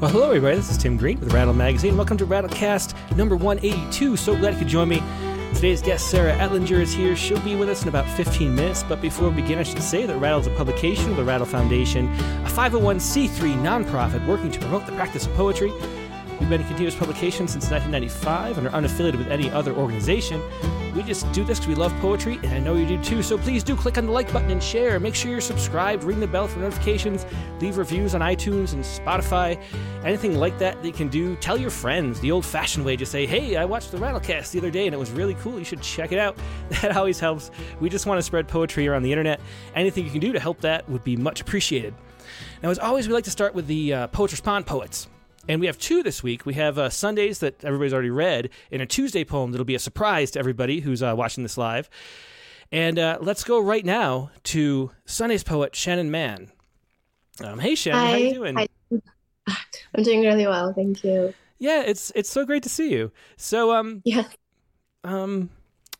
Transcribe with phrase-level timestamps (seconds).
[0.00, 0.56] Well, hello, everybody.
[0.56, 1.94] This is Tim Green with Rattle Magazine.
[1.94, 4.16] Welcome to Rattlecast number 182.
[4.16, 5.02] So glad you could join me.
[5.52, 7.14] Today's guest, Sarah Etlinger, is here.
[7.14, 8.82] She'll be with us in about 15 minutes.
[8.82, 11.46] But before we begin, I should say that Rattle is a publication of the Rattle
[11.46, 15.70] Foundation, a 501c3 nonprofit working to promote the practice of poetry.
[15.70, 20.40] We've been in continuous publication since 1995 and are unaffiliated with any other organization.
[20.94, 23.22] We just do this because we love poetry, and I know you do too.
[23.22, 24.98] So please do click on the like button and share.
[24.98, 27.24] Make sure you're subscribed, ring the bell for notifications,
[27.60, 29.60] leave reviews on iTunes and Spotify.
[30.04, 31.36] Anything like that that you can do.
[31.36, 32.96] Tell your friends the old fashioned way.
[32.96, 35.58] Just say, hey, I watched the Rattlecast the other day and it was really cool.
[35.58, 36.38] You should check it out.
[36.80, 37.50] That always helps.
[37.78, 39.40] We just want to spread poetry around the internet.
[39.74, 41.94] Anything you can do to help that would be much appreciated.
[42.62, 45.08] Now, as always, we like to start with the uh, Poets Respond poets.
[45.50, 46.46] And we have two this week.
[46.46, 49.80] We have uh, Sundays that everybody's already read, and a Tuesday poem that'll be a
[49.80, 51.90] surprise to everybody who's uh, watching this live.
[52.70, 56.52] And uh, let's go right now to Sunday's poet Shannon Mann.
[57.42, 58.10] Um, hey Shannon, Hi.
[58.10, 58.56] how you doing?
[58.56, 58.68] Hi.
[59.96, 61.34] I'm doing really well, thank you.
[61.58, 63.10] Yeah, it's it's so great to see you.
[63.36, 64.28] So um Yeah.
[65.02, 65.50] um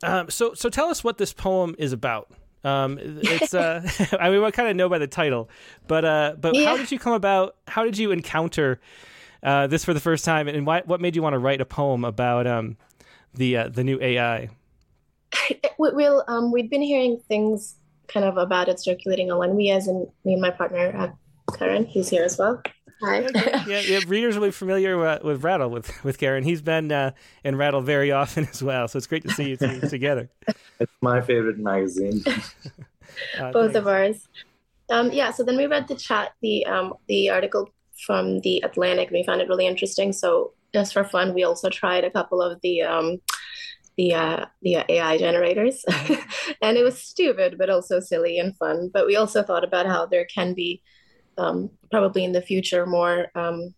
[0.04, 2.30] um so so tell us what this poem is about.
[2.62, 3.82] Um it's uh
[4.20, 5.50] I mean we kind of know by the title,
[5.88, 8.80] but uh but how did you come about how did you encounter
[9.42, 11.64] uh this for the first time and why what made you want to write a
[11.64, 12.76] poem about um
[13.34, 14.48] the uh, the new AI?
[15.78, 17.76] We- We'll um we'd been hearing things
[18.08, 19.54] kind of about it circulating online.
[19.56, 22.60] We as in me and my partner uh, Karan, he's here as well.
[23.02, 23.20] Hi.
[23.66, 26.44] yeah, yeah, readers will be familiar uh, with Rattle with with Karan.
[26.44, 27.12] He's been uh,
[27.44, 30.28] in Rattle very often as well, so it's great to see you two together.
[30.78, 32.22] It's my favorite magazine.
[33.38, 33.76] Uh, Both thanks.
[33.76, 34.28] of ours.
[34.90, 37.70] Um yeah, so then we read the chat the um the article
[38.06, 40.12] from the Atlantic we found it really interesting.
[40.12, 43.18] So just for fun, we also tried a couple of the um
[43.96, 45.84] the uh, the AI generators,
[46.62, 48.90] and it was stupid, but also silly and fun.
[48.92, 50.82] But we also thought about how there can be
[51.36, 53.26] um, probably in the future more.
[53.34, 53.74] Um,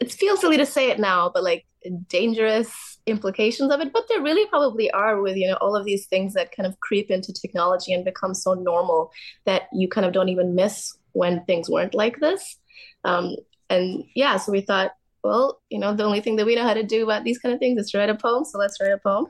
[0.00, 1.64] it feels silly to say it now, but like
[2.08, 3.92] dangerous implications of it.
[3.92, 6.78] But there really probably are with you know all of these things that kind of
[6.80, 9.12] creep into technology and become so normal
[9.46, 12.56] that you kind of don't even miss when things weren't like this.
[13.04, 13.36] Um,
[13.70, 14.92] and yeah, so we thought
[15.24, 17.54] well, you know, the only thing that we know how to do about these kind
[17.54, 18.44] of things is to write a poem.
[18.44, 19.26] So let's write a poem.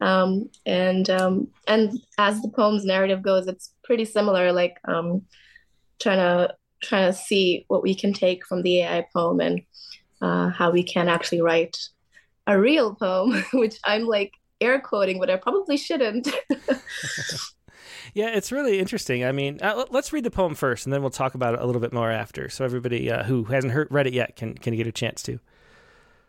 [0.00, 4.52] Um, and um, and as the poem's narrative goes, it's pretty similar.
[4.52, 5.22] Like um,
[6.00, 9.62] trying to trying to see what we can take from the AI poem and
[10.22, 11.76] uh, how we can actually write
[12.46, 16.28] a real poem, which I'm like air quoting, but I probably shouldn't.
[18.14, 19.24] Yeah, it's really interesting.
[19.24, 21.60] I mean, uh, let- let's read the poem first, and then we'll talk about it
[21.60, 24.54] a little bit more after, so everybody uh, who hasn't heard, read it yet can
[24.54, 25.38] can get a chance to.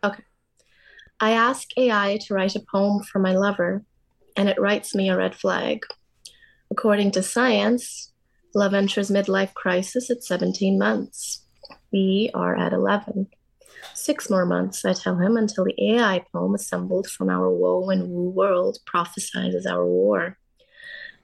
[0.02, 0.22] Okay.
[1.20, 3.84] I ask AI to write a poem for my lover,
[4.36, 5.84] and it writes me a red flag.
[6.70, 8.12] According to science,
[8.54, 11.44] love enters midlife crisis at 17 months.
[11.92, 13.28] We are at 11.
[13.94, 18.08] Six more months, I tell him, until the AI poem assembled from our woe and
[18.08, 20.38] woo world prophesies our war.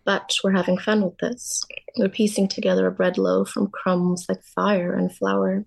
[0.04, 1.62] But we're having fun with this.
[1.96, 5.64] We're piecing together a bread loaf from crumbs like fire and flour.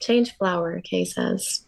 [0.00, 1.66] Change flour, Kay says.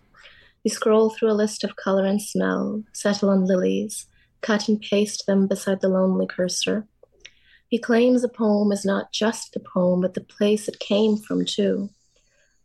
[0.65, 4.07] We scroll through a list of color and smell, settle on lilies,
[4.43, 6.87] cut and paste them beside the lonely cursor.
[7.67, 11.45] He claims a poem is not just the poem, but the place it came from,
[11.45, 11.89] too.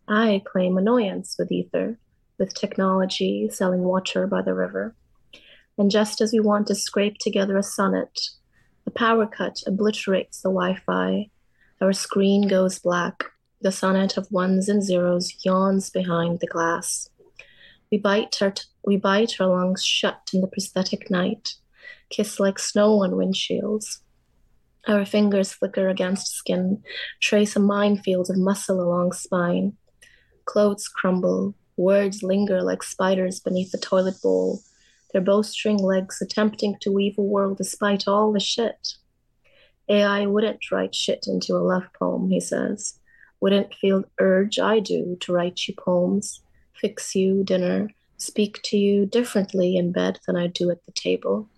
[0.07, 1.97] I claim annoyance with ether,
[2.37, 4.95] with technology selling water by the river.
[5.77, 8.19] And just as we want to scrape together a sonnet,
[8.87, 11.29] a power cut obliterates the Wi Fi.
[11.81, 13.25] Our screen goes black.
[13.61, 17.09] The sonnet of ones and zeros yawns behind the glass.
[17.91, 18.53] We bite our
[18.83, 21.55] we bite our lungs shut in the prosthetic night,
[22.09, 23.99] kiss like snow on windshields.
[24.87, 26.81] Our fingers flicker against skin,
[27.19, 29.75] trace a minefield of muscle along spine.
[30.45, 34.61] Clothes crumble, words linger like spiders beneath the toilet bowl,
[35.13, 38.95] their bowstring legs attempting to weave a world despite all the shit.
[39.89, 42.99] AI wouldn't write shit into a love poem, he says.
[43.39, 46.41] Wouldn't feel urge I do to write you poems
[46.79, 51.49] fix you dinner, speak to you differently in bed than I do at the table.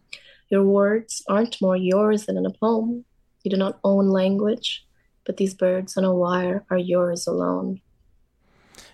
[0.49, 3.05] Your words aren't more yours than in a poem.
[3.43, 4.85] You do not own language,
[5.25, 7.81] but these birds on a wire are yours alone.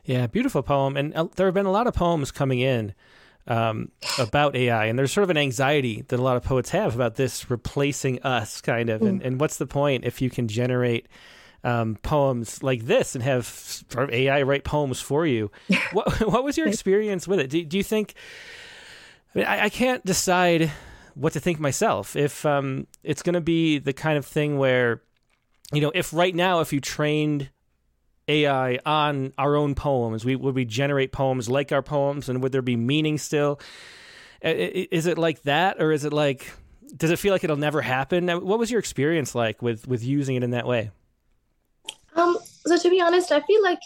[0.03, 2.93] Yeah, beautiful poem, and there have been a lot of poems coming in
[3.47, 6.95] um, about AI, and there's sort of an anxiety that a lot of poets have
[6.95, 9.01] about this replacing us, kind of.
[9.01, 11.07] And, and what's the point if you can generate
[11.63, 15.51] um, poems like this and have sort of AI write poems for you?
[15.91, 17.49] what What was your experience with it?
[17.49, 18.15] Do, do you think?
[19.33, 20.71] I mean, I, I can't decide
[21.13, 22.15] what to think myself.
[22.15, 25.01] If um, it's going to be the kind of thing where,
[25.71, 27.49] you know, if right now, if you trained
[28.27, 30.25] AI on our own poems?
[30.25, 33.59] We would we generate poems like our poems, and would there be meaning still?
[34.41, 36.51] Is it like that, or is it like?
[36.95, 38.27] Does it feel like it'll never happen?
[38.27, 40.91] What was your experience like with with using it in that way?
[42.15, 43.79] Um, so to be honest, I feel like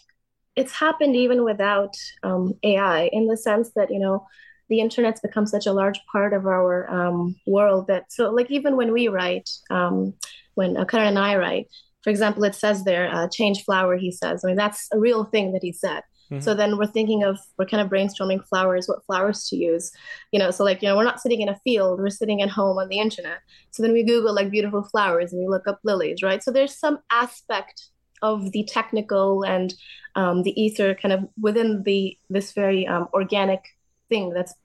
[0.55, 4.27] it's happened even without um, AI, in the sense that you know
[4.69, 8.75] the internet's become such a large part of our um, world that so like even
[8.77, 10.13] when we write, um,
[10.55, 11.67] when Karan and I write,
[12.09, 14.43] for example, it says there, uh, change flower, he says.
[14.43, 16.01] I mean, that's a real thing that he said.
[16.31, 16.39] Mm-hmm.
[16.39, 19.91] So then we're thinking of, we're kind of brainstorming flowers, what flowers to use.
[20.31, 22.49] You know, so like, you know, we're not sitting in a field, we're sitting at
[22.49, 23.41] home on the internet.
[23.69, 26.41] So then we Google like beautiful flowers and we look up lilies, right?
[26.41, 27.89] So there's some aspect
[28.23, 29.71] of the technical and
[30.15, 33.63] um, the ether kind of within the this very um, organic
[34.09, 34.55] thing that's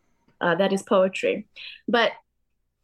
[0.40, 1.46] uh, that is poetry.
[1.88, 2.12] But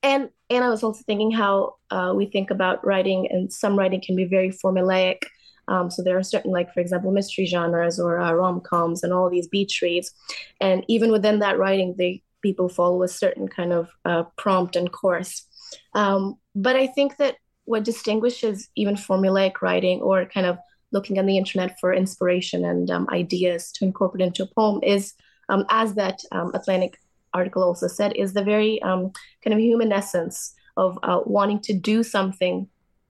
[0.02, 4.02] and and I was also thinking how uh, we think about writing, and some writing
[4.05, 5.23] can be very formulaic.
[5.69, 9.12] Um, so there are certain, like for example, mystery genres or uh, rom coms and
[9.12, 10.12] all these beach reads,
[10.61, 14.91] and even within that writing, they people follow a certain kind of uh, prompt and
[14.91, 15.47] course.
[15.94, 20.58] Um, but I think that what distinguishes even formulaic writing or kind of
[20.93, 25.14] looking on the internet for inspiration and um, ideas to incorporate into a poem is,
[25.49, 26.99] um, as that um, Atlantic
[27.35, 29.12] article also said, is the very um,
[29.43, 32.69] kind of human essence of uh, wanting to do something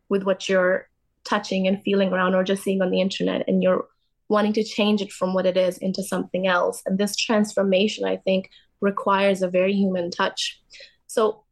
[0.09, 0.89] with what you're
[1.25, 3.87] touching and feeling around or just seeing on the internet and you're
[4.29, 6.83] wanting to change it from what it is into something else.
[6.87, 8.49] And this transformation i think
[8.81, 10.61] requires a very human touch.
[11.07, 11.45] So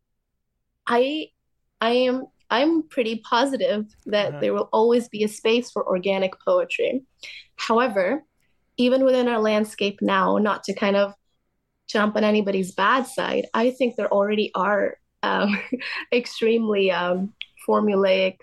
[0.87, 1.27] i
[1.81, 4.41] i am i'm pretty positive that uh-huh.
[4.41, 7.03] there will always be a space for organic poetry.
[7.57, 8.25] However
[8.81, 11.13] even within our landscape now not to kind of
[11.89, 13.47] jump on anybody's bad side.
[13.55, 15.59] I think there already are um,
[16.13, 17.33] extremely um,
[17.67, 18.37] formulaic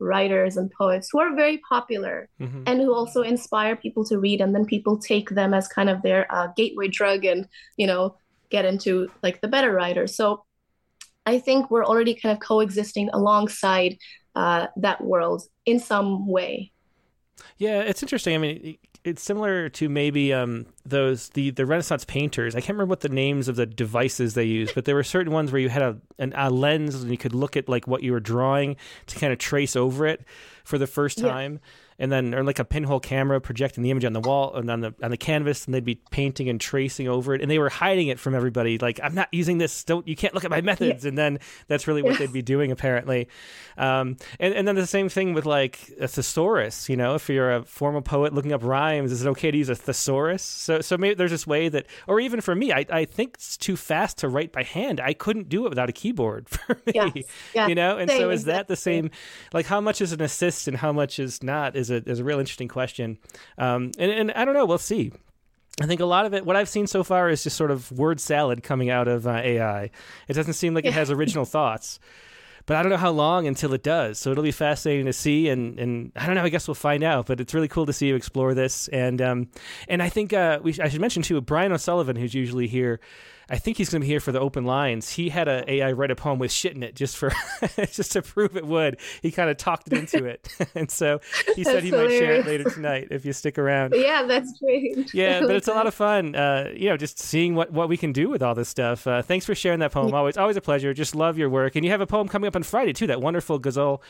[0.00, 2.62] writers and poets who are very popular mm-hmm.
[2.66, 6.02] and who also inspire people to read and then people take them as kind of
[6.02, 8.14] their uh, gateway drug and you know
[8.50, 10.44] get into like the better writers so
[11.26, 13.98] i think we're already kind of coexisting alongside
[14.36, 16.70] uh, that world in some way
[17.56, 22.54] yeah it's interesting i mean it's similar to maybe um, those the the Renaissance painters.
[22.54, 25.32] I can't remember what the names of the devices they used, but there were certain
[25.32, 28.02] ones where you had a an, a lens and you could look at like what
[28.02, 28.76] you were drawing
[29.06, 30.24] to kind of trace over it
[30.64, 31.54] for the first time.
[31.54, 34.70] Yeah and then or like a pinhole camera projecting the image on the wall and
[34.70, 37.58] on the on the canvas, and they'd be painting and tracing over it, and they
[37.58, 38.78] were hiding it from everybody.
[38.78, 39.84] Like I'm not using this.
[39.84, 41.04] Don't you can't look at my methods.
[41.04, 41.08] Yeah.
[41.08, 43.28] And then that's really what they'd be doing apparently.
[43.76, 46.88] Um, and and then the same thing with like a thesaurus.
[46.88, 49.68] You know, if you're a formal poet looking up rhymes, is it okay to use
[49.68, 50.42] a thesaurus?
[50.42, 53.56] So so maybe there's this way that, or even for me, I I think it's
[53.56, 55.00] too fast to write by hand.
[55.00, 57.24] I couldn't do it without a keyboard for me.
[57.54, 57.66] Yeah.
[57.66, 59.10] You know, and same, so is that the same?
[59.52, 61.76] Like how much is an assist and how much is not?
[61.76, 63.18] Is is a is a real interesting question.
[63.56, 64.66] Um, and, and I don't know.
[64.66, 65.12] We'll see.
[65.80, 67.92] I think a lot of it, what I've seen so far, is just sort of
[67.92, 69.90] word salad coming out of uh, AI.
[70.26, 72.00] It doesn't seem like it has original thoughts
[72.68, 74.18] but I don't know how long until it does.
[74.18, 76.42] So it'll be fascinating to see, and and I don't know.
[76.42, 77.26] I guess we'll find out.
[77.26, 79.48] But it's really cool to see you explore this, and um,
[79.88, 83.00] and I think uh, we I should mention too Brian O'Sullivan, who's usually here.
[83.50, 85.10] I think he's going to be here for the open lines.
[85.10, 87.32] He had a AI write a poem with shit in it just for
[87.92, 88.98] just to prove it would.
[89.22, 91.20] He kind of talked it into it, and so
[91.56, 92.12] he said he hilarious.
[92.12, 93.94] might share it later tonight if you stick around.
[93.96, 95.12] Yeah, that's great.
[95.14, 96.34] Yeah, but it's a lot of fun.
[96.34, 99.06] Uh, you know, just seeing what what we can do with all this stuff.
[99.06, 100.12] Uh, thanks for sharing that poem.
[100.12, 100.92] Always always a pleasure.
[100.92, 103.06] Just love your work, and you have a poem coming up on Friday too.
[103.06, 104.02] That wonderful ghazal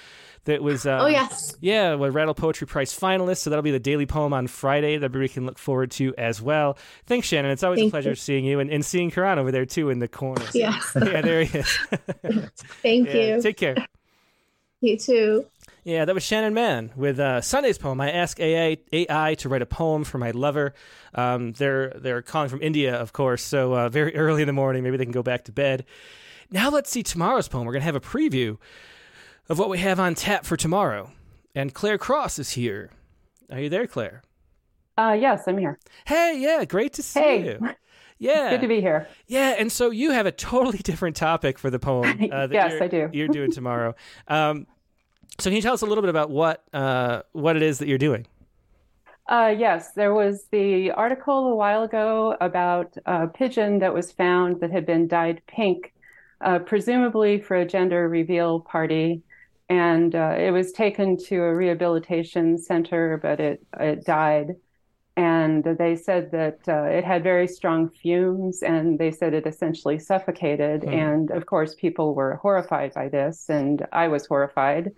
[0.44, 3.78] that was um, oh yes yeah a rattle poetry prize finalist so that'll be the
[3.78, 6.76] daily poem on friday that everybody can look forward to as well
[7.06, 8.16] thanks shannon it's always Thank a pleasure you.
[8.16, 11.20] seeing you and, and seeing karan over there too in the corner so, yes yeah
[11.20, 11.66] there he is
[12.82, 13.76] Thank yeah, you take care
[14.80, 15.46] you too
[15.88, 17.98] yeah, that was Shannon Mann with uh, Sunday's poem.
[17.98, 20.74] I ask AI, AI to write a poem for my lover.
[21.14, 24.82] Um, they're they're calling from India, of course, so uh, very early in the morning.
[24.82, 25.86] Maybe they can go back to bed.
[26.50, 27.64] Now let's see tomorrow's poem.
[27.64, 28.58] We're gonna have a preview
[29.48, 31.10] of what we have on tap for tomorrow.
[31.54, 32.90] And Claire Cross is here.
[33.50, 34.22] Are you there, Claire?
[34.96, 35.78] Uh, yes, I'm here.
[36.06, 37.26] Hey, yeah, great to see you.
[37.26, 37.58] hey.
[37.60, 37.68] you.
[38.20, 39.06] Yeah, good to be here.
[39.28, 42.18] Yeah, and so you have a totally different topic for the poem.
[42.32, 43.08] Uh, yes, I do.
[43.12, 43.94] you're doing tomorrow.
[44.26, 44.66] Um,
[45.38, 47.86] so can you tell us a little bit about what uh, what it is that
[47.86, 48.26] you're doing?
[49.28, 54.58] Uh, yes, there was the article a while ago about a pigeon that was found
[54.62, 55.92] that had been dyed pink,
[56.40, 59.22] uh, presumably for a gender reveal party
[59.68, 64.56] and uh, it was taken to a rehabilitation center, but it it died.
[65.16, 69.98] And they said that uh, it had very strong fumes, and they said it essentially
[69.98, 70.82] suffocated.
[70.82, 70.92] Mm.
[70.92, 74.92] And of course, people were horrified by this, and I was horrified.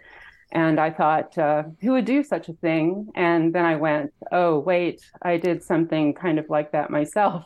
[0.52, 3.08] And I thought, uh, who would do such a thing?
[3.14, 7.44] And then I went, oh, wait, I did something kind of like that myself.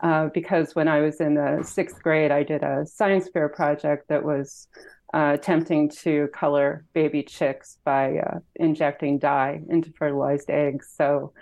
[0.00, 4.08] Uh, because when I was in the sixth grade, I did a science fair project
[4.08, 4.68] that was
[5.14, 10.92] uh, attempting to color baby chicks by uh, injecting dye into fertilized eggs.
[10.96, 11.32] So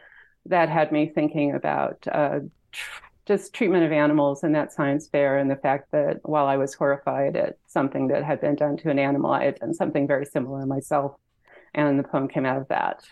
[0.46, 5.38] that had me thinking about uh, tr- just treatment of animals in that science fair
[5.38, 8.90] and the fact that while I was horrified at something that had been done to
[8.90, 11.14] an animal, I had done something very similar myself.
[11.74, 13.04] And the poem came out of that.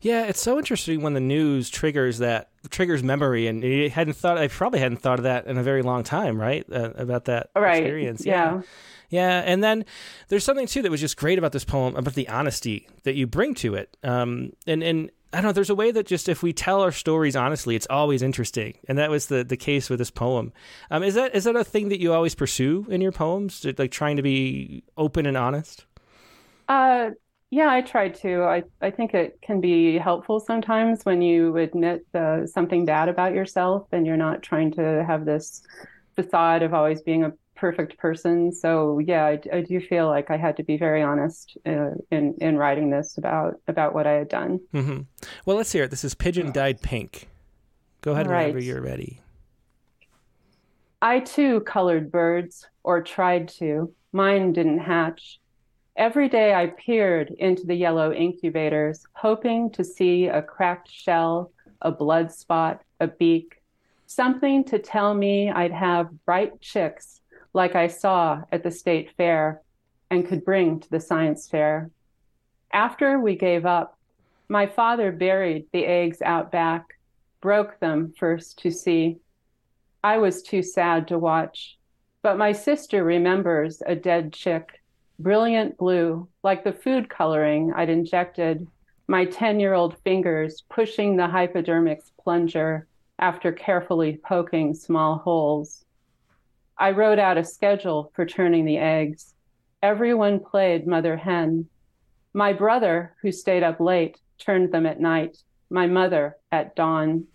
[0.00, 4.38] Yeah, it's so interesting when the news triggers that triggers memory, and you hadn't thought.
[4.38, 6.66] I probably hadn't thought of that in a very long time, right?
[6.70, 7.82] Uh, about that right.
[7.82, 8.26] experience.
[8.26, 8.56] Yeah.
[8.56, 8.62] yeah.
[9.10, 9.86] Yeah, and then
[10.28, 13.26] there's something too that was just great about this poem about the honesty that you
[13.26, 13.96] bring to it.
[14.02, 15.52] Um, and and I don't know.
[15.52, 18.98] There's a way that just if we tell our stories honestly, it's always interesting, and
[18.98, 20.52] that was the the case with this poem.
[20.90, 23.90] Um, is that is that a thing that you always pursue in your poems, like
[23.90, 25.86] trying to be open and honest?
[26.68, 27.10] Uh,
[27.50, 28.42] yeah, I try to.
[28.42, 33.32] I I think it can be helpful sometimes when you admit uh, something bad about
[33.32, 35.62] yourself, and you're not trying to have this
[36.14, 38.52] facade of always being a perfect person.
[38.52, 42.34] So yeah, I, I, do feel like I had to be very honest uh, in
[42.40, 44.60] in writing this about about what I had done.
[44.74, 45.00] Mm-hmm.
[45.46, 45.90] Well, let's hear it.
[45.90, 47.28] This is Pigeon Dyed Pink.
[48.02, 48.48] Go ahead right.
[48.48, 49.22] whenever you're ready.
[51.00, 53.92] I too colored birds, or tried to.
[54.12, 55.40] Mine didn't hatch.
[55.98, 61.50] Every day I peered into the yellow incubators, hoping to see a cracked shell,
[61.82, 63.60] a blood spot, a beak,
[64.06, 67.20] something to tell me I'd have bright chicks
[67.52, 69.60] like I saw at the state fair
[70.08, 71.90] and could bring to the science fair.
[72.72, 73.98] After we gave up,
[74.48, 76.96] my father buried the eggs out back,
[77.40, 79.18] broke them first to see.
[80.04, 81.76] I was too sad to watch,
[82.22, 84.77] but my sister remembers a dead chick,
[85.18, 88.66] brilliant blue, like the food coloring I'd injected,
[89.08, 92.86] my 10 year old fingers pushing the hypodermics plunger
[93.18, 95.84] after carefully poking small holes.
[96.76, 99.34] I wrote out a schedule for turning the eggs.
[99.82, 101.68] Everyone played mother hen.
[102.32, 105.38] My brother, who stayed up late, turned them at night.
[105.70, 107.26] My mother at dawn.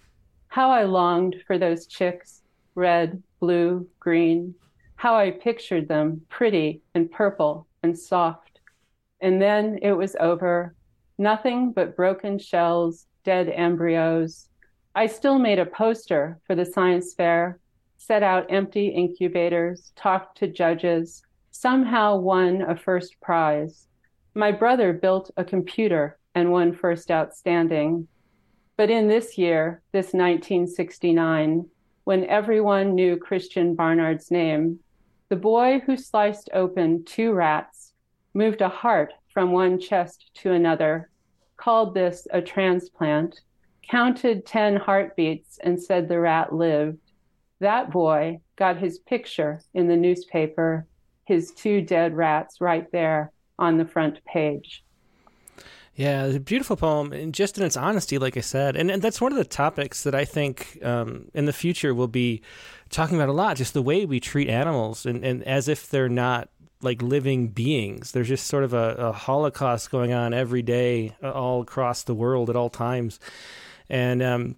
[0.48, 2.44] How I longed for those chicks,
[2.76, 4.56] red, blue, green.
[4.96, 8.60] How I pictured them pretty and purple and soft.
[9.22, 10.76] And then it was over.
[11.18, 14.50] Nothing but broken shells, dead embryos.
[14.96, 17.60] I still made a poster for the science fair
[18.06, 23.88] set out empty incubators, talked to judges, somehow won a first prize.
[24.36, 28.08] My brother built a computer and won first outstanding.
[28.76, 31.66] But in this year, this 1969,
[32.04, 34.80] when everyone knew Christiaan Barnard's name,
[35.34, 37.94] the boy who sliced open two rats
[38.36, 41.10] moved a heart from one chest to another,
[41.58, 43.42] called this a transplant,
[43.90, 47.00] counted 10 heartbeats, and said the rat lived.
[47.62, 50.86] That boy got his picture in the newspaper,
[51.26, 54.83] his two dead rats right there on the front page.
[55.96, 59.00] Yeah, it's a beautiful poem, and just in its honesty, like I said, and, and
[59.02, 62.42] that's one of the topics that I think um, in the future we'll be
[62.90, 63.58] talking about a lot.
[63.58, 66.50] Just the way we treat animals, and, and as if they're not
[66.82, 68.12] like living beings.
[68.12, 72.16] There's just sort of a, a holocaust going on every day, uh, all across the
[72.16, 73.20] world at all times,
[73.88, 74.56] and um,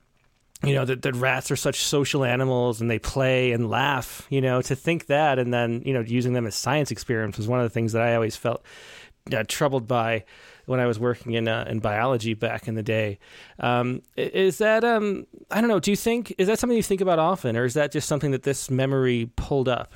[0.63, 4.39] you know that, that rats are such social animals and they play and laugh you
[4.39, 7.59] know to think that and then you know using them as science experiments was one
[7.59, 8.63] of the things that i always felt
[9.35, 10.23] uh, troubled by
[10.65, 13.17] when i was working in uh, in biology back in the day
[13.59, 17.01] um, is that um, i don't know do you think is that something you think
[17.01, 19.93] about often or is that just something that this memory pulled up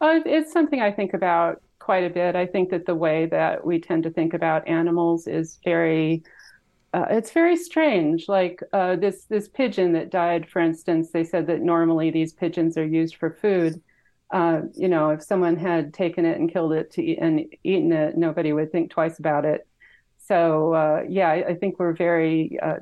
[0.00, 3.64] uh, it's something i think about quite a bit i think that the way that
[3.66, 6.22] we tend to think about animals is very
[6.94, 8.28] uh, it's very strange.
[8.28, 12.78] Like uh, this this pigeon that died, for instance, they said that normally these pigeons
[12.78, 13.82] are used for food.
[14.34, 17.92] Uh, you know, if someone had taken it and killed it to eat and eaten
[17.92, 19.64] it, nobody would think twice about it.
[20.18, 22.58] So uh, yeah, I, I, think we're very.
[22.60, 22.78] Uh,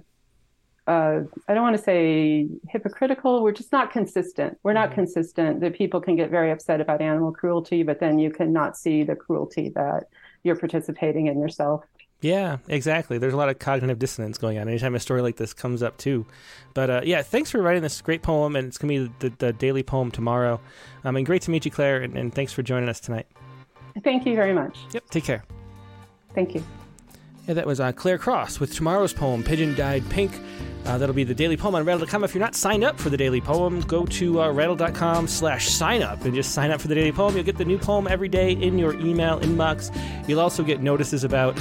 [0.86, 3.42] uh, I don't want to say hypocritical.
[3.42, 4.58] We're just not consistent.
[4.62, 4.94] We're not mm-hmm.
[4.94, 5.60] consistent.
[5.60, 9.14] That people can get very upset about animal cruelty, but then you cannot see the
[9.14, 10.04] cruelty that
[10.44, 11.84] you're participating in yourself.
[12.22, 13.18] Yeah, exactly.
[13.18, 15.98] There's a lot of cognitive dissonance going on anytime a story like this comes up,
[15.98, 16.24] too.
[16.72, 19.34] But uh, yeah, thanks for writing this great poem, and it's going to be the,
[19.38, 20.60] the, daily poem tomorrow.
[21.04, 23.26] Um, and great to meet you, Claire, and, and thanks for joining us tonight.
[24.04, 24.78] Thank you very much.
[24.92, 25.44] Yep, take care.
[26.32, 26.64] Thank you.
[27.48, 30.30] Yeah, that was uh, Claire Cross with tomorrow's poem, Pigeon Dyed Pink.
[30.86, 32.22] Uh, that'll be the daily poem on rattle.com.
[32.22, 36.02] If you're not signed up for the daily poem, go to uh, rattle.com slash sign
[36.02, 37.34] up and just sign up for the daily poem.
[37.34, 39.96] You'll get the new poem every day in your email inbox.
[40.28, 41.58] You'll also get notices about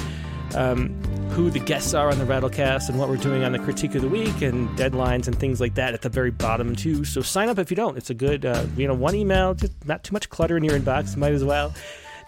[0.54, 0.88] um,
[1.30, 4.02] who the guests are on the Rattlecast and what we're doing on the critique of
[4.02, 7.04] the week and deadlines and things like that at the very bottom too.
[7.04, 7.96] So sign up if you don't.
[7.96, 10.78] It's a good, uh, you know, one email, just not too much clutter in your
[10.78, 11.16] inbox.
[11.16, 11.74] Might as well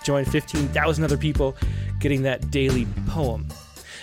[0.04, 1.57] join 15,000 other people
[2.00, 3.49] getting that daily poem.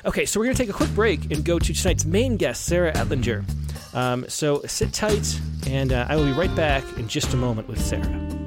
[0.05, 2.65] Okay, so we're going to take a quick break and go to tonight's main guest,
[2.65, 3.45] Sarah Etlinger.
[3.93, 7.67] Um, so sit tight, and uh, I will be right back in just a moment
[7.67, 8.40] with Sarah.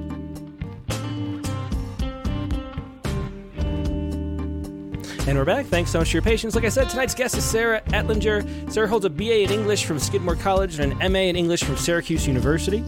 [5.27, 5.65] And we're back.
[5.65, 6.55] Thanks so much for your patience.
[6.55, 8.71] Like I said, tonight's guest is Sarah Etlinger.
[8.71, 11.79] Sarah holds a BA in English from Skidmore College and an MA in English from
[11.79, 12.85] Syracuse University,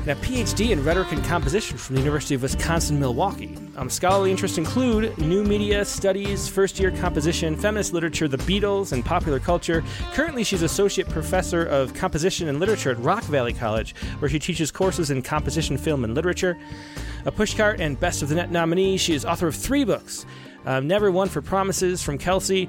[0.00, 3.56] and a PhD in rhetoric and composition from the University of Wisconsin Milwaukee.
[3.76, 9.04] Um, scholarly interests include new media studies, first year composition, feminist literature, the Beatles, and
[9.04, 9.84] popular culture.
[10.14, 14.72] Currently, she's associate professor of composition and literature at Rock Valley College, where she teaches
[14.72, 16.58] courses in composition, film, and literature.
[17.24, 20.26] A pushcart and Best of the Net nominee, she is author of three books.
[20.66, 22.68] Um, Never One for Promises from Kelsay,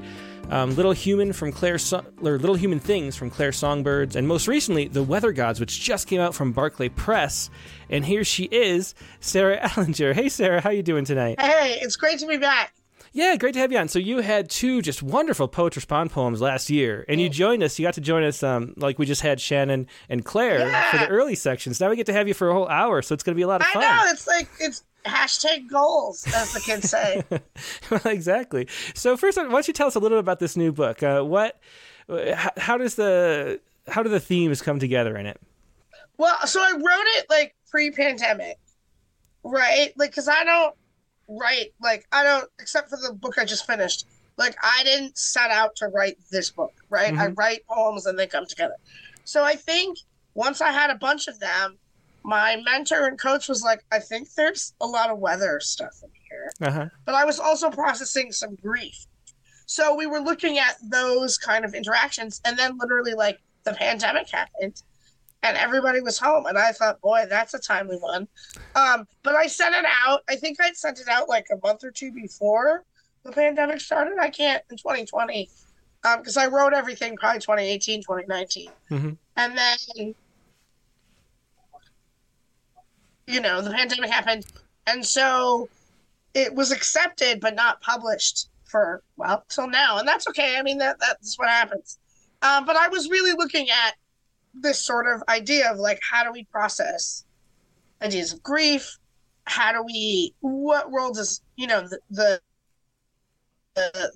[0.50, 4.48] um, Little Human from Clare, so- or Little Human Things from Clare Songbirds, and most
[4.48, 7.50] recently, The Weather Gods, which just came out from Barclay Press.
[7.90, 10.14] And here she is, Sarah Etlinger.
[10.14, 11.40] Hey, Sarah, how you doing tonight?
[11.40, 12.74] Hey, it's great to be back.
[13.14, 13.90] Yeah, great to have you on.
[13.90, 17.78] So you had two just wonderful Poets Respond poems last year, and you joined us.
[17.78, 20.60] You got to join us, um, like we just had Shannon and Claire
[20.92, 21.82] for the early sections.
[21.82, 23.42] Now we get to have you for a whole hour, so it's going to be
[23.42, 23.82] a lot of I fun.
[23.82, 27.22] know it's like it's hashtag goals, as the kids say.
[27.90, 28.68] well, exactly.
[28.94, 31.04] So first, why don't you tell us a little bit about this new book?
[31.04, 31.60] Uh, what,
[32.08, 35.40] how, how does the how do the themes come together in it?
[36.18, 38.58] well, so I wrote it like pre-pandemic,
[39.44, 39.92] right?
[39.98, 40.76] Like, cause I don't
[41.40, 44.06] write like I don't, except for the book I just finished.
[44.38, 47.14] Like, I didn't set out to write this book, right?
[47.14, 48.76] I write poems and they come together.
[49.24, 50.00] So I think
[50.34, 51.78] once I had a bunch of them,
[52.24, 56.10] my mentor and coach was like, I think there's a lot of weather stuff in
[56.30, 56.52] here.
[56.62, 56.90] Uh huh.
[57.06, 59.06] but I was also processing some grief.
[59.66, 64.30] So we were looking at those kind of interactions, and then literally, like, the pandemic
[64.30, 64.82] happened,
[65.44, 68.28] and everybody was home, and I thought, boy, that's a timely one.
[68.76, 70.22] Um, but I sent it out.
[70.30, 72.84] I think I'd sent it out like a month or two before
[73.24, 74.18] the pandemic started.
[74.20, 75.50] I can't in 2020
[76.18, 79.18] because I wrote everything probably 2018, 2019, Mhm.
[79.38, 80.16] and then
[83.28, 84.46] you know the pandemic happened,
[84.88, 85.70] and so
[86.34, 90.78] it was accepted but not published for well till now and that's okay i mean
[90.78, 92.00] that that's what happens
[92.42, 93.96] um, but i was really looking at
[94.54, 97.26] this sort of idea of like how do we process
[98.02, 98.98] ideas of grief
[99.46, 102.40] how do we what world does you know the the
[103.76, 104.12] the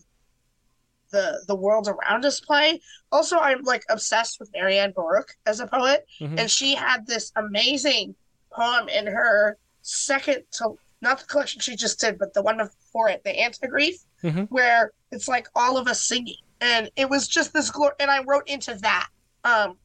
[1.11, 2.79] the, the world around us play
[3.11, 6.39] also i'm like obsessed with Marianne Boruch as a poet Mhm.
[6.39, 8.15] and she had this amazing
[8.51, 13.09] poem in her second to not the collection she just did, but the one before
[13.09, 14.47] it, the anti-grief, Mhm.
[14.49, 17.93] where it's like all of us singing, and it was just this glory.
[17.99, 19.09] And I wrote into that,
[19.43, 19.77] um,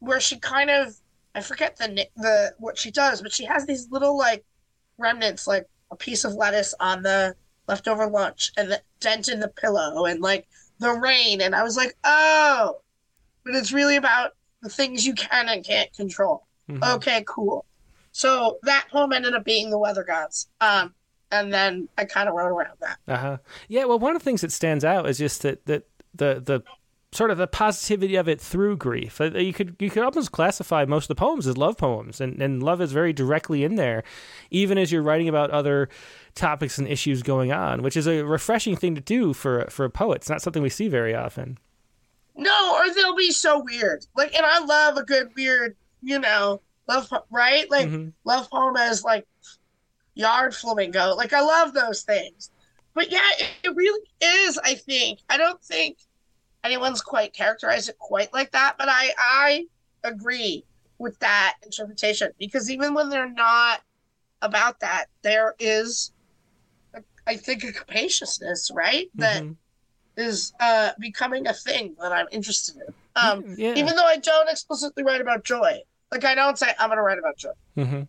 [0.00, 0.94] where she kind of
[1.34, 4.44] I forget the the what she does, but she has these little like
[4.98, 7.34] remnants, like a piece of lettuce on the
[7.68, 11.76] leftover lunch, and the dent in the pillow, and like the rain, and I was
[11.76, 12.80] like, oh,
[13.44, 14.32] but it's really about
[14.62, 16.46] the things you can and can't control.
[16.68, 16.96] Mhm.
[16.96, 17.64] Okay, cool.
[18.12, 20.48] So that poem ended up being the weather gods.
[20.60, 20.94] Um,
[21.30, 22.98] and then I kind of wrote around that.
[23.06, 23.38] Uh-huh.
[23.68, 25.84] Yeah, well, one of the things that stands out is just that that
[26.14, 26.62] the the
[27.12, 29.20] sort of the positivity of it through grief.
[29.20, 32.40] Uh, You could you could almost classify most of the poems as love poems, and
[32.40, 34.04] and love is very directly in there,
[34.50, 35.88] even as you're writing about other
[36.34, 39.90] topics and issues going on, which is a refreshing thing to do for for a
[39.90, 40.16] poet.
[40.16, 41.58] It's not something we see very often.
[42.36, 44.06] No, or they'll be so weird.
[44.16, 47.68] Like, and I love a good weird, you know, love, right?
[47.70, 48.12] Like, Mhm.
[48.24, 49.26] love poem as like
[50.14, 51.14] yard flamingo.
[51.16, 52.50] Like, I love those things.
[52.94, 55.20] But yeah, it, it really is, I think.
[55.28, 55.98] I don't think
[56.64, 59.66] anyone's quite characterized it quite like that, but I, I
[60.04, 60.64] agree
[60.98, 63.80] with that interpretation because even when they're not
[64.42, 66.12] about that, there is,
[67.26, 69.08] I think, a capaciousness, right?
[69.14, 69.56] That Mhm.
[70.16, 72.94] is uh, becoming a thing that I'm interested in.
[73.16, 73.74] Um, yeah.
[73.74, 75.80] Even though I don't explicitly write about joy,
[76.12, 77.52] like I don't say I'm going to write about joy.
[77.76, 78.02] Mm-hmm.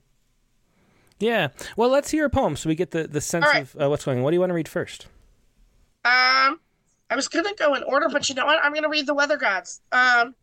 [1.20, 1.50] Yeah.
[1.78, 3.62] Well, let's hear a poem so we get the, the sense right.
[3.64, 4.24] of uh, what's going on.
[4.24, 5.08] What do you want to read first?
[6.04, 6.60] Um,
[7.12, 8.64] I was going to go in order, but you know what?
[8.64, 9.82] I'm going to read the weather gods.
[9.92, 10.34] Um,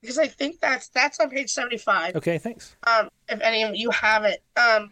[0.00, 2.16] because I think that's that's on page 75.
[2.16, 2.74] Okay, thanks.
[2.86, 4.42] Um, if any of you have it.
[4.56, 4.90] Um,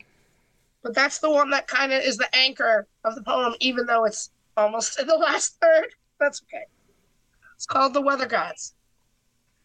[0.83, 4.05] but that's the one that kind of is the anchor of the poem, even though
[4.05, 5.95] it's almost in the last third.
[6.21, 6.65] That's okay.
[7.57, 8.75] It's called The Weather Gods.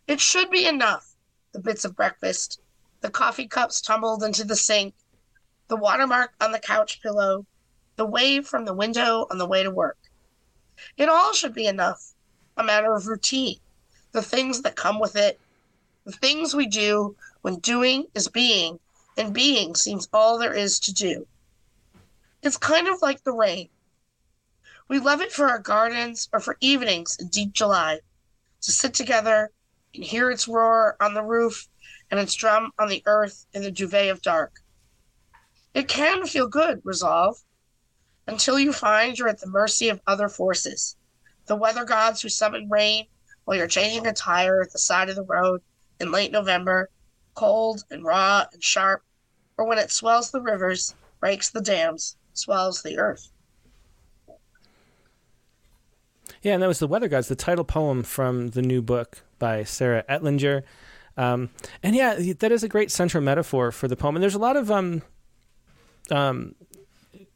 [0.07, 1.13] It should be enough.
[1.51, 2.61] The bits of breakfast,
[3.01, 4.93] the coffee cups tumbled into the sink,
[5.67, 7.45] the watermark on the couch pillow,
[7.97, 9.97] the wave from the window on the way to work.
[10.97, 12.13] It all should be enough.
[12.57, 13.59] A matter of routine,
[14.11, 15.39] the things that come with it,
[16.05, 18.79] the things we do when doing is being,
[19.17, 21.27] and being seems all there is to do.
[22.41, 23.69] It's kind of like the rain.
[24.87, 27.99] We love it for our gardens or for evenings in deep July,
[28.61, 29.51] to sit together
[29.93, 31.67] and hear its roar on the roof
[32.09, 34.61] and its drum on the earth in the duvet of dark.
[35.73, 37.43] It can feel good, resolve,
[38.29, 40.95] until you find you're at the mercy of other forces,
[41.47, 43.05] the weather gods who summon rain
[43.45, 45.61] while you're changing a tire at the side of the road
[45.99, 46.89] in late November,
[47.33, 49.03] cold and raw and sharp,
[49.57, 53.31] or when it swells the rivers, breaks the dams, swells the earth.
[56.41, 59.63] Yeah, and that was The Weather Gods, the title poem from the new book by
[59.63, 60.63] Sarah Etlinger.
[61.17, 61.49] Um,
[61.83, 64.15] and yeah, that is a great central metaphor for the poem.
[64.15, 65.01] And there's a lot of um,
[66.11, 66.55] um,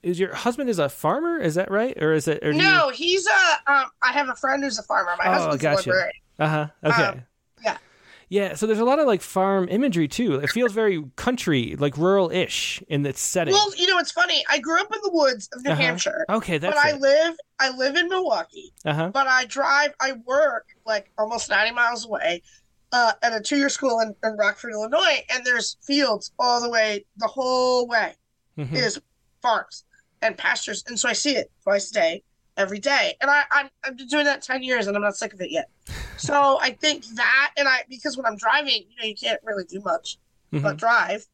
[0.03, 1.39] is your husband is a farmer?
[1.39, 2.45] Is that right, or is it?
[2.45, 2.93] Or no, you...
[2.93, 3.71] he's a.
[3.71, 5.11] Um, I have a friend who's a farmer.
[5.17, 5.89] My oh, husband's gotcha.
[5.89, 6.13] a librarian.
[6.39, 6.67] Uh huh.
[6.83, 7.03] Okay.
[7.03, 7.21] Um,
[7.63, 7.77] yeah.
[8.29, 10.35] Yeah, so there's a lot of like farm imagery too.
[10.35, 13.53] It feels very country, like rural-ish in its setting.
[13.53, 14.43] Well, you know, it's funny.
[14.49, 15.81] I grew up in the woods of New uh-huh.
[15.81, 16.25] Hampshire.
[16.29, 16.75] Okay, that's.
[16.75, 16.95] But it.
[16.95, 18.73] I live, I live in Milwaukee.
[18.85, 19.11] Uh-huh.
[19.13, 22.41] But I drive, I work like almost 90 miles away,
[22.91, 27.05] uh, at a two-year school in, in, Rockford, Illinois, and there's fields all the way,
[27.17, 28.15] the whole way,
[28.57, 28.75] mm-hmm.
[28.75, 28.99] is
[29.41, 29.83] farms
[30.23, 32.23] and pastures, and so I see it twice a day
[32.57, 33.15] every day.
[33.21, 35.51] And I, I'm, I've been doing that 10 years and I'm not sick of it
[35.51, 35.69] yet.
[36.15, 39.65] So I think that, and I, because when I'm driving, you know, you can't really
[39.65, 40.19] do much
[40.53, 40.63] mm-hmm.
[40.63, 41.25] but drive.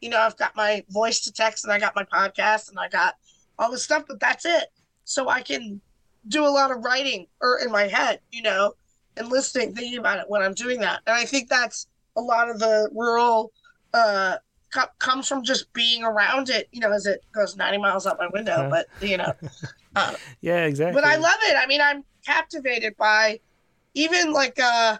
[0.00, 2.88] You know, I've got my voice to text and I got my podcast and I
[2.88, 3.16] got
[3.58, 4.66] all this stuff, but that's it.
[5.04, 5.80] So I can
[6.28, 8.74] do a lot of writing or in my head, you know,
[9.16, 11.00] and listening, thinking about it when I'm doing that.
[11.06, 13.52] And I think that's a lot of the rural,
[13.92, 14.36] uh,
[14.98, 18.28] comes from just being around it, you know, as it goes 90 miles out my
[18.28, 18.68] window.
[18.70, 19.32] But, you know,
[19.96, 21.00] uh, yeah, exactly.
[21.00, 21.56] But I love it.
[21.56, 23.40] I mean, I'm captivated by
[23.94, 24.98] even like uh,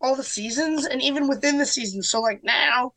[0.00, 2.02] all the seasons and even within the season.
[2.02, 2.92] So, like now,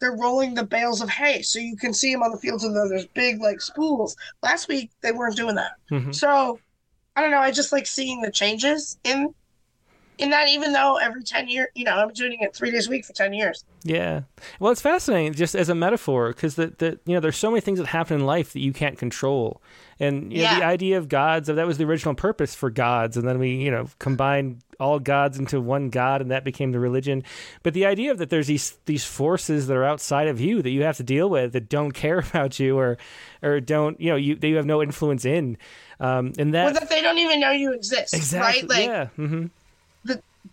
[0.00, 1.42] they're rolling the bales of hay.
[1.42, 4.16] So you can see them on the fields and there's big like spools.
[4.42, 5.72] Last week, they weren't doing that.
[5.90, 6.12] Mm-hmm.
[6.12, 6.58] So,
[7.16, 7.38] I don't know.
[7.38, 9.34] I just like seeing the changes in
[10.18, 12.90] in that even though every 10 years you know i'm doing it three days a
[12.90, 13.64] week for 10 years.
[13.82, 14.22] Yeah.
[14.58, 17.60] Well it's fascinating just as a metaphor because the, the you know there's so many
[17.60, 19.60] things that happen in life that you can't control.
[20.00, 20.58] And you know, yeah.
[20.58, 23.16] the idea of gods that was the original purpose for gods.
[23.16, 26.80] And then we you know combined all gods into one god and that became the
[26.80, 27.22] religion.
[27.62, 30.70] But the idea of that there's these these forces that are outside of you that
[30.70, 32.96] you have to deal with that don't care about you or
[33.42, 35.58] or don't you know you that you have no influence in.
[36.00, 38.62] Um and that, well, that they don't even know you exist exactly.
[38.62, 39.08] Right like yeah.
[39.18, 39.46] Mm-hmm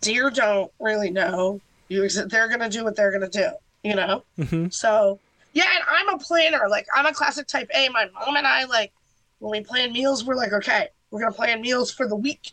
[0.00, 1.60] deer don't really know.
[1.88, 3.50] You they're gonna do what they're gonna do
[3.82, 4.24] you know?
[4.38, 4.68] Mm-hmm.
[4.68, 5.18] so
[5.52, 6.68] yeah and i'm a planner.
[6.68, 7.88] Like i'm a classic type a.
[7.88, 8.92] My mom and i like
[9.38, 12.52] when we plan meals we're like okay we're gonna plan meals for the week.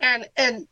[0.00, 0.66] And and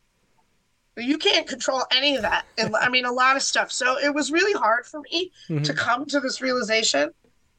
[0.97, 2.45] you can't control any of that.
[2.57, 3.71] And i mean a lot of stuff.
[3.71, 5.63] So it was really hard for me mm-hmm.
[5.63, 7.11] to come to this realization.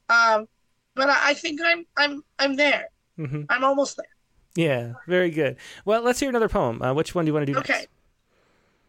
[0.09, 0.49] Um
[0.95, 2.89] but I, I think i'm i'm i'm there.
[3.19, 3.43] Mm-hmm.
[3.49, 4.07] i'm almost there.
[4.55, 5.57] Yeah very good.
[5.85, 6.83] Well let's hear another poem.
[6.83, 7.73] Uh, which one do you want to do okay.
[7.73, 7.89] next?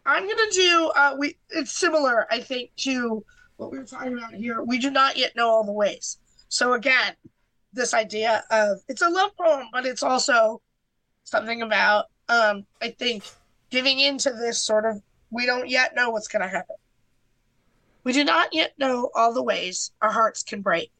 [0.06, 0.92] I'm gonna do.
[0.94, 3.24] Uh, we it's similar, I think, to
[3.56, 4.62] what we were talking about here.
[4.62, 6.18] We do not yet know all the ways.
[6.48, 7.14] So again,
[7.72, 10.60] this idea of it's a love poem, but it's also
[11.24, 13.24] something about um, I think
[13.70, 16.76] giving into this sort of we don't yet know what's gonna happen.
[18.04, 20.90] We do not yet know all the ways our hearts can break.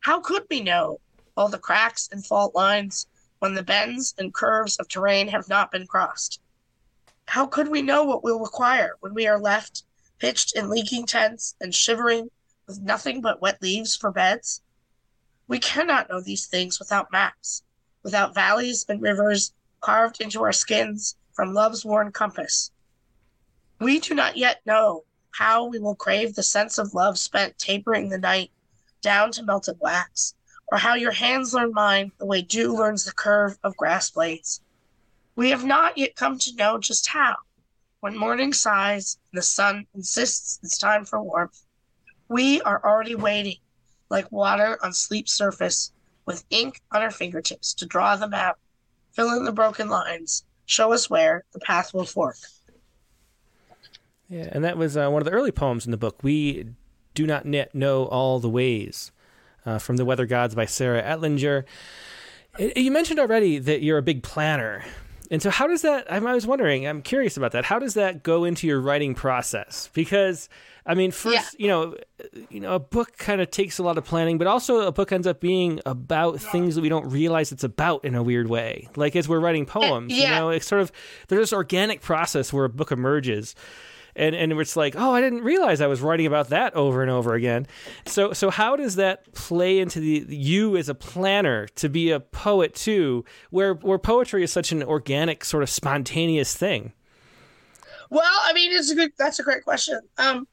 [0.00, 1.00] How could we know
[1.36, 3.08] all the cracks and fault lines
[3.40, 6.40] when the bends and curves of terrain have not been crossed?
[7.28, 9.82] How could we know what we'll require when we are left
[10.18, 12.30] pitched in leaking tents and shivering
[12.66, 14.62] with nothing but wet leaves for beds?
[15.46, 17.62] We cannot know these things without maps,
[18.02, 22.70] without valleys and rivers carved into our skins from love's worn compass.
[23.78, 28.08] We do not yet know how we will crave the sense of love spent tapering
[28.08, 28.52] the night
[29.02, 30.34] down to melted wax,
[30.72, 34.62] or how your hands learn mine the way dew learns the curve of grass blades.
[35.38, 37.36] We have not yet come to know just how.
[38.00, 41.62] When morning sighs the sun insists it's time for warmth,
[42.28, 43.58] we are already waiting,
[44.10, 45.92] like water on sleep's surface,
[46.26, 48.58] with ink on our fingertips to draw the map,
[49.12, 52.38] fill in the broken lines, show us where the path will fork.
[54.28, 56.18] Yeah, and that was uh, one of the early poems in the book.
[56.20, 56.66] We
[57.14, 59.12] do not yet know all the ways,
[59.64, 61.64] uh, from the Weather Gods by Sarah Etlinger.
[62.58, 64.84] You mentioned already that you're a big planner.
[65.30, 66.10] And so, how does that?
[66.10, 66.86] I was wondering.
[66.86, 67.64] I'm curious about that.
[67.64, 69.90] How does that go into your writing process?
[69.92, 70.48] Because,
[70.86, 71.64] I mean, first, yeah.
[71.64, 71.96] you know,
[72.48, 75.12] you know, a book kind of takes a lot of planning, but also a book
[75.12, 78.88] ends up being about things that we don't realize it's about in a weird way.
[78.96, 80.22] Like as we're writing uh, poems, yeah.
[80.22, 80.92] you know, it's sort of
[81.28, 83.54] there's this organic process where a book emerges
[84.18, 87.10] and and it's like, oh, I didn't realize I was writing about that over and
[87.10, 87.66] over again.
[88.06, 92.20] So so how does that play into the you as a planner to be a
[92.20, 96.92] poet too, where where poetry is such an organic sort of spontaneous thing?
[98.10, 99.12] Well, I mean, it's a good.
[99.18, 100.00] That's a great question.
[100.18, 100.48] Um,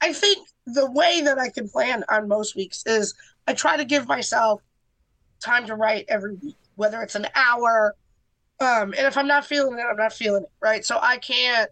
[0.00, 3.14] I think the way that I can plan on most weeks is
[3.46, 4.62] I try to give myself
[5.40, 7.94] time to write every week, whether it's an hour.
[8.60, 10.84] Um, and if I'm not feeling it, I'm not feeling it, right?
[10.84, 11.70] So I can't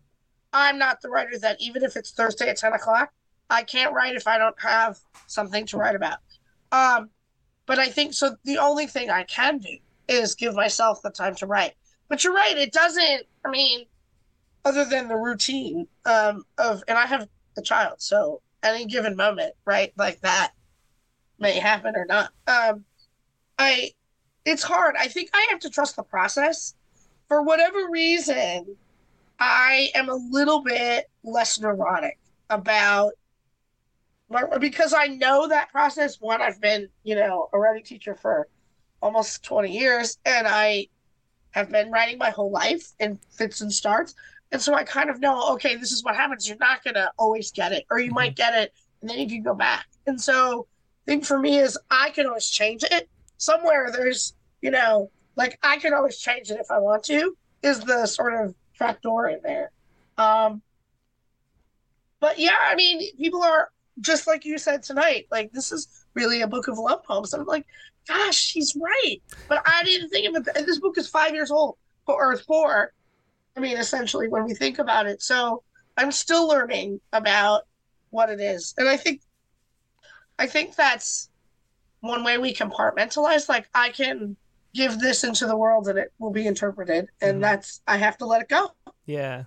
[0.53, 3.13] I'm not the writer that even if it's Thursday at 10 o'clock,
[3.51, 6.19] I can't write if I don't have something to write about.
[6.73, 7.11] Um,
[7.67, 8.37] but I think so.
[8.45, 9.77] The only thing I can do
[10.09, 11.75] is give myself the time to write.
[12.09, 12.57] But you're right.
[12.57, 13.87] It doesn't, I mean,
[14.65, 19.55] other than the routine um, of, and I have a child, so any given moment,
[19.65, 20.53] right, like that
[21.39, 22.33] may happen or not.
[22.47, 22.85] Um,
[23.59, 23.93] I,
[24.45, 24.95] it's hard.
[24.99, 26.75] I think I have to trust the process.
[27.29, 28.77] For whatever reason,
[29.39, 32.19] I am a little bit less neurotic
[32.51, 33.13] about
[34.61, 36.21] because I know that process.
[36.21, 38.49] One, I've been, you know, a writing teacher for
[39.01, 40.89] almost 20 years, and I
[41.51, 44.15] have been writing my whole life in fits and starts.
[44.53, 46.49] And so I kind of know, okay, this is what happens.
[46.49, 48.15] You're not going to always get it, or you mm-hmm.
[48.15, 49.87] might get it, and then you can go back.
[50.07, 50.67] And so,
[51.05, 53.09] the thing for me is I can always change it.
[53.39, 57.81] Somewhere there's, you know, like I can always change it if I want to, is
[57.81, 59.71] the sort of trapdoor in there.
[60.19, 60.63] Um,
[62.21, 65.27] but yeah, I mean, people are just like you said tonight.
[65.31, 67.33] Like this is really a book of love poems.
[67.33, 67.67] I'm like,
[68.09, 69.19] gosh, she's right.
[69.49, 70.67] But I didn't think of it.
[70.67, 72.93] This book is five years old, or four.
[73.57, 75.23] I mean, essentially, when we think about it.
[75.23, 75.63] So
[75.97, 77.63] I'm still learning about
[78.11, 79.23] what it is, and I think,
[80.39, 81.31] I think that's
[82.01, 83.49] one way we compartmentalize.
[83.49, 84.37] Like I can
[84.77, 87.09] give this into the world and it will be interpreted.
[87.21, 87.41] And mm-hmm.
[87.41, 88.73] that's i have to let it go.
[89.07, 89.45] Yeah.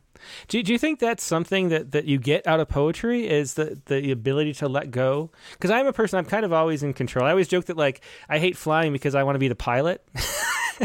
[0.48, 3.80] Do, do you think that's something that, that you get out of poetry is the,
[3.86, 5.32] the ability to let go?
[5.54, 7.26] Because i'm a person i'm kind of always in control.
[7.26, 10.06] I always joke that like i hate flying because i want to be the pilot.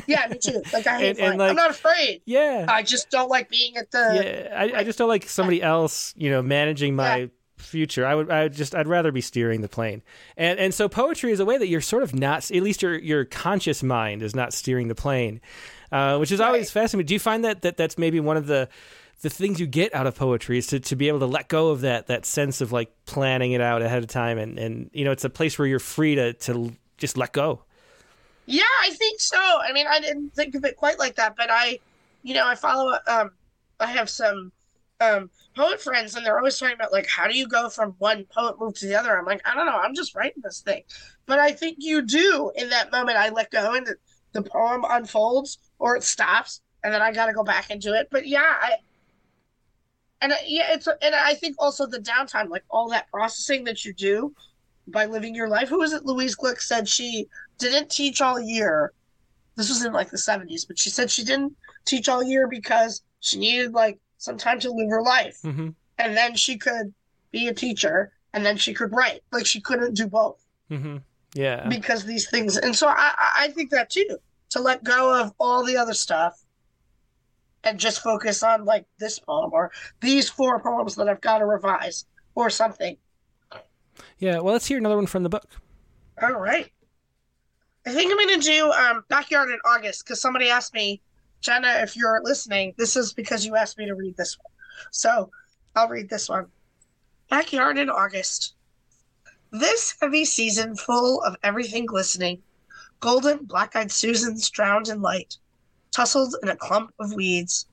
[0.08, 0.60] Yeah me too.
[0.72, 1.30] Like i hate and, flying.
[1.30, 2.22] And like, i'm not afraid.
[2.26, 2.66] yeah.
[2.68, 6.12] I just don't like being at the yeah i, I just don't like somebody else
[6.16, 7.26] you know managing my yeah
[7.64, 8.06] future.
[8.06, 10.02] I would I would just I'd rather be steering the plane.
[10.36, 12.98] And and so poetry is a way that you're sort of not at least your
[12.98, 15.40] your conscious mind is not steering the plane.
[15.92, 16.46] Uh, which is right.
[16.46, 17.06] always fascinating.
[17.06, 18.68] Do you find that, that that's maybe one of the
[19.20, 21.68] the things you get out of poetry is to, to be able to let go
[21.68, 25.04] of that that sense of like planning it out ahead of time and, and you
[25.04, 27.62] know it's a place where you're free to to just let go.
[28.46, 29.38] Yeah, I think so.
[29.38, 31.78] I mean, I didn't think of it quite like that, but I,
[32.22, 32.98] you know, I follow.
[33.06, 33.30] Um,
[33.80, 34.52] I have some
[35.00, 38.24] um poet friends and they're always talking about like how do you go from one
[38.34, 39.16] poet move to the other?
[39.18, 39.78] I'm like i don't know.
[39.78, 40.82] I'm just writing this thing.
[41.26, 43.18] But i think you do in that moment.
[43.18, 43.96] I let go and the,
[44.32, 48.08] the poem unfolds or it stops and then i got to go back into it.
[48.10, 48.72] But yeah i
[50.20, 53.92] and yeah it's and i think also the downtime like all that processing that you
[53.92, 54.32] do
[54.86, 55.68] by living your life.
[55.68, 57.26] Who was it louise glück said she
[57.58, 58.92] didn't teach all year?
[59.56, 61.54] This was in like the 70s but she said she didn't
[61.84, 65.38] teach all year because she needed like some time to live her life.
[65.44, 65.68] Mm-hmm.
[65.98, 66.92] And then she could
[67.30, 69.20] be a teacher and then she could write.
[69.32, 70.44] Like she couldn't do both.
[70.70, 70.96] Mm-hmm.
[71.34, 71.68] Yeah.
[71.68, 72.56] Because these things.
[72.56, 74.18] And so I, I think that too,
[74.50, 76.42] to let go of all the other stuff
[77.64, 81.46] and just focus on like this poem or these four poems that I've got to
[81.46, 82.96] revise or something.
[84.18, 84.38] Yeah.
[84.38, 85.48] Well, let's hear another one from the book.
[86.22, 86.70] All right.
[87.86, 91.02] I think I'm going to do um, Backyard in August because somebody asked me
[91.44, 94.50] Jenna, if you're listening, this is because you asked me to read this one.
[94.90, 95.30] So
[95.76, 96.46] I'll read this one.
[97.28, 98.54] Backyard in August.
[99.50, 102.42] This heavy season full of everything glistening,
[103.00, 105.36] golden black eyed Susans drowned in light,
[105.92, 107.66] tussled in a clump of weeds.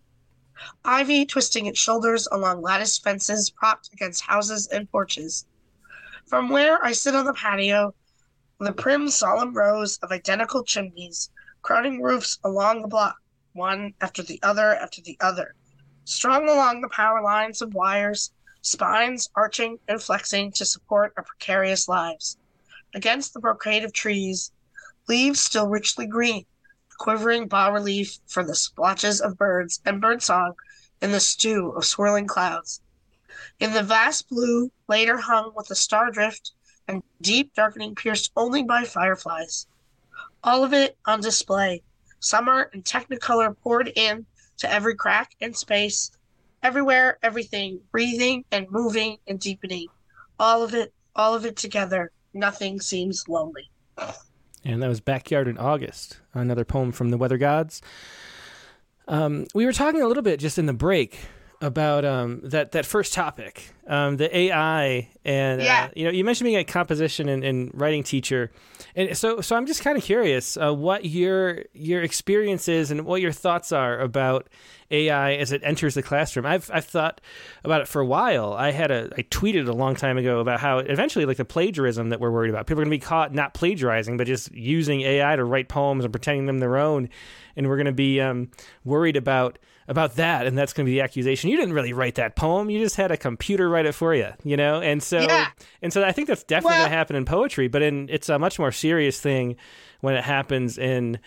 [0.84, 5.46] Ivy twisting its shoulders along lattice fences propped against houses and porches.
[6.26, 7.96] From where I sit on the patio,
[8.60, 11.30] the prim, solemn rows of identical chimneys,
[11.62, 13.16] crowning roofs along the block,
[13.54, 15.56] one after the other after the other,
[16.06, 21.88] strung along the power lines of wires, spines arching and flexing to support our precarious
[21.88, 22.38] lives.
[22.94, 24.52] Against the brocade of trees,
[25.08, 26.46] leaves still richly green,
[26.98, 30.54] quivering bas relief for the splotches of birds and birdsong
[31.02, 32.82] in the stew of swirling clouds.
[33.60, 36.52] In the vast blue, later hung with a star drift
[36.88, 39.68] and deep darkening pierced only by fireflies.
[40.44, 41.82] all of it on display.
[42.22, 44.26] Summer and Technicolor poured in
[44.58, 46.12] to every crack and space,
[46.64, 49.88] everywhere, everything, breathing and moving and deepening.
[50.40, 52.12] All of it, all of it together.
[52.34, 53.70] Nothing seems lonely.
[54.64, 57.82] And that was Backyard in August, another poem from the Weather Gods.
[59.08, 61.20] Um, we were talking a little bit just in the break
[61.62, 65.86] about um, that that first topic, um, the AI, and Yeah.
[65.86, 68.52] uh, you know, you mentioned being a composition and, and writing teacher,
[68.96, 73.06] and so so I'm just kind of curious uh, what your your experience is and
[73.06, 74.48] what your thoughts are about
[74.90, 76.46] AI as it enters the classroom.
[76.48, 77.22] I've I've thought
[77.64, 78.54] about it for a while.
[78.54, 82.10] I had a I tweeted a long time ago about how eventually like the plagiarism
[82.10, 82.66] that we're worried about.
[82.66, 86.04] People are going to be caught not plagiarizing, but just using AI to write poems
[86.06, 87.08] and pretending them their own,
[87.56, 88.50] and we're going to be um,
[88.84, 89.60] worried about
[89.92, 91.50] about that, and that's going to be the accusation.
[91.52, 94.30] You didn't really write that poem; you just had a computer write it for you,
[94.44, 94.82] you know.
[94.82, 95.50] And so, Yeah.
[95.84, 98.30] and so, I think that's definitely Well- going to happen in poetry, but in it's
[98.30, 99.58] a much more serious thing
[100.00, 101.20] when it happens in.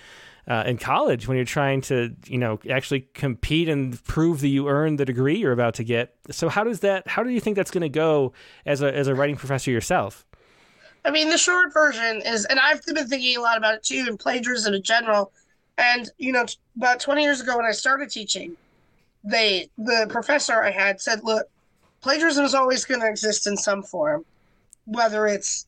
[0.46, 4.68] Uh, in college, when you're trying to, you know, actually compete and prove that you
[4.68, 7.08] earned the degree you're about to get, so how does that?
[7.08, 8.34] How do you think that's going to go
[8.66, 10.26] as a as a writing professor yourself?
[11.02, 14.04] I mean, the short version is, and I've been thinking a lot about it too,
[14.06, 15.32] and plagiarism in general.
[15.76, 18.56] And you know, about 20 years ago when I started teaching,
[19.24, 21.48] they the professor I had said, "Look,
[22.02, 24.24] plagiarism is always going to exist in some form,
[24.84, 25.66] whether it's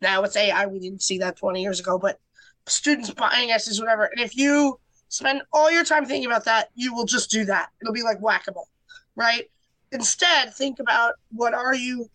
[0.00, 0.66] now it's AI.
[0.66, 2.20] We didn't see that 20 years ago, but
[2.66, 4.04] students buying essays, whatever.
[4.04, 7.70] And if you spend all your time thinking about that, you will just do that.
[7.80, 8.68] It'll be like whack a mole,
[9.16, 9.50] right?
[9.92, 12.10] Instead, think about what are you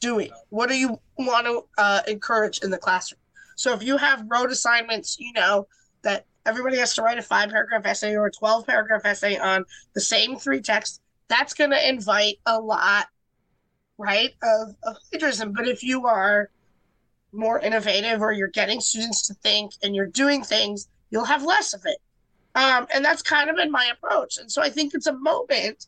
[0.00, 0.30] doing?
[0.50, 3.20] What do you want to uh, encourage in the classroom?
[3.56, 5.66] So if you have rote assignments, you know
[6.02, 9.64] that everybody has to write a five paragraph essay or a 12 paragraph essay on
[9.92, 13.06] the same three texts, that's going to invite a lot,
[13.98, 15.52] right, of, of plagiarism.
[15.52, 16.50] But if you are
[17.32, 21.74] more innovative or you're getting students to think and you're doing things, you'll have less
[21.74, 21.98] of it.
[22.54, 24.38] Um, and that's kind of been my approach.
[24.38, 25.86] And so I think it's a moment.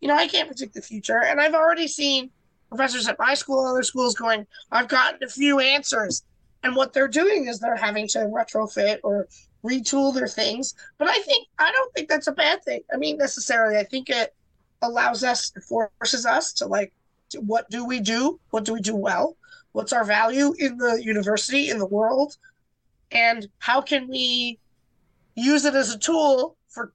[0.00, 1.22] You know, I can't predict the future.
[1.24, 2.30] And I've already seen
[2.68, 6.22] professors at my school other schools going, I've gotten a few answers.
[6.62, 9.28] And what they're doing is they're having to retrofit or
[9.64, 10.74] retool their things.
[10.98, 12.82] But I think, I don't think that's a bad thing.
[12.92, 14.34] I mean, necessarily, I think it
[14.82, 16.92] allows us, it forces us to like,
[17.36, 18.40] what do we do?
[18.50, 19.36] What do we do well?
[19.72, 22.36] What's our value in the university, in the world?
[23.10, 24.58] And how can we
[25.34, 26.92] use it as a tool for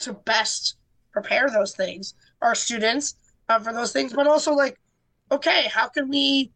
[0.00, 0.76] to best
[1.12, 3.14] prepare those things, our students,
[3.48, 4.78] uh, for those things, but also like,
[5.30, 6.50] okay, how can we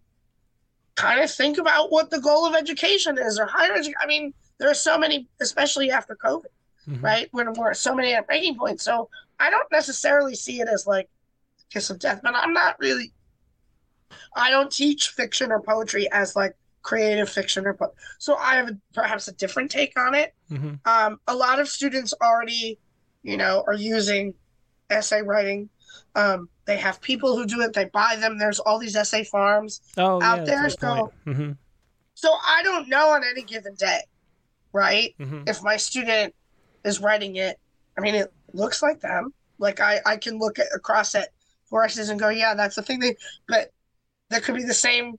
[0.96, 3.94] kind of think about what the goal of education is or higher education?
[4.02, 6.46] I mean, there are so many, especially after COVID,
[6.88, 7.02] Mhm.
[7.02, 7.28] right?
[7.32, 8.84] When we're so many at breaking points.
[8.84, 11.08] So I don't necessarily see it as like
[11.72, 13.12] kiss of death, but I'm not really.
[14.34, 18.68] I don't teach fiction or poetry as like creative fiction or po- so I have
[18.68, 20.34] a, perhaps a different take on it.
[20.50, 20.80] Mhm.
[20.86, 22.78] Um, a lot of students already,
[23.22, 24.34] you know, are using
[24.88, 25.68] essay writing.
[26.14, 27.74] Um, they have people who do it.
[27.74, 28.38] They buy them.
[28.38, 29.80] There's all these essay farms.
[29.96, 31.12] Oh, Out yeah, there, that's a good point.
[31.26, 31.56] Mhm.
[32.14, 34.02] So I don't know on any given day,
[34.78, 35.14] right?
[35.18, 35.48] Mhm.
[35.48, 36.34] If my student
[36.84, 37.58] is writing it,
[37.96, 39.34] I mean, it looks like them.
[39.58, 41.30] Like I, I can look at, across at
[41.66, 43.00] forces and go, yeah, that's the thing.
[43.00, 43.16] They,
[43.48, 43.72] but
[44.30, 45.18] that could be the same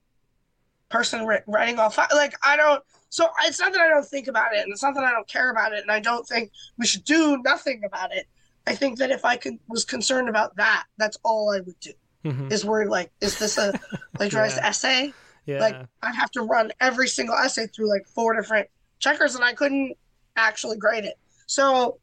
[0.90, 2.08] person writing all five.
[2.14, 2.82] Like I don't.
[3.10, 5.28] So it's not that I don't think about it, and it's not that I don't
[5.28, 8.28] care about it, and I don't think we should do nothing about it.
[8.68, 11.92] I think that if I could was concerned about that, that's all I would do.
[12.26, 12.52] Mhm.
[12.52, 13.74] Is worry like, is this a
[14.16, 14.68] plagiarized Yeah.
[14.68, 15.14] essay?
[15.46, 15.60] Yeah.
[15.60, 18.68] like I'd have to run every single essay through like four different
[19.00, 19.96] checkers, and I couldn't
[20.36, 21.18] actually grade it.
[21.48, 21.98] So,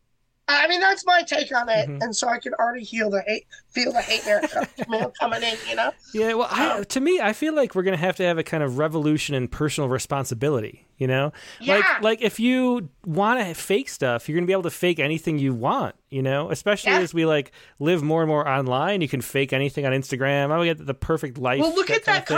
[0.48, 2.02] I mean, that's my take on it, Mhm.
[2.02, 4.40] and so I could already feel the hate, feel the hate mail,
[4.88, 5.56] mail coming in.
[5.68, 8.38] You know, Yeah, well, I, to me, I feel like we're gonna have to have
[8.38, 10.86] a kind of revolution in personal responsibility.
[10.98, 11.32] You know,
[11.66, 11.98] like Yeah.
[12.00, 15.52] like if you want to fake stuff, you're gonna be able to fake anything you
[15.52, 15.94] want.
[16.10, 17.00] You know, especially Yeah.
[17.00, 20.52] as we like live more and more online, you can fake anything on Instagram.
[20.52, 21.60] I get the perfect life.
[21.60, 22.36] well, look at that thing.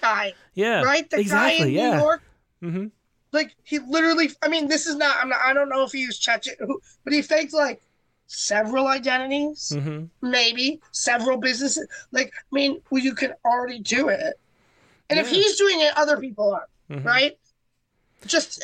[0.00, 1.08] guy, Yeah, right?
[1.10, 1.58] The exactly.
[1.58, 1.96] guy in yeah.
[1.96, 2.22] New York,
[2.60, 2.86] hmm
[3.32, 4.30] like he literally.
[4.42, 5.16] I mean, this is not.
[5.20, 5.40] I'm not.
[5.44, 6.46] I don't know if he used Chat,
[7.04, 7.80] but he faked like
[8.26, 9.74] several identities.
[9.74, 11.86] hmm maybe several businesses.
[12.10, 14.34] Like, I mean, well, you can already do it.
[15.08, 17.04] And if he's doing it, other people are, Mhm.
[17.04, 17.38] right?
[18.26, 18.60] Just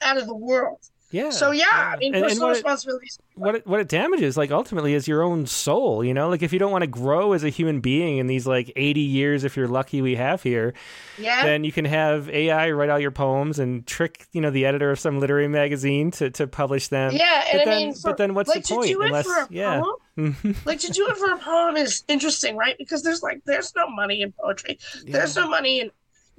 [0.00, 0.78] out of the world.
[1.12, 1.30] Yeah.
[1.30, 3.18] So, yeah, I mean, And- and personal what it- responsibilities.
[3.34, 6.52] what it, what it damages like ultimately is your own soul you know like if
[6.52, 9.56] you don't want to grow as a human being in these like 80 years if
[9.56, 10.74] you're lucky we have here
[11.18, 11.42] Yeah.
[11.44, 14.90] then you can have ai write all your poems and trick you know the editor
[14.90, 17.44] of some literary magazine to, to publish them yeah.
[17.50, 19.06] And but I then mean, for, but then what's like, the point to do it
[19.06, 19.82] unless yeah
[20.18, 20.66] Mhm.
[20.66, 22.76] like to do it for a poem is interesting, right?
[22.76, 24.78] Because there's like, there's no money in poetry.
[25.06, 25.90] There's no money in,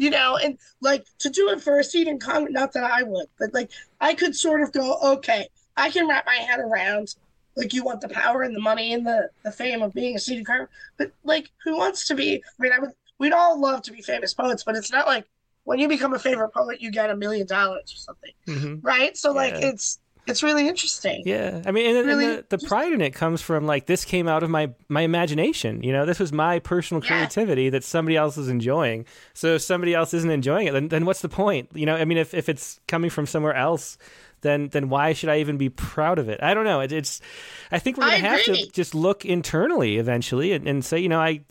[0.04, 3.04] you know, and like to do it for a seat in Congress, not that I
[3.04, 5.47] would, but like I could sort of go, okay,
[5.78, 7.16] I can wrap my head around
[7.56, 10.20] like you want the power and the money and the, the fame of being a
[10.20, 12.36] seat in Congress, but like who wants to be?
[12.36, 15.26] I mean, I would, we'd all love to be famous poets, but it's not like
[15.64, 18.80] when you become a favorite poet, you get a million dollars or something, Mhm.
[18.84, 19.16] right?
[19.16, 21.24] So like it's it's really interesting.
[21.26, 24.06] Yeah, I mean, and, and Really the, the pride in it comes from like this
[24.06, 25.84] came out of my my imagination.
[25.84, 27.10] You know, this was my personal Yeah.
[27.10, 29.06] creativity that somebody else is enjoying.
[29.34, 31.70] So if somebody else isn't enjoying it, then then what's the point?
[31.74, 33.98] You know, I mean, if if it's coming from somewhere else,
[34.42, 36.42] then then why should I even be proud of it?
[36.42, 36.80] I don't know.
[36.82, 37.20] It, it's
[37.72, 41.20] I think we're gonna have to just look internally eventually and, and say, you know,
[41.20, 41.42] I.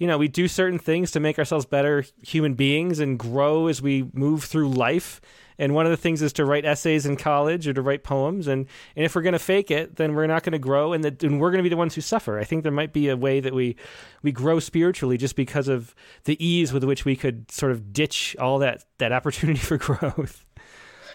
[0.00, 3.82] You know, we do certain things to make ourselves better human beings and grow as
[3.82, 5.20] we move through life.
[5.58, 8.46] And one of the things is to write essays in college or to write poems.
[8.46, 11.02] And, and if we're going to fake it, then we're not going to grow, and,
[11.02, 12.38] the, and we're going to be the ones who suffer.
[12.38, 13.76] I think there might be a way that we
[14.22, 15.94] we grow spiritually just because of
[16.24, 20.44] the ease with which we could sort of ditch all that that opportunity for growth.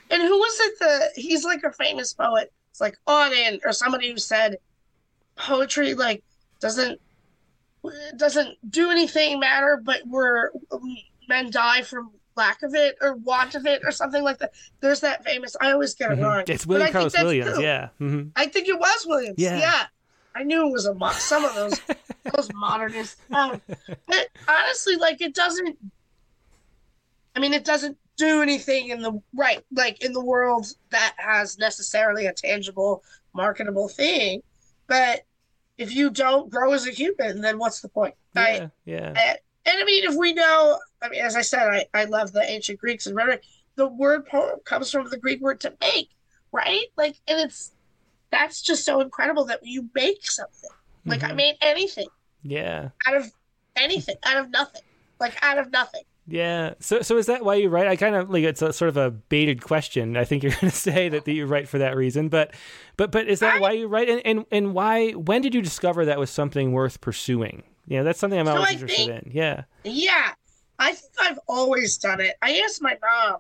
[0.10, 0.80] And who was it?
[0.80, 2.52] The he's like a famous poet.
[2.72, 4.58] It's like oh, Auden or somebody who said
[5.36, 6.24] poetry like
[6.60, 7.00] doesn't
[8.18, 10.52] doesn't do anything matter, but we're
[11.28, 14.54] men die from lack of it or want of it or something like that.
[14.80, 15.56] There's that famous.
[15.62, 16.42] I always get it wrong.
[16.44, 16.52] Mm-hmm.
[16.52, 17.64] It's but William I think Carlos Williams, true.
[17.64, 17.90] yeah.
[17.98, 19.36] hmm I think it was Williams.
[19.38, 19.58] Yeah.
[19.58, 19.84] Yeah.
[20.36, 21.80] I knew it was a mo- some of those
[22.36, 23.18] those modernists.
[23.32, 23.62] Um,
[24.08, 25.78] but honestly, like it doesn't.
[27.36, 31.58] I mean, it doesn't do anything in the right, like in the world that has
[31.58, 33.04] necessarily a tangible,
[33.34, 34.42] marketable thing.
[34.88, 35.24] But
[35.78, 38.14] if you don't grow as a human, then what's the point?
[38.36, 39.08] Yeah, yeah.
[39.08, 42.32] And, and I mean, if we know, I mean, as I said, I, I love
[42.32, 43.44] the ancient Greeks and rhetoric.
[43.76, 46.10] The word poem comes from the Greek word to make,
[46.52, 46.86] right?
[46.98, 47.72] Like, and it's
[48.32, 50.70] that's just so incredible that you make something.
[51.06, 51.36] Like, I Mhm.
[51.36, 52.08] made anything
[52.42, 52.90] Yeah.
[53.06, 53.32] out of
[53.76, 54.82] anything, out of nothing,
[55.20, 56.04] like out of nothing.
[56.26, 56.76] Yeah.
[56.80, 57.88] So, so is that why you write?
[57.88, 60.16] I kind of like it's a sort of a baited question.
[60.16, 62.54] I think you're going to say that, that you write for that reason, but,
[62.96, 64.08] but, but is that I- why you write?
[64.10, 65.12] And, and, and why?
[65.12, 67.64] When did you discover that was something worth pursuing?
[67.88, 69.32] You know, that's something I'm So always I interested think- in.
[69.34, 69.64] Yeah.
[69.84, 70.32] Yeah,
[70.80, 72.36] I think I've always done it.
[72.42, 73.38] I asked my mom,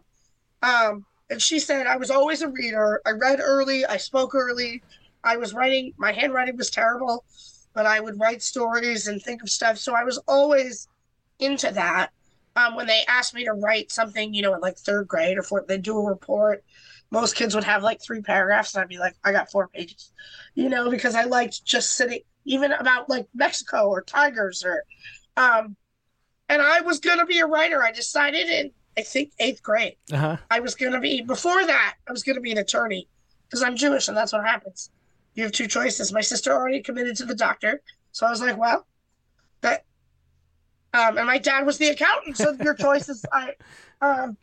[0.62, 3.02] um, and she said I was always a reader.
[3.06, 4.84] I read early, I spoke early.
[5.24, 7.24] I was writing, my handwriting was terrible,
[7.74, 9.78] but I would write stories and think of stuff.
[9.78, 10.88] So I was always
[11.40, 12.12] into that.
[12.56, 15.44] Um, when they asked me to write something, you know, in like third grade or
[15.44, 16.64] fourth, they'd do a report.
[17.10, 20.12] Most kids would have like three paragraphs, and I'd be like, I got four pages,
[20.56, 24.84] you know, because I liked just sitting, even about like Mexico or tigers or,
[25.38, 25.76] um,
[26.54, 27.84] and I was going to be a writer.
[27.84, 29.96] I decided in, I think, eighth grade.
[30.12, 30.38] Uh huh.
[30.52, 33.08] I was going to be, before that, I was going to be an attorney
[33.48, 34.92] because I'm Jewish and that's what happens.
[35.34, 36.14] You have two choices.
[36.14, 37.82] My sister already committed to the doctor.
[38.12, 38.86] So I was like, well,
[39.62, 39.84] that,
[40.94, 42.38] um, and my dad was the accountant.
[42.38, 43.54] So your choice is, I,
[44.00, 44.38] um,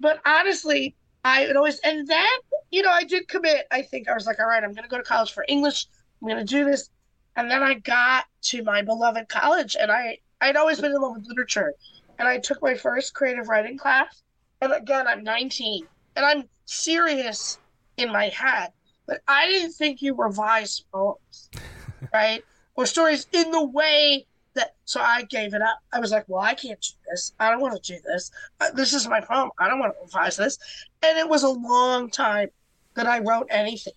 [0.00, 2.26] but honestly, I would always, and then,
[2.70, 3.66] you know, I did commit.
[3.70, 5.86] I think I was like, all right, I'm going to go to college for English.
[6.22, 6.88] I'm going to do this.
[7.36, 11.14] And then I got to my beloved college and I, I'd always been in love
[11.16, 11.72] with literature.
[12.18, 14.22] And I took my first creative writing class.
[14.60, 15.86] And again, I'm 19
[16.16, 17.58] and I'm serious
[17.96, 18.70] in my head,
[19.06, 21.50] but I didn't think you revised poems,
[22.12, 22.42] right?
[22.76, 25.78] Or stories in the way that, so I gave it up.
[25.92, 27.32] I was like, well, I can't do this.
[27.40, 28.30] I don't want to do this.
[28.60, 29.50] Uh, This is my poem.
[29.58, 30.58] I don't want to revise this.
[31.02, 32.48] And it was a long time
[32.94, 33.94] that I wrote anything.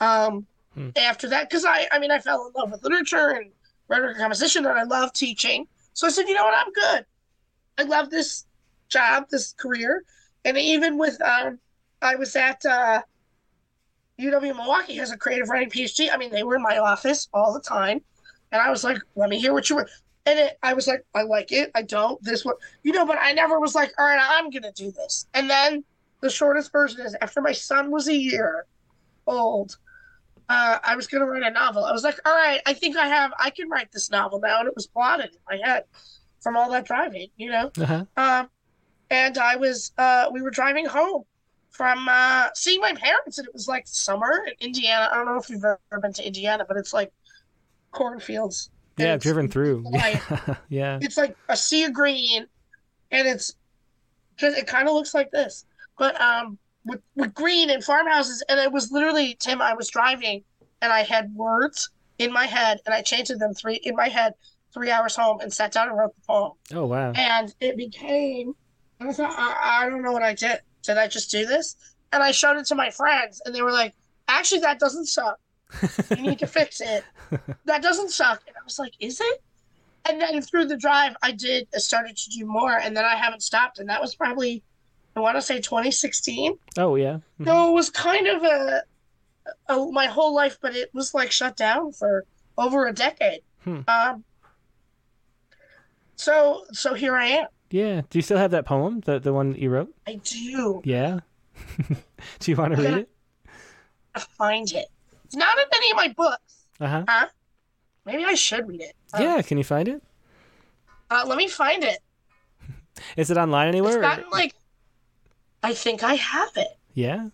[0.00, 0.88] Um, Hmm.
[0.96, 3.50] after that, because I, I mean, I fell in love with literature and
[3.92, 5.66] rhetoric composition, and I love teaching.
[5.92, 7.04] So I said, you know what, I'm good.
[7.78, 8.46] I love this
[8.88, 10.04] job, this career,
[10.44, 11.58] and even with, um,
[12.00, 13.02] I was at uh,
[14.18, 16.08] UW Milwaukee has a creative writing PhD.
[16.12, 18.00] I mean, they were in my office all the time,
[18.50, 19.88] and I was like, let me hear what you were.
[20.24, 21.70] And it, I was like, I like it.
[21.74, 22.22] I don't.
[22.22, 25.26] This one, you know, but I never was like, all right, I'm gonna do this.
[25.34, 25.84] And then
[26.20, 28.66] the shortest version is after my son was a year
[29.26, 29.76] old
[30.48, 31.84] uh, I was going to write a novel.
[31.84, 34.60] I was like, all right, I think I have, I can write this novel now.
[34.60, 35.84] And it was plotted in my head
[36.40, 37.70] from all that driving, you know?
[37.80, 38.04] Uh huh.
[38.16, 38.48] Um,
[39.10, 41.24] and I was, uh, we were driving home
[41.72, 45.08] from uh, seeing my parents, and it was like summer in Indiana.
[45.10, 47.12] I don't know if you've ever been to Indiana, but it's like
[47.90, 48.70] cornfields.
[48.98, 49.84] Yeah, I've driven through.
[49.90, 50.22] Like,
[50.68, 50.98] yeah.
[51.00, 52.46] it's like a sea of green,
[53.10, 53.54] and it's
[54.36, 55.66] because it kind of looks like this,
[55.98, 59.60] but um, with with green and farmhouses, and it was literally Tim.
[59.62, 60.42] I was driving,
[60.80, 64.34] and I had words in my head, and I chanted them three in my head
[64.74, 67.12] three hours home, and sat down and wrote the poem, Oh wow.
[67.14, 68.54] and it became.
[69.00, 70.60] I thought, I, I don't know what I did.
[70.82, 71.76] Did I just do this?
[72.12, 73.94] And I showed it to my friends, and they were like,
[74.28, 75.38] "Actually, that doesn't suck.
[76.10, 77.04] You need to fix it.
[77.64, 79.42] That doesn't suck." And I was like, "Is it?"
[80.08, 83.14] and then through the drive, I did I started to do more, and then I
[83.16, 84.62] haven't stopped, and that was probably
[85.14, 86.58] I want to say 2016.
[86.78, 87.18] Oh yeah.
[87.40, 87.44] Mhm.
[87.46, 88.82] So it was kind of a,
[89.68, 92.24] a my whole life, but it was like shut down for
[92.56, 93.40] over a decade.
[93.64, 93.80] Hmm.
[93.88, 94.24] Um.
[96.16, 97.46] So so here I am.
[97.70, 98.02] Yeah.
[98.10, 99.92] Do you still have that poem, the the one that you wrote?
[100.06, 101.20] I do Yeah.
[102.38, 103.08] Do you want to read it?
[104.18, 104.86] find it.
[105.24, 106.66] It's not in any of my books.
[106.80, 107.26] Uh huh.
[108.04, 108.94] Maybe I should read it.
[109.14, 109.42] Uh, Yeah.
[109.42, 110.02] Can you find it?
[111.10, 111.98] Uh, let me find it.
[113.16, 113.98] Is it online anywhere?
[113.98, 114.54] or- not in, like.
[115.62, 116.76] I think I have it.
[116.94, 117.28] Yeah.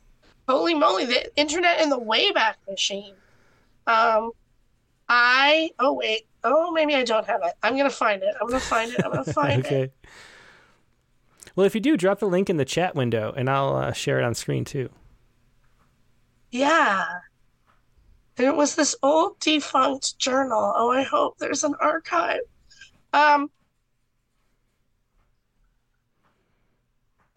[0.49, 3.15] Holy moly, the internet and the Wayback Machine.
[3.87, 4.33] Um,
[5.09, 7.53] I oh wait, oh maybe I don't have it.
[7.63, 8.35] I'm gonna find it.
[8.41, 9.01] I'm gonna find it.
[9.05, 9.67] I'm gonna find it.
[9.67, 9.93] okay.
[11.57, 14.21] Well, if you do, drop the link in the chat window, and I'll uh, share
[14.21, 14.91] it on screen too.
[16.51, 17.05] Yeah.
[18.37, 20.73] And it was this old defunct journal.
[20.77, 22.41] Oh, I hope there's an archive.
[23.13, 23.51] Um.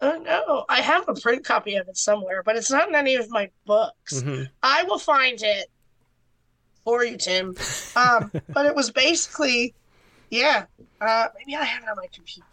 [0.02, 3.14] Oh no, I have a print copy of it somewhere, but it's not in any
[3.14, 4.14] of my books.
[4.20, 4.48] Mhm.
[4.62, 5.70] I will find it
[6.84, 7.54] for you, Tim.
[7.94, 9.74] Um, but it was basically,
[10.30, 10.66] yeah.
[11.00, 12.46] Uh, maybe I have it on my computer.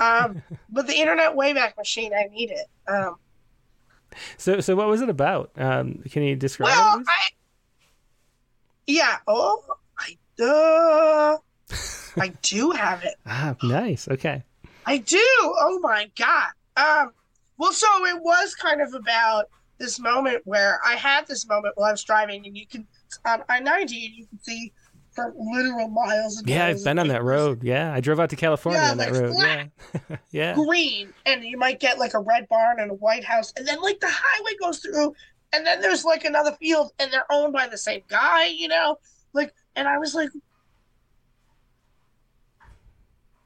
[0.00, 2.66] Um, but the Internet Wayback Machine, I need it.
[2.88, 3.16] Um,
[4.38, 5.50] So, so what was it about?
[5.56, 7.06] Um, can you describe well, it?
[7.06, 7.28] I,
[8.86, 9.18] yeah.
[9.26, 9.62] Oh,
[9.98, 11.36] I, uh,
[12.22, 13.16] I do have it.
[13.26, 14.08] Ah, nice.
[14.08, 14.42] Okay.
[14.86, 15.18] I do.
[15.42, 16.52] Oh my god.
[16.76, 17.12] Um.
[17.58, 19.46] Well, so it was kind of about
[19.78, 22.86] this moment where I had this moment while I was driving, and you can
[23.24, 24.72] on I ninety, and you can see
[25.16, 26.38] for literal miles.
[26.38, 27.64] And Yeah, miles I've been on that road.
[27.64, 29.34] Yeah, I drove out to California Yeah, on that like road.
[29.38, 30.16] Yeah.
[30.30, 30.54] yeah.
[30.54, 33.80] green, and you might get like a red barn and a white house, and then
[33.80, 35.14] like the highway goes through,
[35.52, 38.98] and then there's like another field, and they're owned by the same guy, you know,
[39.32, 40.30] like, and I was like,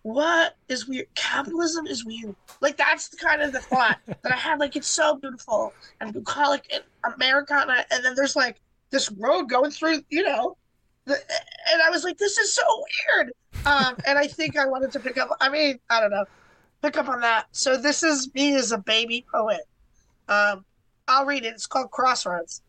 [0.02, 1.06] what is weird?
[1.14, 2.34] Capitalism is weird.
[2.60, 4.58] Like that's the kind of the thought that I had.
[4.58, 6.82] Like it's so beautiful and bucolic and
[7.14, 10.56] Americana, and then there's like this road going through, you know,
[11.04, 11.14] the,
[11.72, 12.62] and I was like, this is so
[13.16, 13.32] weird.
[13.66, 15.28] Um, and I think I wanted to pick up.
[15.40, 16.24] I mean, I don't know,
[16.82, 17.46] pick up on that.
[17.52, 19.62] So this is me as a baby poet.
[20.28, 20.64] Um,
[21.08, 21.54] I'll read it.
[21.54, 22.62] It's called Crossroads.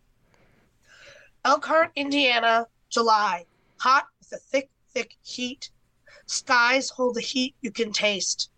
[1.45, 3.45] Elkhart, Indiana, July.
[3.79, 5.69] Hot with a thick, thick heat.
[6.31, 8.49] Skies hold the heat you can taste.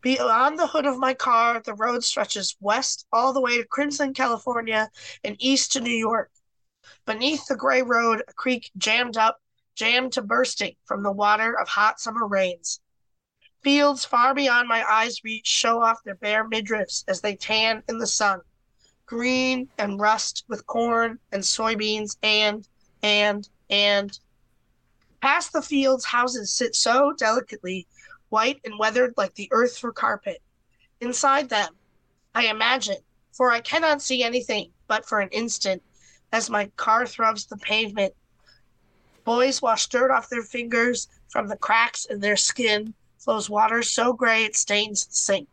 [0.00, 4.14] Beyond the hood of my car, the road stretches west all the way to Crimson,
[4.14, 4.90] California,
[5.22, 6.30] and east to New York.
[7.04, 9.38] Beneath the gray road, a creek jammed up,
[9.74, 12.80] jammed to bursting from the water of hot summer rains.
[13.62, 17.98] Fields far beyond my eyes' reach show off their bare midriffs as they tan in
[17.98, 18.40] the sun,
[19.04, 22.66] green and rust with corn and soybeans and,
[23.02, 24.18] and, and.
[25.24, 27.86] Past the fields, houses sit so delicately,
[28.28, 30.42] white and weathered like the earth for carpet.
[31.00, 31.78] Inside them,
[32.34, 32.98] I imagine,
[33.32, 35.82] for I cannot see anything but for an instant,
[36.30, 38.12] as my car thrubs the pavement.
[39.24, 44.12] Boys wash dirt off their fingers, from the cracks in their skin flows water so
[44.12, 45.48] gray it stains the sink.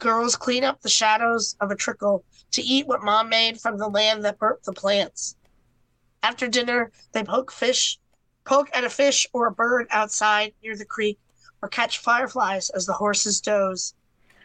[0.00, 3.86] Girls clean up the shadows of a trickle to eat what mom made from the
[3.86, 5.36] land that burnt the plants.
[6.24, 8.00] After dinner, they poke fish,
[8.44, 11.18] poke at a fish or a bird outside near the creek,
[11.62, 13.94] or catch fireflies as the horses doze.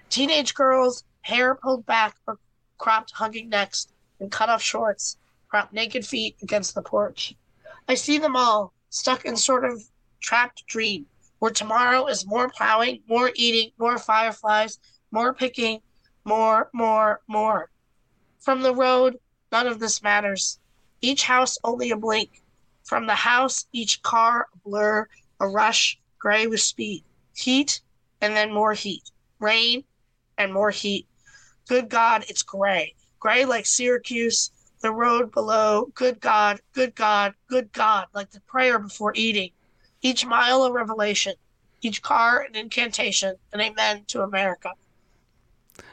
[0.09, 2.37] Teenage girls, hair pulled back or
[2.77, 3.87] cropped hugging necks
[4.19, 5.17] and cut off shorts,
[5.47, 7.35] prop naked feet against the porch.
[7.87, 9.83] I see them all, stuck in sort of
[10.19, 11.05] trapped dream,
[11.39, 14.79] where tomorrow is more plowing, more eating, more fireflies,
[15.11, 15.81] more picking,
[16.23, 17.69] more, more, more.
[18.39, 19.19] From the road,
[19.51, 20.59] none of this matters.
[21.01, 22.41] Each house only a blink.
[22.85, 25.07] From the house, each car a blur,
[25.39, 27.03] a rush, gray with speed.
[27.35, 27.81] Heat,
[28.21, 29.03] and then more heat.
[29.39, 29.83] Rain,
[30.37, 31.07] and more heat.
[31.67, 32.93] Good God, it's gray.
[33.19, 35.91] Gray like Syracuse, the road below.
[35.95, 39.49] Good God, good God, good God, like the prayer before eating.
[40.01, 41.33] Each mile a revelation,
[41.81, 44.69] each car an incantation, an amen to America.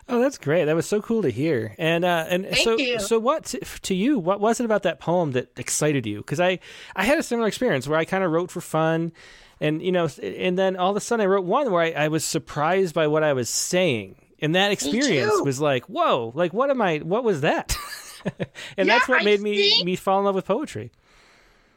[0.09, 0.65] Oh, that's great.
[0.67, 1.75] That was so cool to hear.
[1.79, 2.99] And uh, and Thank so you.
[3.01, 4.19] so what to, to you?
[4.19, 6.19] What was it about that poem that excited you?
[6.19, 6.59] Because I
[6.97, 9.13] I had a similar experience where I kind of wrote for fun,
[9.61, 12.09] and you know, and then all of a sudden I wrote one where I, I
[12.09, 16.69] was surprised by what I was saying, and that experience was like, whoa, like what
[16.71, 16.99] am I?
[16.99, 17.77] What was that?
[18.25, 20.91] and Yeah, that's what I made me think- me fall in love with poetry.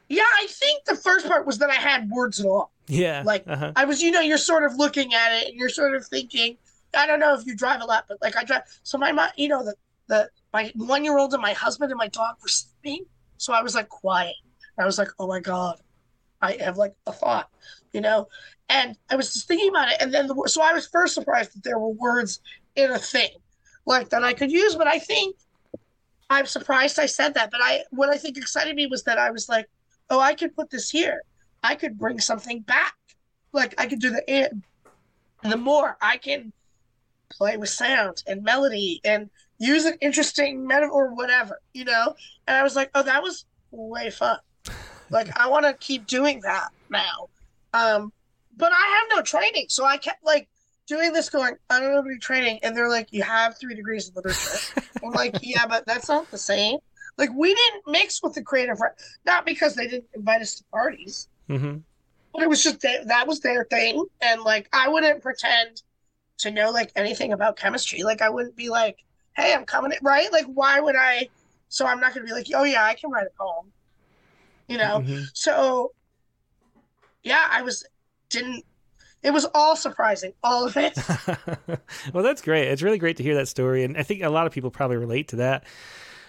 [0.08, 2.72] Yeah, I think the first part was that I had words at all.
[2.88, 3.72] Yeah, Like uh-huh.
[3.76, 6.58] I was, you know, you're sort of looking at it and you're sort of thinking.
[6.96, 8.64] I don't know if you drive a lot, but like I drive.
[8.84, 9.76] So my mom, you know, the
[10.08, 13.06] the my one year old and my husband and my dog were sleeping.
[13.38, 14.36] So I was like quiet.
[14.78, 15.80] I was like, oh my god,
[16.41, 17.50] I have like a thought,
[17.93, 18.28] you know.
[18.70, 21.56] And I was just thinking about it, and then the, so I was first surprised
[21.56, 22.39] that there were words
[22.76, 23.30] in a thing
[23.86, 24.76] like that I could use.
[24.76, 25.36] But I think
[26.30, 27.52] I'm surprised I said that.
[27.52, 29.68] But I what I think excited me was that I was like,
[30.10, 31.22] oh, I could put this here.
[31.64, 32.96] I could bring something back.
[33.54, 34.64] Like I could do the and
[35.43, 36.52] the more I can
[37.38, 42.15] play with sound and melody and use an interesting metaphor or whatever, you know?
[42.47, 44.39] And I was like, oh, that was way fun.
[45.09, 47.29] Like I want to keep doing that now.
[47.73, 48.11] Um,
[48.57, 50.47] but I have no training, so I kept like
[50.88, 54.07] doing this, going, I don't know any training, and they're like, you have three degrees
[54.07, 54.81] in literature.
[55.03, 56.77] I'm like, yeah, but that's not the same.
[57.17, 58.77] Like we didn't mix with the creative,
[59.25, 61.77] not because they didn't invite us to parties, Mm-hmm.
[62.33, 65.83] but it was just they, that was their thing, and like I wouldn't pretend
[66.39, 68.03] to know like anything about chemistry.
[68.03, 69.03] Like I wouldn't be like,
[69.36, 70.31] hey, I'm coming, in, right?
[70.31, 71.29] Like why would I?
[71.69, 73.71] So I'm not gonna be like, oh yeah, I can write a poem,
[74.67, 75.01] you know.
[75.01, 75.25] Mhm.
[75.33, 75.91] So
[77.23, 77.86] yeah, I was
[78.29, 78.63] didn't.
[79.23, 80.95] It was all surprising, all of it.
[82.13, 82.67] well, that's great.
[82.67, 84.97] It's really great to hear that story, and I think a lot of people probably
[84.97, 85.63] relate to that.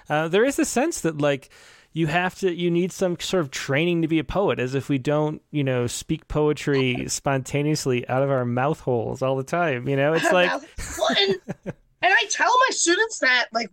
[0.09, 1.51] Uh, there is a sense that like
[1.97, 4.91] you have to, you need some sort of training to be a poet, as if
[4.91, 9.89] we don't, you know, speak poetry spontaneously out of our mouth holes all the time.
[9.89, 11.75] You know, it's like, well, and, and
[12.13, 13.71] I tell my students that, like,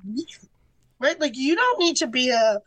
[0.99, 2.61] right, like you don't need to be a,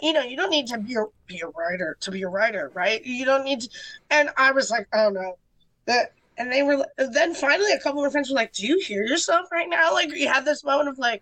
[0.00, 2.70] you know, you don't need to be a be a writer to be a writer,
[2.74, 3.04] right?
[3.04, 3.68] You don't need to.
[4.10, 5.36] And I was like, oh no,
[5.86, 6.12] that.
[6.38, 6.86] And they were.
[6.96, 9.92] Then finally, a couple of my friends were like, "Do you hear yourself right now?"
[9.92, 11.20] Like you had this moment of like,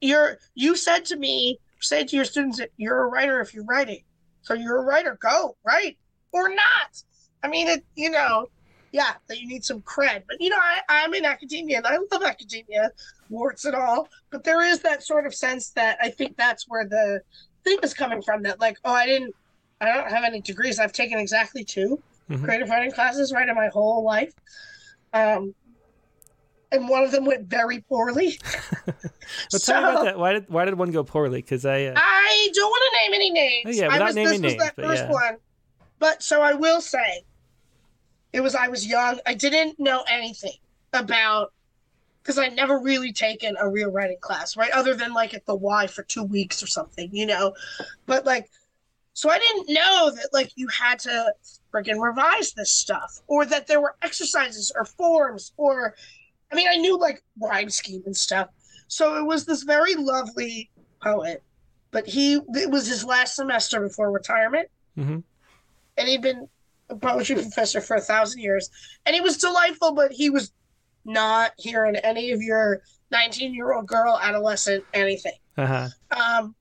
[0.00, 3.64] "You're." You said to me, say to your students that you're a writer if you're
[3.64, 4.02] writing.
[4.42, 5.18] So you're a writer.
[5.20, 5.98] Go write
[6.32, 7.02] or not.
[7.42, 7.84] I mean, it.
[7.96, 8.46] You know,
[8.92, 10.22] yeah, that you need some cred.
[10.28, 12.90] But you know, I, I'm in academia and I love academia,
[13.28, 14.08] warts and all.
[14.30, 17.20] But there is that sort of sense that I think that's where the
[17.64, 18.42] thing is coming from.
[18.42, 19.34] That like, oh, I didn't,
[19.80, 20.78] I don't have any degrees.
[20.78, 22.44] I've taken exactly 2 Mhm.
[22.44, 24.32] creative writing classes right in my whole life.
[25.12, 25.52] Um,
[26.72, 28.38] and one of them went very poorly.
[28.86, 30.18] but tell me about that.
[30.18, 31.42] Why did why did one go poorly?
[31.42, 33.64] Because I, uh, I don't want to name any names.
[33.66, 35.10] Oh, yeah, I without was, naming this names, was that but first yeah.
[35.10, 35.36] one.
[35.98, 37.24] But so I will say,
[38.32, 39.20] it was I was young.
[39.26, 40.58] I didn't know anything
[40.92, 41.52] about
[42.22, 44.70] because I never really taken a real writing class, right?
[44.70, 47.54] Other than like at the Y for two weeks or something, you know.
[48.06, 48.50] But like,
[49.14, 51.34] so I didn't know that like you had to
[51.72, 55.94] freaking revise this stuff, or that there were exercises or forms, or
[56.52, 58.48] I mean, I knew like rhyme scheme and stuff.
[58.88, 60.70] So it was this very lovely
[61.02, 61.42] poet,
[61.90, 65.22] but he it was his last semester before retirement, Mhm.
[65.96, 66.48] and he'd been
[66.88, 68.68] a poetry professor for a thousand years,
[69.06, 70.52] and he was delightful, but he was
[71.04, 72.82] not hearing any of your
[73.12, 75.32] 19 year old girl adolescent anything.
[75.56, 75.88] uh-huh.
[76.10, 76.54] Um,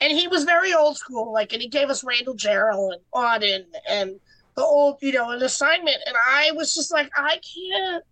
[0.00, 3.64] and he was very old school, like, and he gave us Randall Jarrell and Auden
[3.88, 4.20] and
[4.54, 5.96] the old, you know, an assignment.
[6.06, 8.04] And I was just like, I can't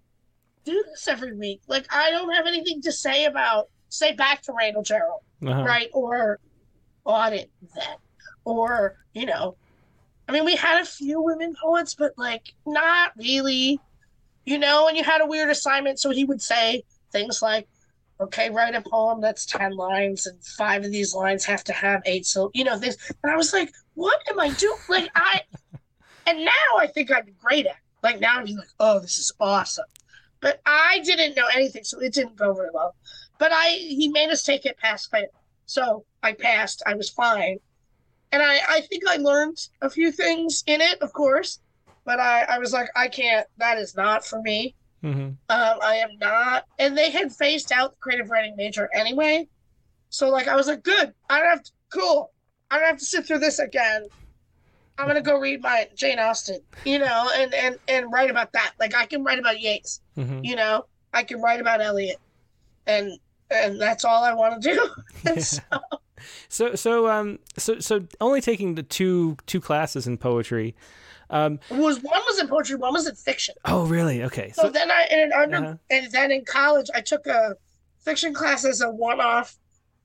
[0.65, 1.61] do this every week.
[1.67, 5.63] Like, I don't have anything to say about, say back to Randall Jarrell, Uh-huh.
[5.65, 5.89] right?
[5.93, 6.39] Or
[7.07, 7.99] Auden that,
[8.45, 9.57] or, you know,
[10.29, 13.79] I mean, we had a few women poets, but like, not really,
[14.47, 16.01] you know, and you had a weird assignment.
[16.01, 17.69] So he would say things like,
[18.21, 22.01] okay, write a poem that's 10 lines, and five of these lines have to have
[22.07, 22.97] eight so you know, things.
[23.23, 24.79] And I was like, what am I doing?
[24.89, 25.41] Like, I,
[26.27, 27.79] and now I think I'd be great at it.
[28.03, 29.85] Like, now I'd be like, oh, this is awesome.
[30.45, 32.95] But I didn't know anything, so it didn't go very well.
[33.39, 35.29] But I, he made us take it pass fail.
[35.65, 37.57] So I passed, I was fine.
[38.31, 41.61] And I, I think I learned a few things in it, of course.
[42.05, 44.75] But I, I was like, I can't, that is not for me.
[45.01, 46.65] hmm Um, I am not.
[46.79, 49.49] And they had phased out the creative writing major anyway.
[50.11, 51.15] So like I was like, good.
[51.31, 52.33] I don't have to cool.
[52.71, 54.09] I don't have to sit through this again.
[54.99, 58.73] I'm gonna go read my Jane Austen, you know, and and and write about that.
[58.79, 60.87] Like I can write about Yeats, hmm you know.
[61.13, 62.17] I can write about Eliot,
[62.87, 63.13] and
[63.51, 64.89] and that's all I want to do.
[65.31, 65.61] and so,
[66.49, 70.75] So so um so so only taking the two two classes in poetry.
[71.31, 73.55] Um, it was one was in poetry, one was in fiction.
[73.65, 74.23] oh really?
[74.25, 74.53] Okay.
[74.53, 75.75] So So then I in an under Uh-huh.
[75.91, 77.57] and then in college I took a
[78.01, 79.57] fiction class as a one off.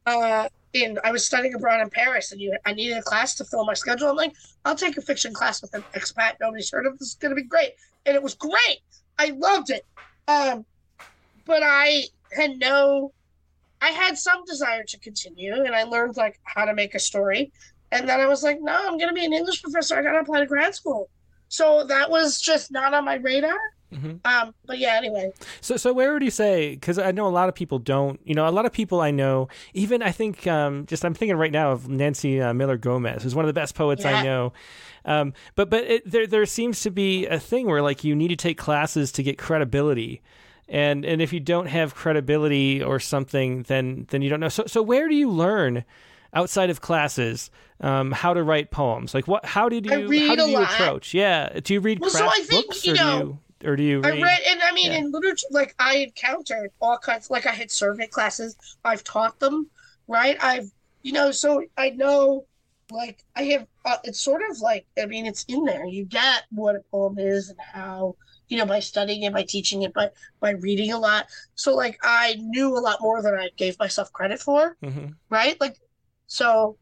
[0.05, 3.45] Uh, in I was studying abroad in Paris and you I needed a class to
[3.45, 4.09] fill my schedule.
[4.09, 4.33] I'm like,
[4.65, 6.97] I'll take a fiction class with an expat nobody's heard of.
[6.99, 7.71] This is gonna be great,
[8.05, 8.79] and it was great.
[9.17, 9.85] I loved it.
[10.27, 10.65] Um,
[11.45, 13.11] but I had no,
[13.81, 17.51] I had some desire to continue, and I learned like how to make a story.
[17.91, 19.97] And then I was like, no, I'm gonna be an English professor.
[19.97, 21.09] I gotta apply to grad school.
[21.47, 23.57] So that was just not on my radar.
[23.93, 24.19] Mhm.
[24.23, 25.31] Um, but yeah, anyway,
[25.61, 26.75] So, so where would you say?
[26.75, 28.19] Because I know a lot of people don't.
[28.23, 29.47] You know, a lot of people I know.
[29.73, 33.33] Even I think, um, just I'm thinking right now of Nancy uh, Miller Gomez, who's
[33.33, 34.53] one of the best poets I know.
[35.05, 38.27] Um, but but it, there there seems to be a thing where like you need
[38.27, 40.21] to take classes to get credibility,
[40.67, 44.49] and and if you don't have credibility or something, then then you don't know.
[44.49, 45.83] So so where do you learn?
[46.31, 47.49] Outside of classes,
[47.81, 49.15] um, how to write poems?
[49.15, 49.43] Like what?
[49.47, 49.91] How did you?
[50.27, 50.71] How do you lot.
[50.71, 51.15] approach?
[51.15, 54.13] Yeah, do you read Well, so I think, books, you know, or do you Read?
[54.19, 54.39] I read?
[54.47, 54.99] and I mean, Yeah.
[54.99, 57.29] in literature, like I encountered all kinds.
[57.29, 58.55] Like I had survey classes.
[58.83, 59.69] I've taught them,
[60.07, 60.37] right?
[60.43, 62.45] I've, you know, so I know,
[62.91, 63.67] like I have.
[63.85, 65.85] Uh, it's sort of like, I mean, it's in there.
[65.85, 68.15] You get what a poem is and how,
[68.47, 71.27] you know, by studying it, by teaching it, by by reading a lot.
[71.55, 75.15] So like I knew a lot more than I gave myself credit for, Mhm.
[75.29, 75.59] right?
[75.61, 75.79] Like,
[76.27, 76.77] so.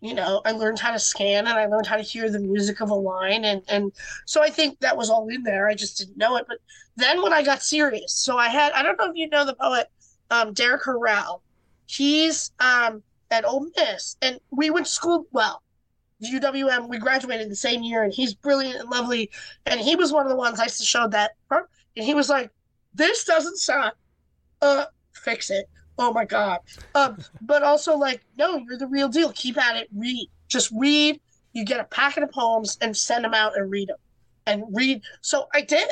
[0.00, 2.80] You know, I learned how to scan and I learned how to hear the music
[2.80, 3.92] of a line and and
[4.26, 5.68] so I think that was all in there.
[5.68, 6.44] I just didn't know it.
[6.46, 6.58] But
[6.96, 9.54] then when I got serious, so I had I don't know if you know the
[9.54, 9.90] poet
[10.30, 11.40] um, Derrick Harriell.
[11.86, 15.26] He's um, at Ole Miss, and we went to school.
[15.32, 15.62] Well,
[16.22, 16.88] UWM.
[16.88, 19.30] We graduated the same year, and he's brilliant and lovely.
[19.66, 22.50] And he was one of the ones I to that, and he was like,
[22.94, 23.92] "This doesn't sound.
[24.60, 25.68] Uh, fix it.
[25.98, 26.60] Oh my god.
[26.94, 29.32] Um, but also like, no, you're the real deal.
[29.32, 29.88] Keep at it.
[29.94, 30.28] Read.
[30.48, 31.20] Just read.
[31.52, 33.96] You get a packet of poems and send them out and read them,
[34.46, 35.02] and read.
[35.22, 35.88] So I did.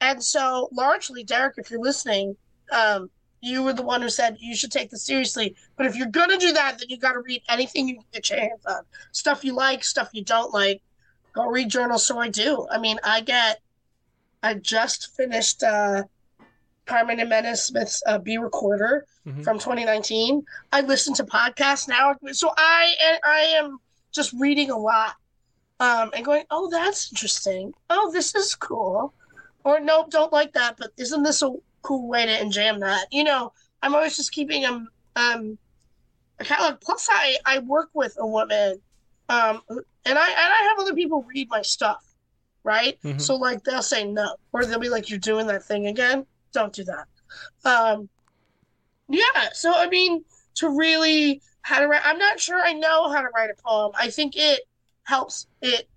[0.00, 2.36] And so, largely, Derrick, if you're listening,
[2.72, 5.56] um, you were the one who said you should take this seriously.
[5.76, 8.30] But if you're gonna do that, then you got to read anything you can get
[8.30, 8.82] your hands on.
[9.12, 10.80] Stuff you like, stuff you don't like.
[11.32, 12.06] Go read journals.
[12.06, 12.66] So I do.
[12.70, 13.60] I mean, I get.
[14.42, 16.04] I just finished uh,
[16.90, 19.44] Carmen Giménez Smith's uh, "Be Recorder" Mhm.
[19.44, 20.42] from 2019.
[20.72, 23.78] I listen to podcasts now, so I I am
[24.12, 25.14] just reading a lot,
[25.78, 27.72] um, and going, "Oh, that's interesting.
[27.88, 29.14] Oh, this is cool."
[29.62, 33.06] or nope, don't like that, but isn't this a cool way to enjamb that?
[33.12, 35.58] You know, I'm always just keeping them um
[36.38, 36.80] account.
[36.80, 38.80] Plus, I I work with a woman,
[39.28, 42.02] um, and I and I have other people read my stuff,
[42.64, 42.98] right?
[43.02, 43.20] Mhm.
[43.20, 46.26] So like they'll say no, or they'll be like, "You're doing that thing again.
[46.52, 47.06] Don't do that."
[47.64, 48.08] Um,
[49.08, 49.50] yeah.
[49.52, 50.24] So I mean,
[50.56, 53.92] to really how to write, I'm not sure I know how to write a poem.
[53.94, 54.60] I think it
[55.04, 55.88] helps it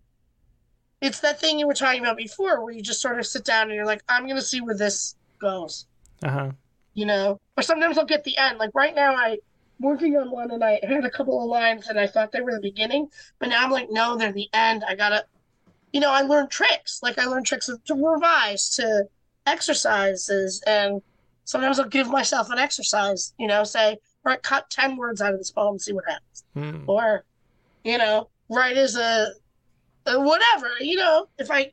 [1.01, 3.63] it's that thing you were talking about before where you just sort of sit down
[3.63, 5.85] and you're like i'm gonna see where this goes
[6.23, 6.49] Uh-huh.
[6.95, 9.37] you know or sometimes i'll get the end like right now i
[9.79, 12.53] working on one and i had a couple of lines and i thought they were
[12.53, 15.23] the beginning but now i'm like no they're the end i gotta
[15.91, 19.03] you know i learned tricks like i learned tricks to revise to
[19.45, 21.01] exercises and
[21.45, 25.39] sometimes i'll give myself an exercise you know say right cut 10 words out of
[25.39, 26.83] this poem and see what happens Hmm.
[26.87, 27.23] or
[27.83, 29.27] you know write as a,
[30.05, 31.71] a whatever you know if i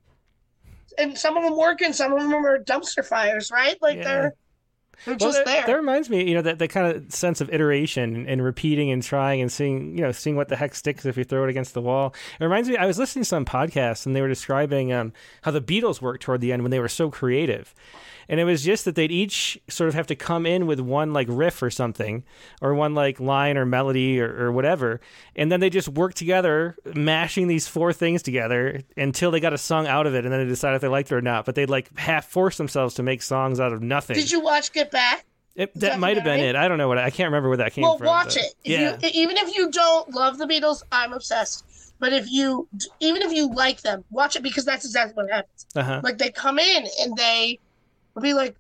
[0.98, 4.04] and some of them work and some of them are dumpster fires right like Yeah.
[4.04, 4.34] they're
[5.04, 7.40] they're Well, just that, there that reminds me, you know, that, that kind of sense
[7.40, 10.74] of iteration and, and repeating and trying and seeing, you know, seeing what the heck
[10.74, 12.14] sticks if you throw it against the wall.
[12.38, 15.50] It reminds me, I was listening to some podcasts and they were describing um, how
[15.50, 17.74] the Beatles worked toward the end when they were so creative.
[18.28, 21.12] And it was just that they'd each sort of have to come in with one
[21.12, 22.24] like riff or something,
[22.60, 25.00] or one like line or melody or, or whatever.
[25.36, 29.58] And then they just work together, mashing these four things together until they got a
[29.58, 30.24] song out of it.
[30.24, 31.44] And then they decided if they liked it or not.
[31.44, 34.16] But they'd like half force themselves to make songs out of nothing.
[34.16, 35.24] did you watch get back
[35.56, 36.56] It, that might have been it.
[36.56, 38.06] I don't know what I can't remember where that came well from.
[38.06, 38.96] Well, watch but- it if Yeah.
[39.00, 41.64] you even if you don't love the beatles i'm obsessed
[41.98, 42.68] but if you
[43.00, 46.00] even if you like them watch it because that's exactly what happens uh-huh.
[46.04, 47.58] like they come in and they
[48.14, 48.56] will be like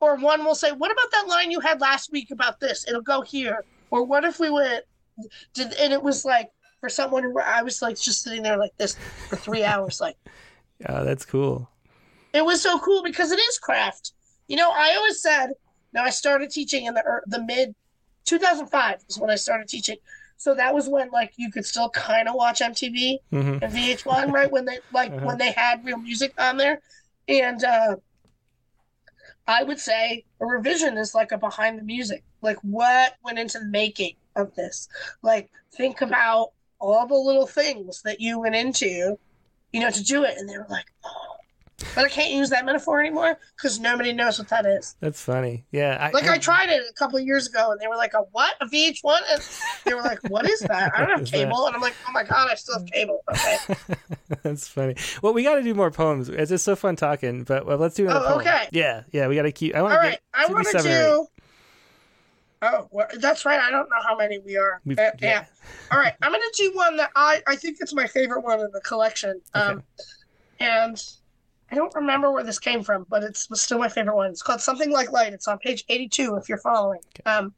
[0.00, 3.02] or one will say what about that line you had last week about this it'll
[3.02, 4.84] go here or what if we went
[5.54, 6.48] did and it was like
[6.80, 10.16] for someone who i was like just sitting there like this for three hours like
[10.80, 11.68] Yeah, that's cool.
[12.32, 14.12] it was so cool because it is craft
[14.46, 15.50] you know i always said
[15.92, 17.74] now i started teaching in the the mid
[18.24, 19.96] 2005 is when i started teaching
[20.36, 24.30] so that was when like you could still kind of watch mtv hmm and VH1,
[24.30, 24.48] right?
[24.52, 25.26] When they like Uh-huh.
[25.26, 26.80] when they had real music on there,
[27.26, 27.96] and uh,
[29.48, 32.22] I would say a revision is like a behind the music.
[32.42, 34.88] Like what went into the making of this?
[35.22, 39.18] Like think about all the little things that you went into,
[39.72, 41.37] you know, to do it, and they were like, oh.
[41.94, 44.96] But I can't use that metaphor anymore because nobody knows what that is.
[44.98, 45.64] That's funny.
[45.70, 45.96] Yeah.
[46.00, 48.22] I, Like I tried it a couple of years ago, and they were like, "A
[48.32, 48.56] what?
[48.60, 49.42] A VH1?" And
[49.84, 50.92] they were like, "What is that?
[50.96, 51.36] I don't have is that?
[51.36, 53.74] cable." And I'm like, "Oh my god, I still have cable." Okay.
[54.42, 54.96] that's funny.
[55.22, 56.28] Well, we got to do more poems.
[56.28, 57.44] It's just so fun talking.
[57.44, 58.40] But well, let's do another Oh, poem.
[58.40, 58.68] okay.
[58.72, 59.02] Yeah.
[59.12, 59.28] Yeah.
[59.28, 59.76] We got to keep.
[59.76, 60.20] I want All to right, get.
[60.34, 61.26] I want to do.
[62.60, 63.60] Oh, well, that's right.
[63.60, 64.80] I don't know how many we are.
[64.90, 65.10] Uh, yeah.
[65.20, 65.44] yeah.
[65.92, 68.68] All right, I'm gonna do one that I I think it's my favorite one in
[68.72, 69.40] the collection.
[69.54, 69.84] Um,
[70.58, 71.00] and
[71.70, 74.30] I don't remember where this came from, but it's still my favorite one.
[74.30, 75.32] It's called Something Like Light.
[75.34, 77.00] It's on page 82 if you're following.
[77.20, 77.30] Okay.
[77.30, 77.54] Um,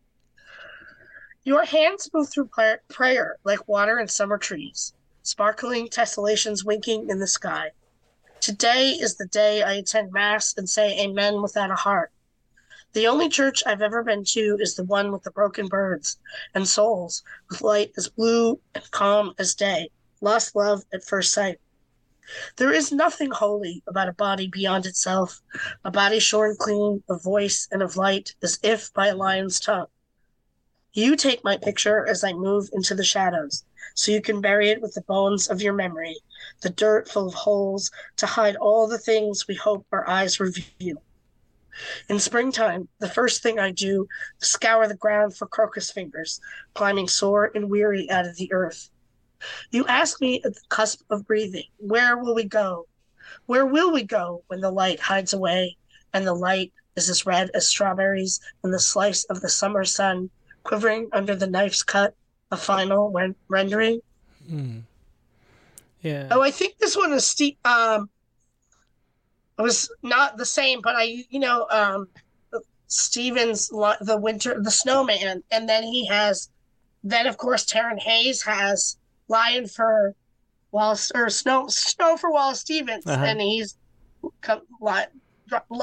[1.45, 4.93] your hands move through prayer, prayer like water in summer trees,
[5.23, 7.71] sparkling tessellations winking in the sky.
[8.41, 12.11] Today is the day I attend Mass and say Amen without a heart.
[12.93, 16.19] The only church I've ever been to is the one with the broken birds
[16.55, 19.91] and souls, with light as blue and calm as day,
[20.21, 21.61] lost love at first sight.
[22.57, 25.43] There is nothing holy about a body beyond itself,
[25.85, 29.89] a body shorn clean of voice and of light, as if by a lion's tongue.
[30.93, 33.65] You take my picture as I move into the shadows,
[33.95, 36.17] so you can bury it with the bones of your memory,
[36.63, 41.03] the dirt full of holes to hide all the things we hope our eyes reveal.
[42.09, 44.09] In springtime, the first thing I do
[44.41, 46.41] is scour the ground for crocus fingers,
[46.75, 48.90] climbing sore and weary out of the earth.
[49.71, 52.87] You ask me at the cusp of breathing, where will we go?
[53.47, 55.77] Where will we go when the light hides away
[56.13, 60.31] and the light is as red as strawberries in the slice of the summer sun,
[60.65, 62.15] quivering under the knife's cut,
[62.51, 64.01] a final ren- rendering?
[64.49, 64.79] Hmm.
[66.03, 66.29] Yeah.
[66.31, 67.57] Oh, I think this one is Steve.
[67.65, 68.09] Um,
[69.59, 72.09] it was not the same, but I, you know, um,
[72.87, 76.49] Stevens, the winter, the snowman, and then he has,
[77.05, 78.97] then of course Terrance Hayes has
[79.31, 80.15] Lion for
[80.73, 83.25] Wallace or Snow Snow for Wallace Stevens, Uh-huh.
[83.25, 83.77] and he's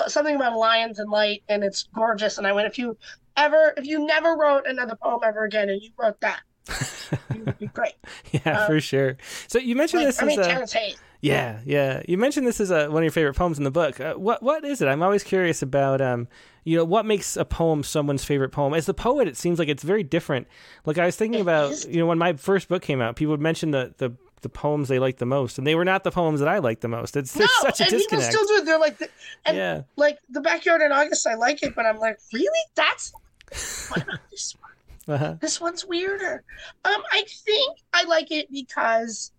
[0.07, 2.37] something about lions and light, and it's gorgeous.
[2.37, 2.97] And I went, if you
[3.35, 6.41] ever, if you never wrote another poem ever again, and you wrote that,
[7.33, 7.93] you'd be great.
[8.31, 9.17] yeah, uh, for sure.
[9.47, 10.97] So you mentioned Like, this I mean, a Terrance Hayes.
[11.21, 12.01] Yeah, yeah.
[12.07, 13.99] You mentioned this is a, one of your favorite poems in the book.
[13.99, 14.87] Uh, what what is it?
[14.87, 16.27] I'm always curious about um,
[16.67, 18.73] you know, what makes a poem someone's favorite poem.
[18.73, 20.47] As the poet, it seems like it's very different.
[20.85, 23.39] Like I was thinking about, you know, when my first book came out, people would
[23.39, 24.11] mention the the
[24.41, 26.81] the poems they liked the most, and they were not the poems that I liked
[26.81, 27.15] the most.
[27.15, 28.33] It's there's no, such a and people disconnect.
[28.33, 28.65] still do it.
[28.65, 29.09] They're like, the,
[29.45, 32.49] and yeah, like the backyard in August, I like it, but I'm like, really?
[32.75, 33.13] That's
[33.89, 35.15] what about this one?
[35.15, 35.35] uh-huh.
[35.39, 36.43] This one's weirder.
[36.83, 39.31] Um, I think I like it because,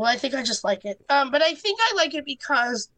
[0.00, 0.98] well, I think I just like it.
[1.10, 2.88] Um, but I think I like it because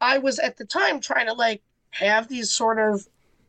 [0.00, 1.60] I was at the time trying to like
[1.90, 3.04] have these sort of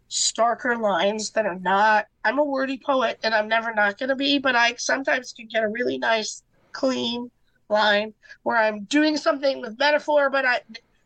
[0.10, 2.08] starker lines that are not.
[2.26, 5.48] I'm a wordy poet, and I'm never not going to be, but I sometimes can
[5.48, 6.42] get a really nice,
[6.72, 7.30] clean
[7.70, 10.62] line where I'm doing something with metaphor, but I,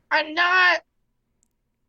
[0.10, 0.84] I'm not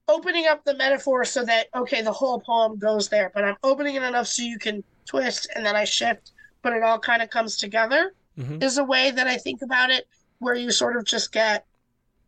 [0.09, 3.95] opening up the metaphor so that okay the whole poem goes there but i'm opening
[3.95, 7.29] it enough so you can twist and then i shift but it all kind of
[7.29, 8.63] comes together Mhm.
[8.63, 10.07] is a way that i think about it
[10.39, 11.65] where you sort of just get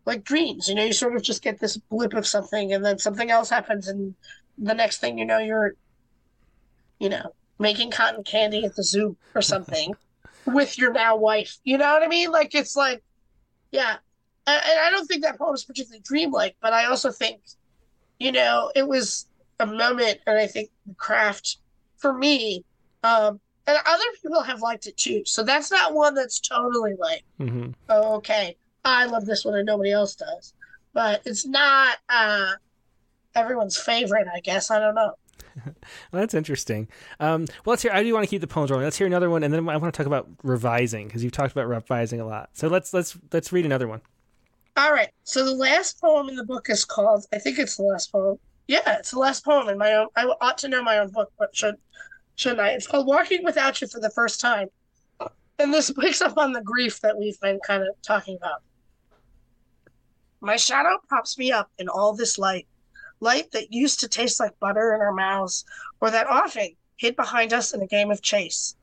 [0.07, 2.99] like dreams you know you sort of just get this blip of something and then
[2.99, 4.15] something else happens and
[4.59, 5.75] the next thing you know you're
[6.99, 9.95] you know making cotton candy at the zoo or something
[10.47, 13.03] with your now wife you know what i mean like it's like
[13.71, 13.97] yeah
[14.47, 17.41] and, and i don't think that poem is particularly dreamlike but i also think
[18.21, 19.27] you know, it was
[19.59, 21.57] a moment, and I think the craft
[21.97, 22.65] for me,
[23.03, 23.41] um,
[23.71, 25.23] and other people have liked it too.
[25.25, 29.67] So that's not one that's totally like, hmm oh, okay, I love this one and
[29.67, 30.55] nobody else does.
[30.93, 32.53] But it's not uh,
[33.35, 34.71] everyone's favorite, I guess.
[34.71, 35.15] I don't know.
[35.65, 35.75] Well,
[36.13, 36.89] that's interesting.
[37.21, 37.93] Um, well, let's hear.
[37.93, 38.85] I do want to keep the poems rolling.
[38.85, 41.53] Let's hear another one, and then I want to talk about revising because you've talked
[41.53, 42.51] about revising a lot.
[42.55, 44.01] So let's let's let's read another one.
[44.77, 45.11] All right.
[45.25, 47.27] So the last poem in the book is called.
[47.33, 48.39] I think it's the last poem.
[48.69, 50.09] Yeah, it's the last poem in my own.
[50.17, 51.75] I ought to know my own book, but should
[52.47, 52.71] I?
[52.71, 54.69] It's called "Walking Without You" for the first time,
[55.59, 58.63] and this picks up on the grief that we've been kind of talking about.
[60.41, 62.67] My shadow props me up in all this light,
[63.21, 65.67] light that used to taste like butter in our mouths,
[66.01, 68.75] or that often hid behind us in a game of chase.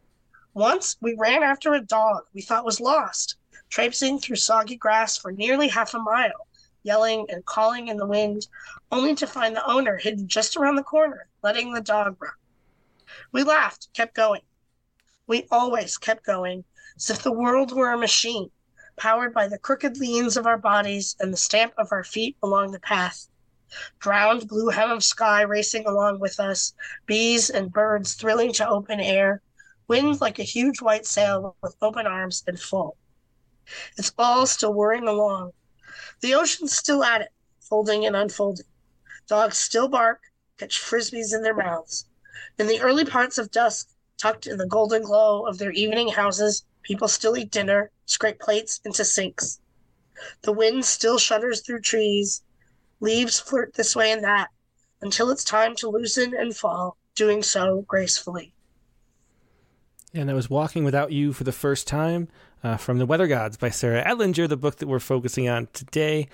[0.54, 3.38] Once we ran after a dog we thought was lost,
[3.70, 6.48] traipsing through soggy grass for nearly half a mile,
[6.84, 8.48] yelling and calling in the wind,
[8.92, 12.32] only to find the owner hidden just around the corner, letting the dog run.
[13.32, 14.42] We laughed, kept going.
[15.28, 18.52] We always kept going, as if the world were a machine,
[18.98, 22.72] powered by the crooked leans of our bodies and the stamp of our feet along
[22.72, 23.30] the path.
[24.00, 26.74] Drowned blue hem of sky racing along with us,
[27.06, 29.42] bees and birds thrilling to open air,
[29.88, 32.98] wind like a huge white sail with open arms and full.
[33.98, 35.52] It's all still whirring along.
[36.22, 38.66] The ocean's still at it, folding and unfolding.
[39.28, 40.22] Dogs still bark,
[40.58, 42.06] catch frisbees in their mouths.
[42.58, 46.64] In the early parts of dusk, tucked in the golden glow of their evening houses,
[46.84, 49.60] people still eat dinner, scrape plates into sinks.
[50.42, 52.42] The wind still shudders through trees.
[53.00, 54.50] Leaves flirt this way and that
[55.02, 58.54] until it's time to loosen and fall, doing so gracefully.
[60.14, 62.28] And that was walking without you for the first time
[62.64, 66.28] uh, from The Weather Gods by Sarah Etlinger, the book that we're focusing on today.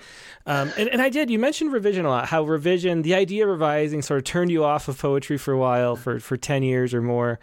[0.46, 3.50] Um, and, and I did, you mentioned revision a lot, how revision, the idea of
[3.50, 6.94] revising sort of turned you off of poetry for a while, for, for 10 years
[6.94, 7.38] or more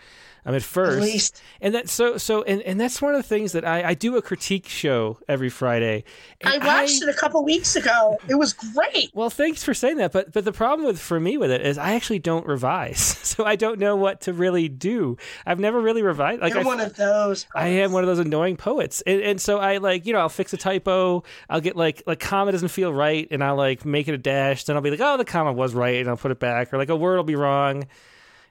[0.45, 0.97] um, at first.
[0.97, 1.41] At least.
[1.59, 4.17] And that so so and, and that's one of the things that I, I do
[4.17, 6.03] a critique show every Friday.
[6.43, 8.17] I watched I, it a couple weeks ago.
[8.27, 9.11] It was great.
[9.21, 10.11] Well, thanks for saying that.
[10.11, 13.45] But but the problem with for me with it is I actually don't revise, so
[13.45, 15.17] I don't know what to really do.
[15.45, 16.41] I've never really revised.
[16.41, 17.43] Like You're I, one of those.
[17.43, 17.47] Poets.
[17.55, 20.29] I am one of those annoying poets, and, and so I like you know I'll
[20.29, 21.23] fix a typo.
[21.49, 24.63] I'll get like like comma doesn't feel right, and I'll like make it a dash.
[24.63, 26.77] Then I'll be like, oh, the comma was right, and I'll put it back, or
[26.77, 27.85] like a word will be wrong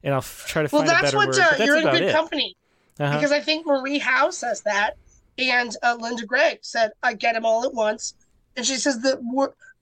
[0.02, 1.38] and I'll f- try to well, find a better what, word.
[1.38, 2.12] Uh, that's you're in good it.
[2.12, 2.56] company
[2.98, 3.16] uh-huh.
[3.16, 4.96] because I think Marie Howe says that,
[5.38, 8.14] and uh, Linda Gregg said, "I get them all at once,"
[8.56, 9.20] and she says that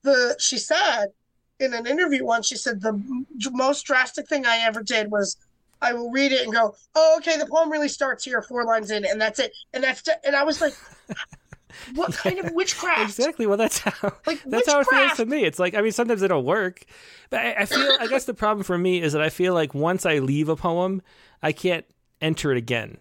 [0.03, 1.07] the she said
[1.59, 3.01] in an interview once she said the
[3.51, 5.35] most drastic thing I ever did was
[5.81, 8.91] I will read it and go, "Oh, okay, the poem really starts here, four lines
[8.91, 10.73] in, and that's it." And that's and I was like,
[11.95, 13.45] "What kind of witchcraft?" Exactly.
[13.45, 14.71] Well, that's how like that's witchcraft.
[14.71, 15.43] how it feels to me.
[15.45, 16.83] It's like I mean, sometimes it'll work,
[17.29, 19.73] but I, I feel I guess the problem for me is that I feel like
[19.73, 21.01] once I leave a poem,
[21.41, 21.85] I can't
[22.21, 22.97] enter it again.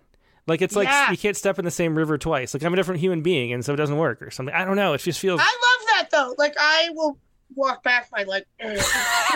[0.47, 1.11] Like it's like yeah.
[1.11, 2.55] you can't step in the same river twice.
[2.55, 4.55] Like I'm a different human being, and so it doesn't work or something.
[4.55, 4.95] I don't know.
[4.95, 5.41] It just feels.
[5.41, 6.35] I love that though.
[6.39, 7.18] Like I will
[7.55, 8.81] walk back my like is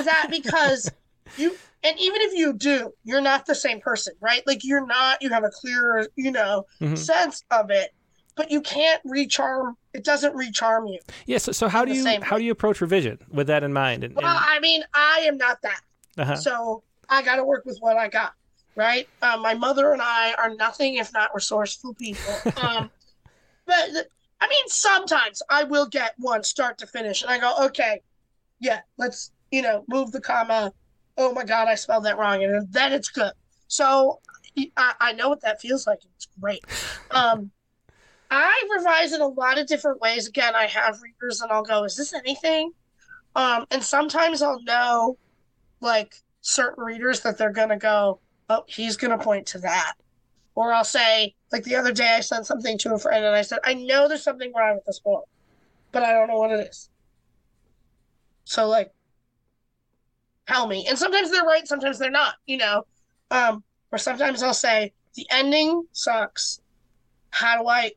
[0.05, 0.90] that because
[1.36, 4.43] you and even if you do, you're not the same person, right?
[4.47, 5.20] Like you're not.
[5.20, 6.95] You have a clearer, you know, mm-hmm.
[6.95, 7.93] sense of it,
[8.34, 9.76] but you can't recharm.
[9.92, 10.98] It doesn't recharm you.
[11.06, 11.14] Yes.
[11.26, 14.04] Yeah, so, so how do you how do you approach revision with that in mind?
[14.04, 14.26] And, well.
[14.26, 15.80] I mean, I am not that.
[16.18, 16.36] Uh-huh.
[16.36, 18.34] So I got to work with what I got
[18.76, 19.08] right?
[19.20, 22.34] Um, my mother and I are nothing if not resourceful people.
[22.62, 22.90] Um,
[23.66, 24.08] but
[24.40, 28.02] I mean, sometimes I will get one start to finish, and I go, okay,
[28.60, 30.72] yeah, let's you know move the comma.
[31.16, 33.32] Oh my God, I spelled that wrong, and then it's good.
[33.68, 34.20] So
[34.76, 36.00] I, I know what that feels like.
[36.16, 36.64] It's great.
[37.10, 37.50] Um,
[38.34, 40.26] I revise in a lot of different ways.
[40.26, 42.72] Again, I have readers, and I'll go, is this anything?
[43.36, 45.18] Um, and sometimes I'll know,
[45.80, 49.94] like certain readers, that they're gonna go, oh, he's to point to that.
[50.54, 53.42] Or I'll say, like the other day, I sent something to a friend and I
[53.42, 55.28] said, I know there's something wrong with this book,
[55.92, 56.88] but I don't know what it is.
[58.44, 58.92] So, like,
[60.48, 60.86] tell me.
[60.88, 62.86] And sometimes they're right, sometimes they're not, you know.
[63.30, 66.60] Um, or sometimes I'll say, the ending sucks.
[67.30, 67.92] How do I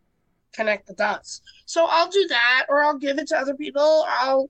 [0.55, 1.41] connect the dots?
[1.65, 4.05] So I'll do that, or I'll give it to other people.
[4.07, 4.49] I'll,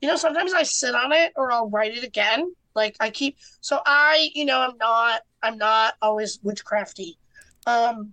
[0.00, 2.54] you know, sometimes I sit on it, or I'll write it again.
[2.74, 7.16] Like I keep, so I, you know, I'm not I'm not always witchcrafty.
[7.66, 8.12] Um,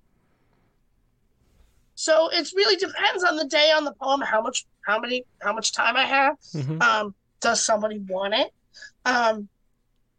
[1.96, 5.54] so it really depends on the day on the poem, how much, how many, how
[5.54, 6.40] much time I have.
[6.56, 6.82] Mm-hmm.
[6.82, 8.52] Um, does somebody want it?
[9.06, 9.50] Um,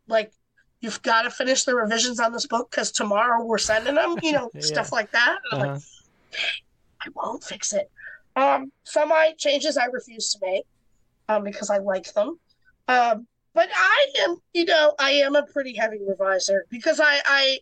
[0.07, 0.33] like
[0.81, 4.33] you've got to finish the revisions on this book because tomorrow we're sending them, you
[4.33, 4.61] know, yeah.
[4.61, 5.39] stuff like that.
[5.51, 5.71] And uh-huh.
[5.71, 5.83] I'm like,
[7.03, 7.91] I won't fix it.
[8.37, 10.65] Um, some I changes I refuse to make
[11.29, 12.39] um, because I like them.
[12.89, 17.59] Um, but I am, you know, I am a pretty heavy reviser because I, I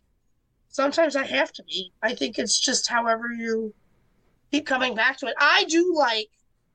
[0.69, 1.93] sometimes I have to be.
[2.03, 3.75] I think it's just however you
[4.51, 5.35] keep coming back to it.
[5.39, 6.29] I do like.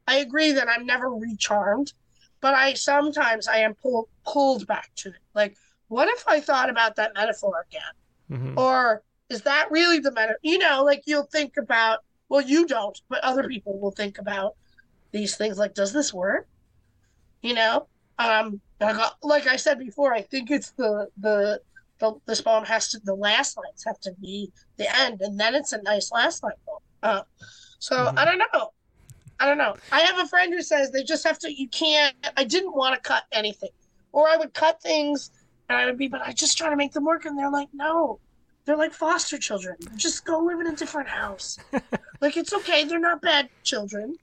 [0.07, 1.93] I agree that I'm never recharmed,
[2.41, 5.15] but I sometimes I am pulled pulled back to it.
[5.33, 5.55] Like,
[5.87, 8.39] what if I thought about that metaphor again?
[8.39, 8.59] Mm-hmm.
[8.59, 10.39] Or is that really the metaphor?
[10.41, 11.99] You know, like you'll think about.
[12.33, 14.55] Well, you don't, but other people will think about
[15.11, 15.59] these things.
[15.59, 16.47] Like, does this work?
[17.43, 17.85] You know,
[18.17, 18.59] um,
[19.21, 21.61] like I said before, I think it's the the
[21.99, 25.53] the this poem has to the last lines have to be the end, and then
[25.53, 26.79] it's a nice last line poem.
[27.03, 27.21] Uh,
[27.77, 28.17] so mm-hmm.
[28.17, 28.71] I don't know.
[29.39, 29.75] I don't know.
[29.91, 31.53] I have a friend who says they just have to.
[31.53, 32.15] You can't.
[32.35, 33.69] I didn't want to cut anything,
[34.11, 35.29] or I would cut things,
[35.69, 37.69] and I would be, but I just try to make them work, and they're like,
[37.73, 38.19] no.
[38.65, 39.75] They're like foster children.
[39.95, 41.57] Just go live in a different house.
[42.21, 42.85] like it's okay.
[42.85, 44.15] They're not bad children.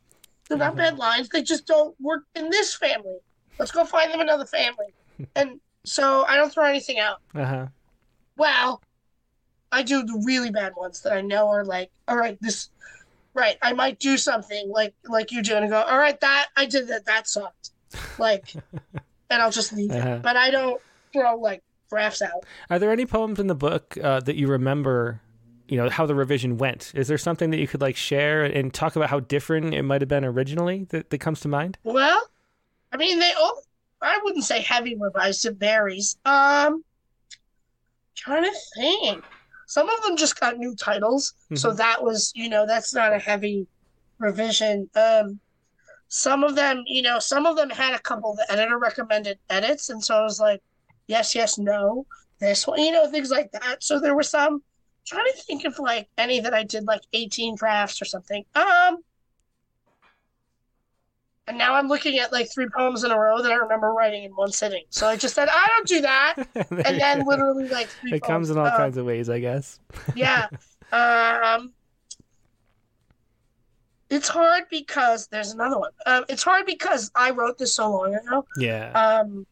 [0.49, 0.78] They're not mm-hmm.
[0.78, 1.28] bad lines.
[1.28, 3.18] They just don't work in this family.
[3.59, 4.95] Let's go find them another family.
[5.36, 7.20] and so I don't throw anything out.
[7.34, 7.66] Uh huh.
[8.36, 8.82] Well,
[9.70, 12.70] I do the really bad ones that I know are like, all right, this,
[13.34, 13.57] right.
[13.62, 16.88] I might do something like like you do, and go, all right, that I did
[16.88, 17.05] that.
[17.05, 17.70] That sucked.
[18.18, 18.53] Like,
[19.30, 20.09] and I'll just leave uh-huh.
[20.09, 20.22] it.
[20.22, 20.80] But I don't
[21.12, 21.62] throw like
[21.99, 22.45] out.
[22.68, 25.20] Are there any poems in the book uh, that you remember?
[25.68, 26.91] You know how the revision went.
[26.97, 30.01] Is there something that you could like share and talk about how different it might
[30.01, 31.78] have been originally that, that comes to mind?
[31.84, 32.28] Well,
[32.93, 33.62] I mean, they all,
[34.03, 36.16] I wouldn't say heavy revised, it varies.
[36.24, 36.82] Um,
[38.16, 39.24] trying to think.
[39.66, 41.34] Some of them just got new titles.
[41.45, 41.57] Mm-hmm.
[41.57, 43.68] So that was, you know, that's not a heavy
[44.18, 44.91] revision.
[44.97, 45.38] Um,
[46.09, 49.38] some of them, you know, some of them had a couple of the editor recommended
[49.49, 49.91] edits.
[49.91, 50.61] And so I was like,
[51.11, 52.07] yes, yes, no,
[52.39, 53.83] this one, you know, things like that.
[53.83, 54.63] So there were some
[55.07, 58.45] trying to think of like any that I did like 18 drafts or something.
[58.55, 58.99] Um,
[61.47, 64.23] and now I'm looking at like three poems in a row that I remember writing
[64.23, 64.85] in one sitting.
[64.91, 66.37] So I just said, I don't do that.
[66.71, 69.81] And then literally like three it comes in all Um, kinds of ways, I guess.
[70.15, 70.47] yeah.
[70.93, 71.73] Um,
[74.11, 75.91] it's hard because there's another one.
[76.07, 78.47] Um, it's hard because I wrote this so long ago.
[78.59, 78.93] Yeah.
[78.93, 79.47] Um,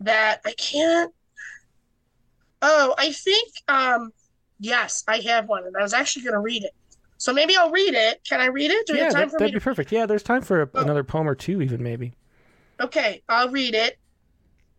[0.00, 1.12] that I can't.
[2.62, 3.52] Oh, I think.
[3.68, 4.12] Um,
[4.58, 6.74] yes, I have one, and I was actually going to read it.
[7.18, 8.22] So maybe I'll read it.
[8.24, 8.86] Can I read it?
[8.86, 9.92] Do we yeah, have time that, me be perfect.
[9.92, 10.80] Yeah, there's time for a, Oh.
[10.80, 12.14] another poem or two, even maybe.
[12.80, 13.98] Okay, I'll read it,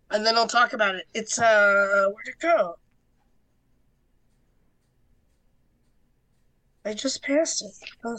[0.09, 1.05] and then I'll talk about it.
[1.13, 2.77] It's uh, where'd it go?
[6.83, 7.71] I just passed it.
[8.03, 8.15] Uh,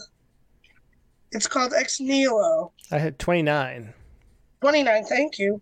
[1.33, 2.71] It's called Ex Nihilo.
[2.93, 3.93] I had 29.
[4.61, 5.61] 29, thank you.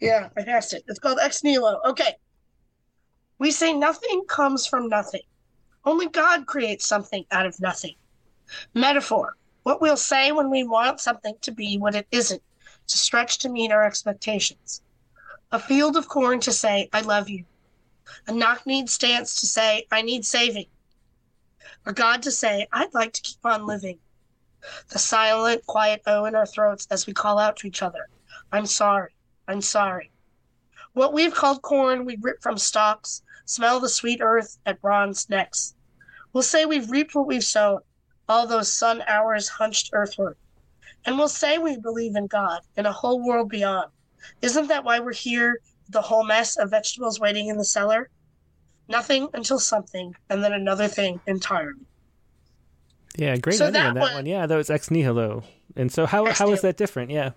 [0.00, 0.84] Yeah, I passed it.
[0.86, 1.80] It's called Ex Nihilo.
[1.86, 2.14] Okay.
[3.38, 5.22] We say nothing comes from nothing.
[5.84, 7.94] Only God creates something out of nothing.
[8.74, 9.36] Metaphor.
[9.62, 12.42] What we'll say when we want something to be what it isn't,
[12.86, 14.82] to stretch to meet our expectations.
[15.52, 17.44] A field of corn to say, I love you.
[18.26, 20.66] A knock kneed stance to say, I need saving.
[21.86, 23.98] A God to say, I'd like to keep on living
[24.90, 28.08] the silent, quiet O in our throats as we call out to each other.
[28.52, 29.10] I'm sorry.
[29.48, 30.10] I'm sorry.
[30.92, 35.74] What we've called corn, we rip from stalks, smell the sweet earth at bronze necks.
[36.32, 37.80] We'll say we've reaped what we've sown,
[38.28, 40.36] all those sun hours hunched earthward.
[41.04, 43.90] And we'll say we believe in God, in a whole world beyond.
[44.42, 48.10] Isn't that why we're here, the whole mess of vegetables waiting in the cellar?
[48.88, 51.80] Nothing until something, and then another thing entirely.
[53.16, 54.26] Yeah, great So ending that on that one- one.
[54.26, 55.44] Yeah, that was Ex Nihilo.
[55.76, 57.10] And so how Ex how is that different?
[57.10, 57.30] Yeah.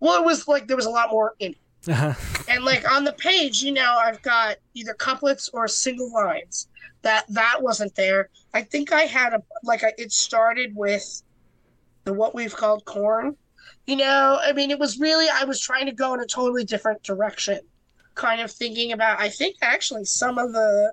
[0.00, 1.90] Well, it was like there was a lot more in it.
[1.90, 2.12] Uh-huh.
[2.48, 6.68] And like on the page, you know, I've got either couplets or single lines.
[7.02, 8.28] That that wasn't there.
[8.52, 11.22] I think I had a like I, it started with
[12.04, 13.36] the what we've called corn.
[13.86, 16.64] You know, I mean, it was really I was trying to go in a totally
[16.64, 17.60] different direction,
[18.14, 19.18] kind of thinking about.
[19.18, 20.92] I think actually some of the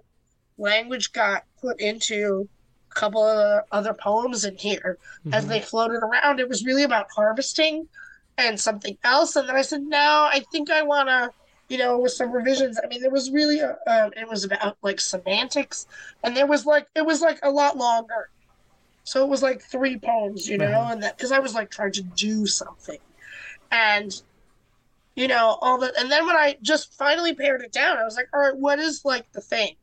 [0.57, 2.47] language got put into
[2.91, 4.97] a couple of other poems in here
[5.33, 5.49] as Mhm.
[5.49, 6.39] they floated around.
[6.39, 7.89] It was really about harvesting
[8.37, 9.35] and something else.
[9.35, 11.31] And then I said, no, I think I want to,
[11.69, 12.79] you know, with some revisions.
[12.81, 15.87] I mean, there was really, a, um, it was about like semantics,
[16.23, 18.29] and there was like, it was like a lot longer.
[19.03, 21.93] So it was like three poems, you know, and that because I was like trying
[21.93, 22.99] to do something,
[23.71, 24.21] and
[25.15, 25.97] you know all that.
[25.97, 28.79] And then when I just finally pared it down, I was like, all right, what
[28.79, 29.75] is like the thing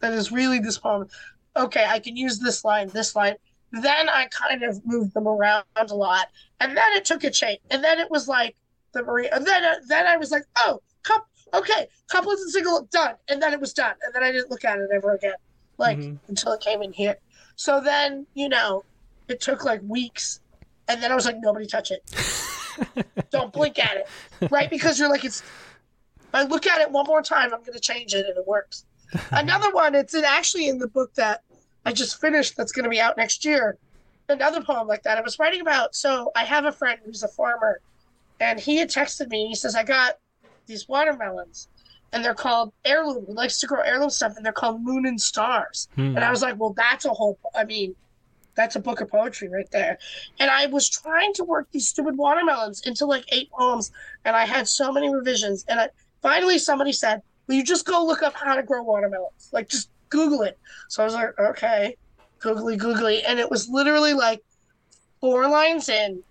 [0.00, 1.08] that is really this poem?
[1.56, 3.36] Okay, I can use this line, this line.
[3.72, 7.60] Then I kind of moved them around a lot, and then it took a change,
[7.70, 8.56] and then it was like
[8.92, 13.14] the Maria, and then then I was like, oh, cup, okay, couplets and single done,
[13.28, 15.34] and then it was done, and then I didn't look at it ever again,
[15.78, 16.18] like Mhm.
[16.28, 17.16] until it came in here.
[17.54, 18.84] So then you know,
[19.28, 20.40] it took like weeks,
[20.88, 22.02] and then I was like, nobody touch it,
[23.30, 24.68] don't blink at it, right?
[24.68, 25.42] Because you're like, it's.
[26.32, 28.46] If I look at it one more time, I'm going to change it, and it
[28.46, 28.84] works.
[29.32, 31.42] Another one, it's actually in the book that
[31.84, 33.78] I just finished that's going to be out next year.
[34.28, 35.18] Another poem like that.
[35.18, 35.94] I was writing about.
[35.94, 37.80] So I have a friend who's a farmer,
[38.38, 39.48] and he had texted me.
[39.48, 40.18] He says, I got
[40.66, 41.68] these watermelons,
[42.12, 43.24] and they're called heirloom.
[43.26, 45.88] He likes to grow heirloom stuff, and they're called moon and stars.
[45.96, 46.16] Hmm.
[46.16, 47.96] And I was like, well, that's a whole, I mean,
[48.54, 49.98] that's a book of poetry right there.
[50.38, 53.90] And I was trying to work these stupid watermelons into like eight poems,
[54.24, 55.64] and I had so many revisions.
[55.68, 55.88] And I,
[56.20, 59.48] finally, somebody said, will you just go look up how to grow watermelons?
[59.50, 60.58] Like, just Google it.
[60.88, 61.96] So I was like, okay,
[62.40, 63.22] googly googly.
[63.22, 64.40] And it was literally like
[65.20, 66.22] four lines in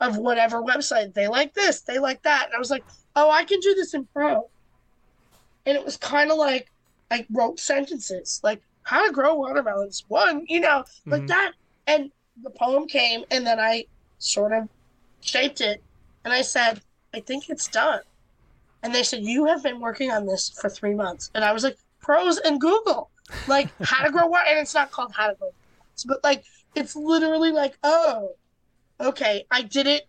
[0.00, 1.14] of whatever website.
[1.14, 2.46] They like this, they like that.
[2.46, 2.84] And I was like,
[3.16, 4.48] oh, I can do this in pro.
[5.66, 6.70] And it was kind of like
[7.10, 10.04] I wrote sentences like how to grow watermelons.
[10.08, 11.28] One, you know, like Mhm.
[11.28, 11.52] that.
[11.86, 12.10] And
[12.42, 13.84] the poem came, and then I
[14.18, 14.68] sort of
[15.20, 15.82] shaped it.
[16.24, 16.80] And I said,
[17.14, 18.00] I think it's done.
[18.82, 21.30] And they said, You have been working on this for three months.
[21.34, 23.10] And I was like, Pros and Google.
[23.46, 24.44] Like, how to grow water.
[24.48, 26.44] And it's not called how to grow watermelons, but like,
[26.74, 28.30] it's literally like, oh,
[29.00, 30.06] okay, I did it.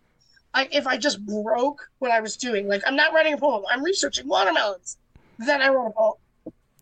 [0.54, 3.64] Like, if I just broke what I was doing, like, I'm not writing a poem,
[3.70, 4.96] I'm researching watermelons.
[5.38, 6.14] Then I wrote a poem.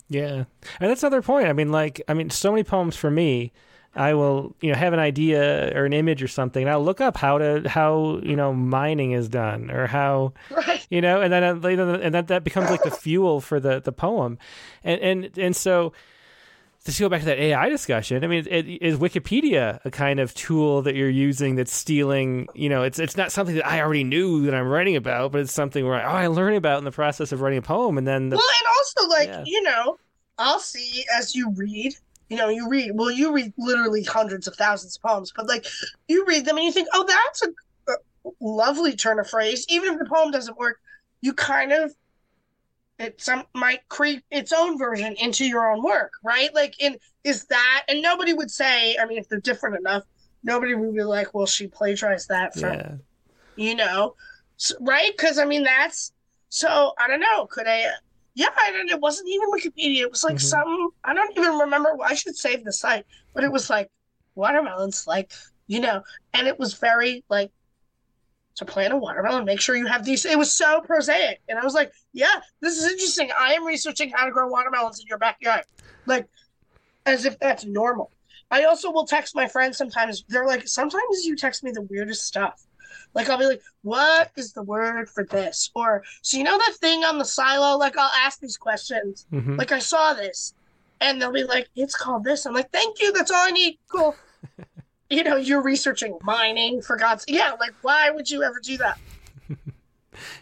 [0.09, 0.45] Yeah,
[0.81, 1.49] and that's another point.
[1.49, 3.53] I mean, like, I mean, so many poems for me.
[3.95, 7.01] I will, you know, have an idea or an image or something, and I'll look
[7.01, 10.87] up how to how you know mining is done or how Right.
[10.89, 13.91] you know, and then uh, and that that becomes like the fuel for the the
[13.91, 14.39] poem,
[14.85, 15.93] and and and so
[16.85, 20.33] to go back to that AI discussion, I mean, it, is Wikipedia a kind of
[20.35, 22.49] tool that you're using that's stealing?
[22.55, 25.41] You know, it's it's not something that I already knew that I'm writing about, but
[25.43, 27.99] it's something where I, oh, I learn about in the process of writing a poem,
[27.99, 29.43] and then the, well, and also like Yeah.
[29.47, 29.99] you know,
[30.39, 31.95] I'll see as you read.
[32.31, 32.93] You know, you read.
[32.95, 35.67] Well, you read literally hundreds of thousands of poems, but like
[36.09, 39.65] you read them and you think, oh, that's a, a lovely turn of phrase.
[39.71, 40.79] Even if the poem doesn't work,
[41.23, 41.95] you kind of
[42.99, 46.53] it some might create its own version into your own work, right?
[46.55, 47.85] Like, in is that?
[47.89, 48.97] And nobody would say.
[48.97, 50.05] I mean, if they're different enough,
[50.43, 52.95] nobody would be like, well, she plagiarized that from yeah,
[53.57, 54.15] you know,
[54.61, 55.13] S right?
[55.17, 56.13] Because I mean, that's
[56.49, 56.93] so.
[56.99, 57.47] I don't know.
[57.47, 57.85] Could I?
[58.35, 58.91] Yeah, I don't.
[58.91, 60.03] It wasn't even Wikipedia.
[60.03, 60.41] It was like Mhm.
[60.41, 60.91] some.
[61.05, 61.97] I don't even remember.
[62.05, 63.05] I should save the site,
[63.35, 63.91] but it was like
[64.35, 65.33] watermelons, like
[65.67, 66.03] you know,
[66.35, 67.51] and it was very like
[68.59, 69.45] to plant a watermelon.
[69.45, 70.25] Make sure you have these.
[70.25, 73.31] It was so prosaic, and I was like, yeah, this is interesting.
[73.39, 75.63] I am researching how to grow watermelons in your backyard,
[76.07, 76.27] like
[77.07, 78.13] as if that's normal.
[78.51, 80.25] I also will text my friends sometimes.
[80.29, 82.61] They're like, sometimes you text me the weirdest stuff.
[83.15, 86.75] Like I'll be like, "What is the word for this?" Or so you know that
[86.81, 87.79] thing on the silo.
[87.79, 89.27] Like I'll ask these questions.
[89.31, 90.55] hmm Like I saw this,
[91.01, 93.13] and they'll be like, "It's called this." I'm like, "Thank you.
[93.13, 93.79] That's all I need.
[93.91, 94.17] Cool."
[95.11, 97.25] you know, you're researching mining for God's.
[97.29, 98.99] Yeah, like why would you ever do that?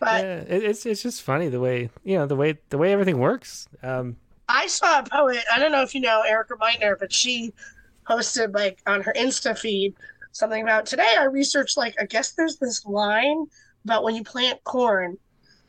[0.00, 0.36] But yeah.
[0.38, 3.68] It, it's it's just funny the way you know the way the way everything works.
[3.82, 4.16] Um,
[4.48, 5.44] I saw a poet.
[5.52, 7.52] I don't know if you know Erika Meitner, but she
[8.06, 9.94] posted like on her Insta feed
[10.32, 11.14] something about today.
[11.18, 13.46] I researched like I guess there's this line
[13.84, 15.18] about when you plant corn,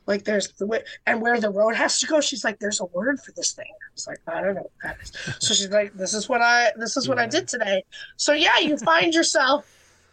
[0.07, 2.19] like there's the way and where the road has to go.
[2.21, 3.67] She's like, there's a word for this thing.
[3.69, 5.11] I was like, I don't know what that is.
[5.39, 7.83] So she's like, this is what I this is what I did today.
[8.15, 9.65] So yeah, you find yourself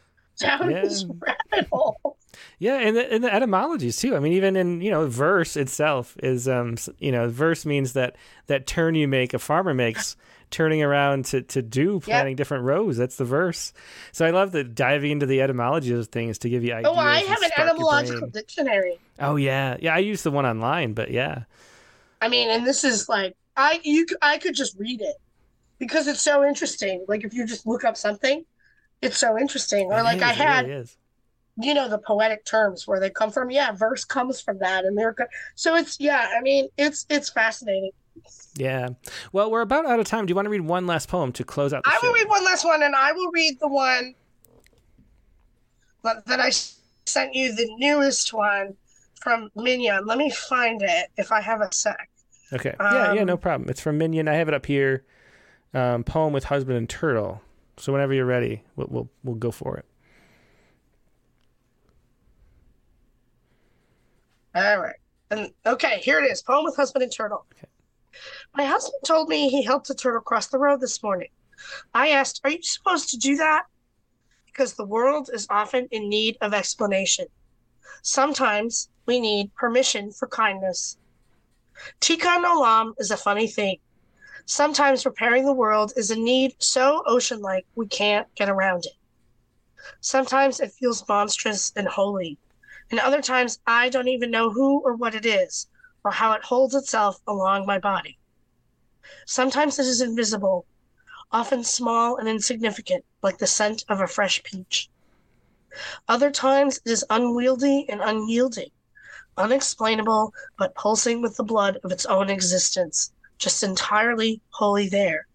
[0.38, 0.82] down Yeah.
[0.82, 2.18] this rabbit hole.
[2.58, 4.16] Yeah, and the, and the etymologies too.
[4.16, 8.16] I mean, even in you know verse itself is um you know verse means that
[8.48, 10.16] that turn you make a farmer makes
[10.54, 12.96] turning around to to do planting different rows.
[12.96, 13.72] That's the verse.
[14.12, 16.92] So I love that diving into the etymology of things to give you ideas.
[16.94, 18.98] Oh, I have an etymological dictionary.
[19.18, 19.94] Oh yeah, yeah.
[19.94, 21.44] I use the one online, but yeah,
[22.20, 25.16] I mean, and this is like I you I could just read it
[25.78, 27.04] because it's so interesting.
[27.08, 28.44] Like if you just look up something,
[29.02, 29.92] it's so interesting.
[29.92, 30.86] Or It like I is, it had, really
[31.56, 33.50] you know, the poetic terms where they come from.
[33.50, 36.30] Yeah, verse comes from that, and they're go- so it's yeah.
[36.36, 37.92] I mean, it's it's fascinating.
[38.56, 38.90] Yeah.
[39.32, 40.26] Well, we're about out of time.
[40.26, 42.06] Do you want to read one last poem to close out the I show?
[42.06, 44.14] will read one last one, and I will read the one
[46.02, 46.50] that I
[47.06, 48.76] sent you, the newest one
[49.20, 50.06] from Minyan.
[50.06, 52.08] Let me find it if I have a sec.
[52.52, 52.74] Okay.
[52.78, 53.68] yeah, yeah, Um, no problem.
[53.68, 54.28] It's from Minyan.
[54.28, 55.04] I have it up here.
[55.72, 57.40] Um, poem with husband and turtle.
[57.78, 59.84] So whenever you're ready, we'll we'll, we'll go for it.
[64.54, 64.94] All right.
[65.30, 66.42] And okay, here it is.
[66.42, 67.44] Poem with husband and turtle.
[67.56, 67.66] Okay.
[68.54, 71.28] My husband told me he helped a turtle cross the road this morning.
[71.92, 73.66] I asked, Are you supposed to do that?
[74.46, 77.26] Because the world is often in need of explanation.
[78.02, 80.96] Sometimes we need permission for kindness.
[82.00, 83.78] Tikkun Olam is a funny thing.
[84.46, 88.92] Sometimes repairing the world is a need so ocean like we can't get around it.
[90.00, 92.38] Sometimes it feels monstrous and holy
[92.90, 95.66] and other times I don't even know who or what it is,
[96.04, 98.18] or how it holds itself along my body.
[99.26, 100.66] Sometimes it is invisible,
[101.32, 104.88] often small and insignificant, like the scent of a fresh peach.
[106.08, 108.70] Other times it is unwieldy and unyielding,
[109.36, 115.26] unexplainable, but pulsing with the blood of its own existence, just entirely wholly there.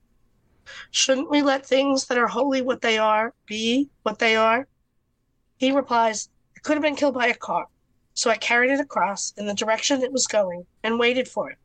[0.92, 4.68] Shouldn't we let things that are wholly what they are be what they are?
[5.58, 7.68] He replies, it could have been killed by a car,
[8.14, 11.58] so I carried it across in the direction it was going and waited for it.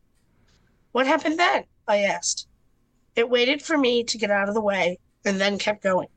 [0.93, 1.64] What happened then?
[1.89, 2.47] I asked.
[3.16, 6.09] It waited for me to get out of the way and then kept going.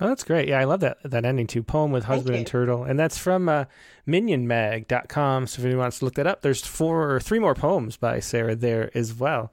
[0.00, 0.48] Oh, that's great.
[0.48, 1.62] Yeah, I love that that ending too.
[1.62, 3.66] Poem with husband and turtle, and that's from uh,
[4.08, 5.46] minyanmag.com.
[5.46, 8.18] So if anyone wants to look that up, there's four or three more poems by
[8.20, 9.52] Sarah there as well.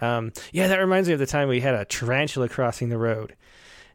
[0.00, 3.34] Um, yeah, that reminds me of the time we had a tarantula crossing the road,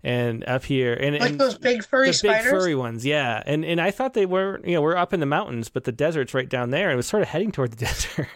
[0.03, 2.43] and up here, and, Like and those big furry the spiders.
[2.43, 3.43] big furry ones, yeah.
[3.45, 5.91] And and I thought they were, you know, we're up in the mountains, but the
[5.91, 6.85] desert's right down there.
[6.89, 8.27] And it was sort of heading toward the desert.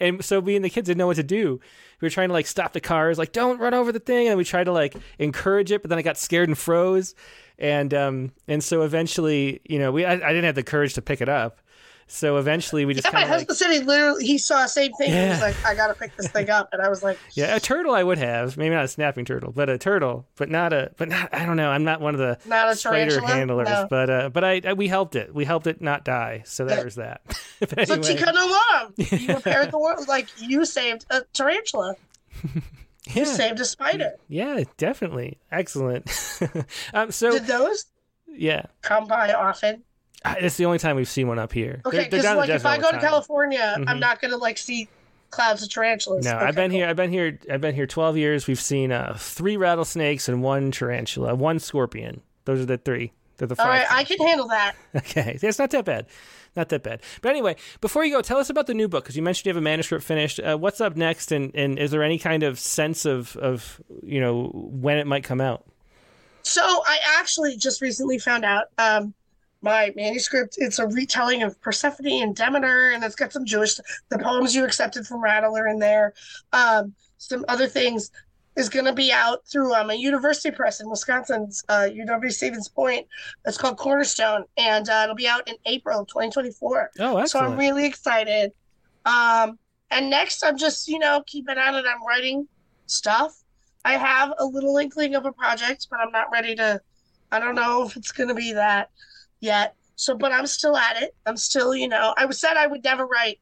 [0.00, 1.60] and so me and the kids didn't know what to do.
[2.00, 4.38] We were trying to like stop the cars, like don't run over the thing, and
[4.38, 7.14] we tried to like encourage it, but then I got scared and froze.
[7.58, 11.02] And um and so eventually, you know, we I, I didn't have the courage to
[11.02, 11.60] pick it up.
[12.12, 14.62] So eventually, we just yeah, my kind of like, husband said he literally he saw
[14.62, 15.12] the same thing.
[15.12, 17.60] He was like, "I gotta pick this thing up," and I was like, yeah, a
[17.60, 20.90] turtle I would have, maybe not a snapping turtle, but a turtle, but not a,
[20.96, 21.70] but not I don't know.
[21.70, 23.86] I'm not one of the "Not a spider tarantula." handlers, No.
[23.88, 25.32] but uh, but I, I we helped it.
[25.32, 26.42] We helped it not die.
[26.46, 26.74] So Yeah.
[26.76, 27.20] there's that.
[27.60, 28.16] But So anyway.
[28.16, 30.08] Tikkun Olam, you repaired the world.
[30.08, 31.94] Like you saved a tarantula.
[33.14, 34.12] You saved a spider.
[34.28, 35.38] Yeah, definitely.
[35.52, 36.10] Excellent.
[36.94, 37.86] um, so Did those
[38.28, 39.82] yeah, come by often?
[40.24, 41.80] It's the only time we've seen one up here.
[41.86, 43.00] Okay, They're- they're because like if I go to time.
[43.00, 43.84] California, Mhm.
[43.88, 44.88] I'm not gonna like see
[45.30, 46.24] clouds of tarantulas.
[46.24, 46.80] No, Okay, I've been cool.
[46.80, 46.88] here.
[46.88, 47.38] I've been here.
[47.50, 48.46] I've been here twelve years.
[48.46, 52.20] We've seen uh, three rattlesnakes and one tarantula, one scorpion.
[52.44, 53.12] Those are the three.
[53.38, 53.66] They're the five.
[53.66, 54.74] All right, I can handle that.
[54.96, 56.06] Okay, it's not that bad.
[56.56, 57.00] Not that bad.
[57.22, 59.50] But anyway, before you go, tell us about the new book because you mentioned you
[59.50, 60.40] have a manuscript finished.
[60.40, 64.20] Uh, what's up next, and, and is there any kind of sense of of you
[64.20, 65.64] know when it might come out?
[66.42, 69.14] So I actually just recently found out um,
[69.62, 70.56] my manuscript.
[70.58, 73.76] It's a retelling of Persephone and Demeter, and it's got some Jewish.
[74.08, 76.14] The poems you accepted from Rattle are in there.
[76.52, 78.10] Um, some other things
[78.56, 82.68] is going to be out through um, a university press in Wisconsin's uh, UW Stevens
[82.68, 83.06] Point.
[83.46, 86.90] It's called Cornerstone, and uh, it'll be out in April 2024.
[87.00, 87.38] Oh, So.
[87.38, 88.52] I'm really excited.
[89.04, 89.58] Um,
[89.90, 91.84] and next, I'm just, you know, keeping at it.
[91.86, 92.46] I'm writing
[92.86, 93.36] stuff.
[93.84, 96.80] I have a little inkling of a project, but I'm not ready to,
[97.32, 98.90] I don't know if it's going to be that
[99.40, 99.74] yet.
[99.96, 101.14] So, but I'm still at it.
[101.26, 103.40] I'm still, you know, I said I would never write.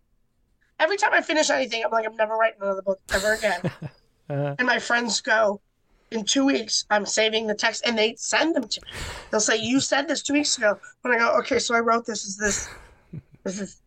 [0.80, 3.60] Every time I finish anything, I'm like, I'm never writing another book ever again.
[4.30, 5.58] Uh, and my friends go,
[6.10, 8.88] in two weeks, I'm saving the text, and they send them to me.
[9.30, 12.06] They'll say, "You said this two weeks ago." When I go, "Okay, so I wrote
[12.06, 12.24] this.
[12.24, 12.68] Is this,
[13.44, 13.82] this is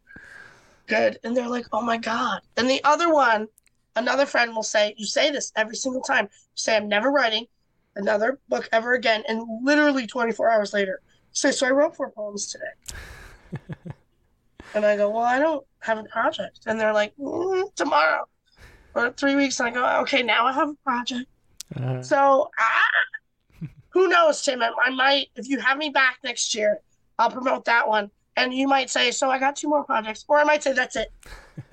[0.88, 3.48] good?" And they're like, "Oh my god!" And the other one,
[3.96, 6.26] another friend will say, "You say this every single time.
[6.26, 7.48] You say I'm never writing
[7.96, 11.02] another book ever again." And literally 24 hours later,
[11.34, 13.62] say, "So I wrote four poems today."
[14.74, 18.28] and I go, "Well, I don't have a project." And they're like, mm, "Tomorrow."
[18.94, 21.26] Or three weeks, and I go, okay, now I have a project.
[21.82, 24.62] uh, So, ah, who knows, Tim?
[24.62, 26.80] I, I might, if you have me back next year,
[27.18, 28.12] I'll promote that one.
[28.36, 30.26] And you might say, so I got two more projects.
[30.28, 31.10] Or I might say, that's it.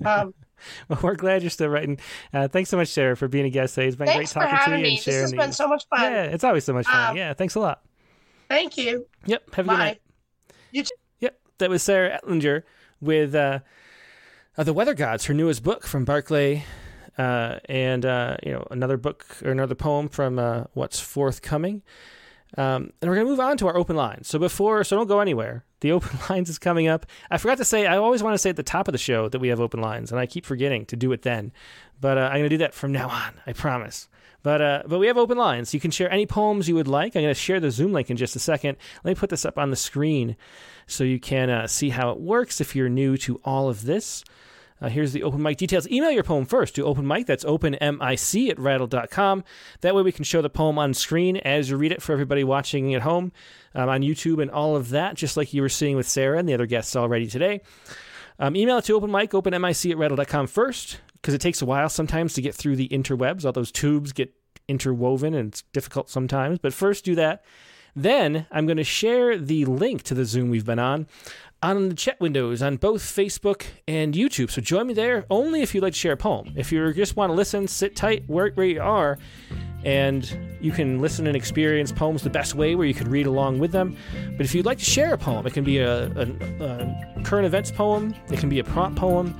[0.05, 0.33] Um,
[0.87, 1.99] well, we're glad you're still writing.
[2.33, 3.87] Uh, thanks so much, Sarah, for being a guest today.
[3.87, 4.89] It's been great talking to you me.
[4.91, 5.57] and This sharing has been these.
[5.57, 6.01] so much fun.
[6.09, 7.09] Yeah, it's always so much fun.
[7.09, 7.81] Um, yeah, thanks a lot.
[8.49, 9.05] Thank you.
[9.25, 9.55] Yep.
[9.55, 9.85] Have a good Bye.
[9.85, 10.01] night.
[10.71, 10.95] You too.
[11.19, 11.39] Yep.
[11.59, 12.63] That was Sarah Etlinger
[12.99, 13.59] with uh,
[14.57, 16.65] uh, The Weather Gods, her newest book from Barclay.
[17.17, 21.83] Uh, and, uh, you know, another book or another poem from uh, What's Forthcoming.
[22.57, 24.27] Um, and we're going to move on to our open lines.
[24.27, 25.65] So before, so don't go anywhere.
[25.81, 27.05] The open lines is coming up.
[27.29, 29.29] I forgot to say, I always want to say at the top of the show
[29.29, 31.51] that we have open lines, and I keep forgetting to do it then.
[31.99, 33.33] But uh, I'm going to do that from now on.
[33.45, 34.07] I promise.
[34.41, 35.73] But uh, but we have open lines.
[35.73, 37.15] You can share any poems you would like.
[37.15, 38.77] I'm going to share the Zoom link in just a second.
[39.03, 40.37] Let me put this up on the screen
[40.87, 44.23] so you can uh, see how it works if you're new to all of this.
[44.81, 45.87] Uh, here's the open mic details.
[45.89, 47.25] Email your poem first to open mic.
[47.25, 49.43] That's openmic at rattle.com.
[49.81, 52.43] That way we can show the poem on screen as you read it for everybody
[52.43, 53.31] watching at home
[53.75, 56.47] um, on YouTube and all of that, just like you were seeing with Sarah and
[56.47, 57.61] the other guests already today.
[58.39, 61.89] Um, email it to open mic, openmic at rattle.com first, because it takes a while
[61.89, 63.45] sometimes to get through the interwebs.
[63.45, 64.33] All those tubes get
[64.67, 66.59] interwoven and it's difficult sometimes.
[66.59, 67.43] But first, do that.
[67.95, 71.07] Then I'm going to share the link to the Zoom we've been on
[71.61, 74.49] on the chat windows on both Facebook and YouTube.
[74.49, 76.53] So join me there only if you'd like to share a poem.
[76.55, 79.17] If you just want to listen, sit tight where, you are,
[79.83, 83.59] and you can listen and experience poems the best way where you can read along
[83.59, 83.97] with them.
[84.37, 86.27] But if you'd like to share a poem, it can be a, a,
[86.63, 89.35] a current events poem, it can be a prompt poem.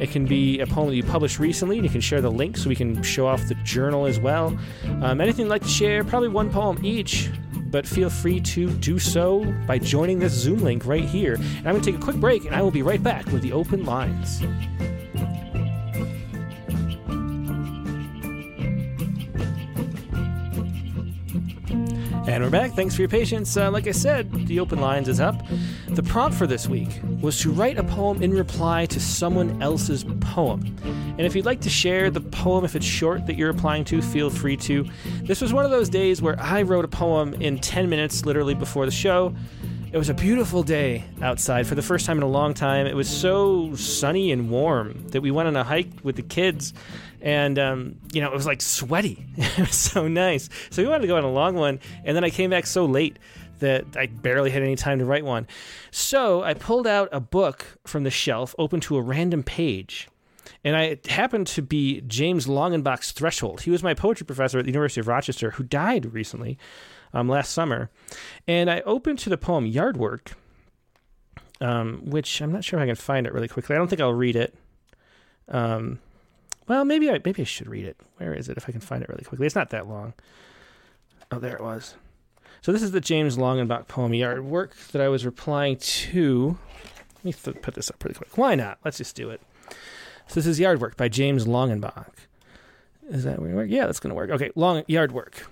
[0.00, 2.56] It can be a poem that you published recently, and you can share the link
[2.56, 4.58] so we can show off the journal as well.
[5.02, 7.30] Um, anything you'd like to share, probably one poem each,
[7.70, 11.34] but feel free to do so by joining this Zoom link right here.
[11.34, 13.42] And I'm going to take a quick break, and I will be right back with
[13.42, 14.42] the open lines.
[22.24, 22.70] And we're back.
[22.72, 23.56] Thanks for your patience.
[23.56, 25.42] Uh, like I said, the open lines is up.
[25.88, 30.04] The prompt for this week was to write a poem in reply to someone else's
[30.20, 30.76] poem.
[30.84, 34.00] And if you'd like to share the poem, if it's short that you're replying to,
[34.00, 34.88] feel free to.
[35.22, 38.54] This was one of those days where I wrote a poem in 10 minutes, literally
[38.54, 39.34] before the show.
[39.92, 42.86] It was a beautiful day outside for the first time in a long time.
[42.86, 46.72] It was so sunny and warm that we went on a hike with the kids,
[47.22, 49.24] and um, you know it was like sweaty.
[49.36, 50.50] it was so nice.
[50.70, 52.84] So we wanted to go on a long one, and then I came back so
[52.84, 53.18] late
[53.60, 55.46] that I barely had any time to write one.
[55.92, 60.08] So I pulled out a book from the shelf, open to a random page.
[60.64, 63.62] And I happened to be James Longenbach's Threshold.
[63.62, 66.58] He was my poetry professor at the University of Rochester who died recently,
[67.14, 67.88] um, last summer.
[68.46, 70.32] And I opened to the poem Yard Work,
[71.60, 73.74] um, which I'm not sure if I can find it really quickly.
[73.74, 74.54] I don't think I'll read it.
[75.48, 76.00] Um,
[76.72, 77.98] well, maybe I maybe I should read it.
[78.16, 78.56] Where is it?
[78.56, 80.14] If I can find it really quickly, it's not that long.
[81.30, 81.96] Oh, there it was.
[82.62, 86.58] So this is the James Longenbach poem Yard Work that I was replying to.
[87.16, 88.38] Let me th- put this up pretty quick.
[88.38, 88.78] Why not?
[88.84, 89.42] Let's just do it.
[90.28, 92.12] So this is Yard Work by James Longenbach.
[93.10, 93.68] Is that to work?
[93.68, 94.30] Yeah, that's going to work.
[94.30, 95.46] Okay, long yard work.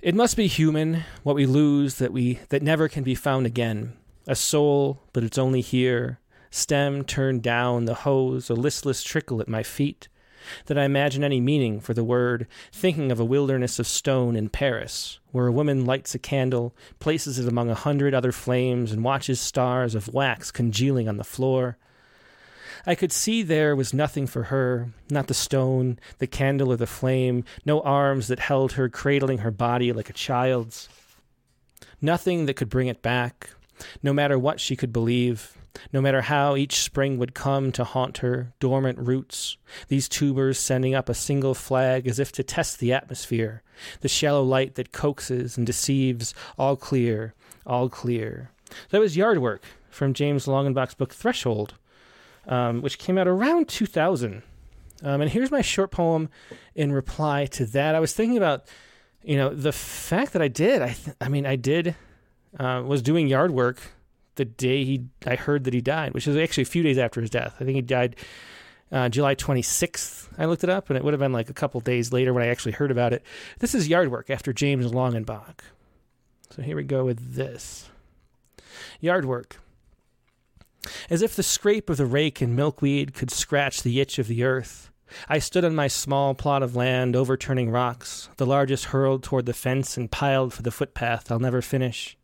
[0.00, 3.94] It must be human what we lose that we that never can be found again.
[4.28, 6.20] A soul, but it's only here.
[6.50, 10.08] Stem turned down, the hose, a listless trickle at my feet.
[10.66, 14.48] That I imagine any meaning for the word, thinking of a wilderness of stone in
[14.48, 19.02] Paris, where a woman lights a candle, places it among a hundred other flames, and
[19.02, 21.78] watches stars of wax congealing on the floor.
[22.86, 26.86] I could see there was nothing for her, not the stone, the candle, or the
[26.86, 30.88] flame, no arms that held her, cradling her body like a child's.
[32.00, 33.50] Nothing that could bring it back,
[34.02, 35.56] no matter what she could believe,
[35.92, 39.56] no matter how each spring would come to haunt her, dormant roots,
[39.88, 43.62] these tubers sending up a single flag as if to test the atmosphere,
[44.00, 47.34] the shallow light that coaxes and deceives, all clear,
[47.66, 48.50] all clear.
[48.90, 51.74] That was Yard Work from James Longenbach's book Threshold,
[52.46, 54.42] um, which came out around 2000.
[55.02, 56.28] Um, and here's my short poem
[56.74, 57.94] in reply to that.
[57.94, 58.66] I was thinking about,
[59.22, 60.80] you know, the fact that I did.
[60.82, 61.94] I, th- I mean, I did
[62.58, 63.80] uh, was doing yard work
[64.36, 67.20] the day he I heard that he died, which is actually a few days after
[67.20, 67.56] his death.
[67.60, 68.16] I think he died
[68.92, 70.28] uh, July 26th.
[70.38, 72.42] I looked it up, and it would have been like a couple days later when
[72.42, 73.22] I actually heard about it.
[73.58, 75.60] This is yard work after James Longenbach.
[76.50, 77.88] So here we go with this
[79.00, 79.56] yard work.
[81.10, 84.44] As if the scrape of the rake and milkweed could scratch the itch of the
[84.44, 84.90] earth,
[85.28, 89.54] I stood on my small plot of land, overturning rocks, the largest hurled toward the
[89.54, 92.16] fence and piled for the footpath I'll never finish.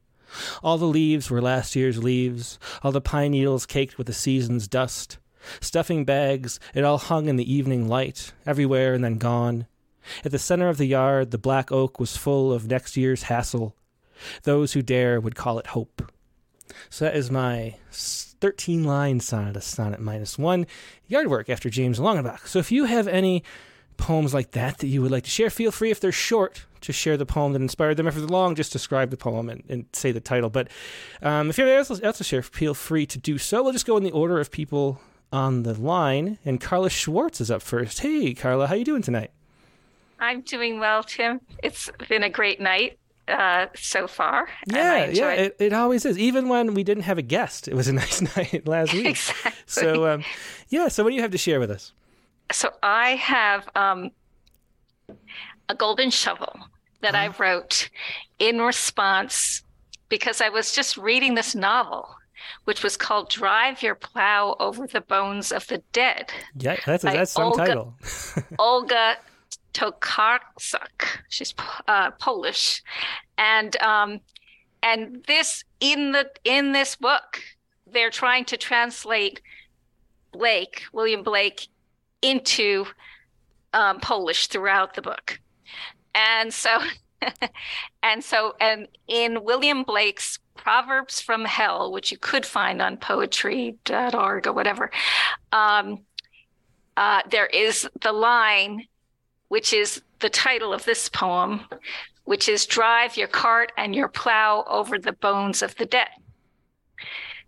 [0.62, 4.68] All the leaves were last year's leaves, all the pine needles caked with the season's
[4.68, 5.18] dust.
[5.60, 9.66] Stuffing bags, it all hung in the evening light, everywhere and then gone.
[10.24, 13.76] At the center of the yard, the black oak was full of next year's hassle.
[14.44, 16.12] Those who dare would call it hope.
[16.90, 20.66] So that is my 13 line sonnet, a sonnet minus one
[21.06, 22.46] yard work after James Longenbach.
[22.46, 23.42] So if you have any
[23.96, 26.92] poems like that that you would like to share, feel free if they're short to
[26.92, 28.06] share the poem that inspired them.
[28.06, 30.50] If they're long, just describe the poem and, and say the title.
[30.50, 30.68] But
[31.22, 33.62] um, if you have anything else to share, feel free to do so.
[33.62, 35.00] We'll just go in the order of people
[35.32, 36.38] on the line.
[36.44, 38.00] And Carla Schwartz is up first.
[38.00, 39.30] Hey, Carla, how you doing tonight?
[40.18, 41.40] I'm doing well, Tim.
[41.62, 42.98] It's been a great night
[43.28, 44.48] uh, so far.
[44.66, 46.18] Yeah, yeah, it, it always is.
[46.18, 49.06] Even when we didn't have a guest, it was a nice night last week.
[49.12, 49.52] Exactly.
[49.66, 50.24] So, um,
[50.68, 50.88] yeah.
[50.88, 51.92] So, what do you have to share with us?
[52.50, 54.10] So, I have um,
[55.68, 56.54] a golden shovel
[57.00, 57.88] that I wrote
[58.38, 59.62] in response
[60.08, 62.14] because I was just reading this novel,
[62.64, 67.32] which was called "Drive Your Plow Over the Bones of the Dead." Yeah, that's that's
[67.32, 67.94] some Olga, title.
[68.58, 69.16] Olga
[69.74, 71.04] Tokarczuk.
[71.28, 71.54] She's
[71.88, 72.82] uh, Polish,
[73.38, 74.20] and um,
[74.82, 77.40] and this in the in this book,
[77.86, 79.40] they're trying to translate
[80.32, 81.68] Blake, William Blake,
[82.22, 82.86] into
[83.72, 85.40] um, Polish throughout the book,
[86.14, 86.80] and so
[88.02, 94.46] and so and in William Blake's Proverbs from Hell, which you could find on poetry.org
[94.46, 94.90] or whatever,
[95.52, 96.00] um,
[96.96, 98.86] uh, there is the line
[99.52, 101.60] which is the title of this poem,
[102.24, 106.08] which is Drive Your Cart and Your Plow Over the Bones of the Dead.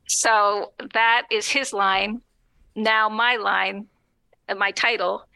[0.07, 2.21] So that is his line.
[2.77, 3.87] Now my line,
[4.57, 5.27] my title,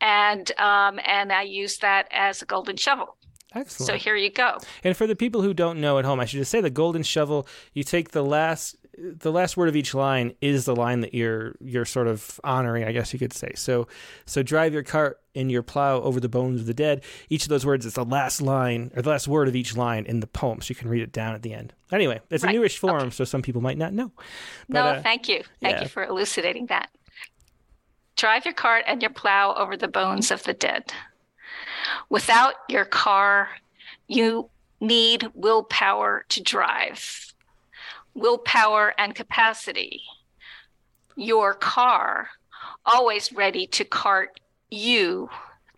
[0.00, 3.16] and um, and I use that as a golden shovel.
[3.54, 3.86] Excellent.
[3.86, 4.58] So here you go.
[4.84, 7.02] And for the people who don't know at home, I should just say the golden
[7.02, 7.46] shovel.
[7.72, 11.54] You take the last the last word of each line is the line that you're
[11.60, 13.52] you're sort of honoring, I guess you could say.
[13.54, 13.86] So
[14.26, 17.02] so drive your cart and your plow over the bones of the dead.
[17.30, 20.04] Each of those words is the last line or the last word of each line
[20.04, 21.72] in the poem, so you can read it down at the end.
[21.92, 22.50] Anyway, it's Right.
[22.50, 23.10] a newish form, Okay.
[23.10, 24.10] so some people might not know.
[24.68, 25.42] But, no, uh, thank you.
[25.62, 25.82] Thank yeah.
[25.82, 26.90] you for elucidating that.
[28.18, 30.92] Drive your cart and your plow over the bones of the dead.
[32.08, 33.48] Without your car,
[34.08, 34.50] you
[34.80, 37.32] need willpower to drive,
[38.14, 40.02] willpower and capacity.
[41.14, 42.30] Your car,
[42.84, 45.30] always ready to cart you,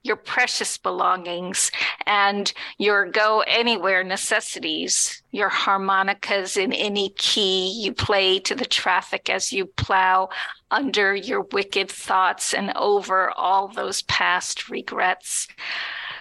[0.02, 1.70] your precious belongings,
[2.06, 9.28] and your go anywhere necessities, your harmonicas in any key you play to the traffic
[9.28, 10.28] as you plow
[10.70, 15.48] under your wicked thoughts and over all those past regrets.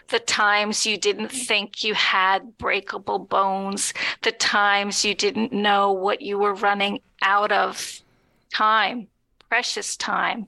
[0.10, 3.94] The times you didn't think you had breakable bones,
[4.24, 8.02] the times you didn't know what you were running out of
[8.52, 9.08] time,
[9.50, 10.48] precious time.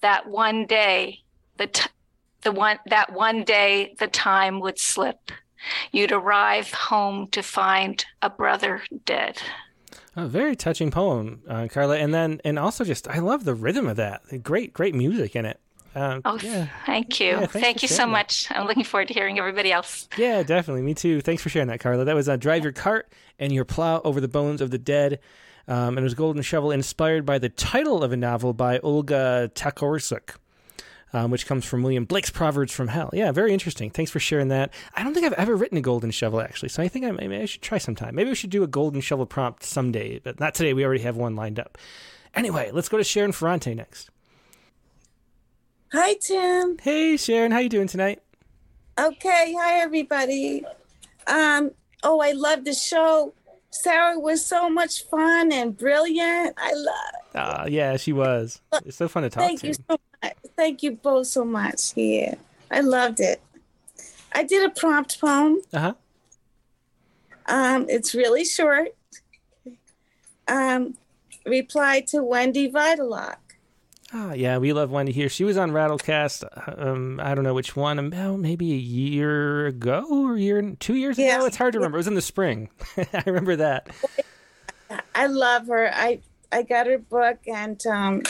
[0.00, 1.20] That one day,
[1.58, 1.88] the
[2.42, 5.30] the one that one day the time would slip
[5.92, 9.40] you'd arrive home to find a brother dead
[10.16, 11.96] A very touching poem, uh, Carla.
[11.98, 14.42] And then, and also just, I love the rhythm of that.
[14.42, 15.58] Great, great music in it.
[15.94, 17.28] Um, Oh, yeah, thank you.
[17.28, 18.08] Yeah, thank you so that.
[18.08, 18.46] much.
[18.50, 20.08] I'm looking forward to hearing everybody else.
[20.18, 20.82] yeah, definitely.
[20.82, 21.20] Me too.
[21.20, 22.04] Thanks for sharing that, Carla.
[22.04, 25.18] That was uh, drive your cart and your plow over the bones of the dead.
[25.68, 29.50] Um, and it was Golden Shovel, inspired by the title of a novel by Olga
[29.54, 30.34] Tokarczuk.
[31.14, 33.10] Um, which comes from William Blake's Proverbs from Hell.
[33.12, 33.90] Yeah, very interesting.
[33.90, 34.72] Thanks for sharing that.
[34.96, 37.36] I don't think I've ever written a golden shovel actually, so I think I, maybe
[37.36, 38.14] I should try sometime.
[38.14, 40.72] Maybe we should do a golden shovel prompt someday, but not today.
[40.72, 41.76] We already have one lined up.
[42.34, 44.08] Anyway, let's go to Sharon Ferrante next.
[45.92, 46.78] Hi, Tim.
[46.78, 48.22] Hey, Sharon, how you doing tonight?
[48.98, 50.64] Okay, hi everybody.
[51.26, 51.72] Um,
[52.02, 53.34] oh, I love the show.
[53.70, 56.54] Sarah was so much fun and brilliant.
[56.56, 56.94] I love.
[57.34, 58.60] Ah, yeah, she was.
[58.84, 59.66] It's so fun to talk Thank to.
[59.68, 60.00] you so much.
[60.56, 61.96] Thank you both so much.
[61.96, 62.34] Yeah,
[62.70, 63.40] I loved it.
[64.32, 65.60] I did a prompt poem.
[65.72, 65.94] Uh huh.
[67.46, 68.94] Um, it's really short.
[70.48, 70.94] Um,
[71.44, 73.36] reply to Wendy Videlock.
[74.14, 75.30] Ah, yeah, we love Wendy here.
[75.30, 76.44] She was on Rattlecast.
[76.78, 77.98] Um, I don't know which one.
[77.98, 81.46] About maybe a year ago or year, two years ago.
[81.46, 81.96] It's hard to remember.
[81.96, 82.68] It was in the spring.
[82.96, 83.88] I remember that.
[85.14, 85.90] I love her.
[85.92, 86.20] I
[86.50, 88.22] I got her book and um,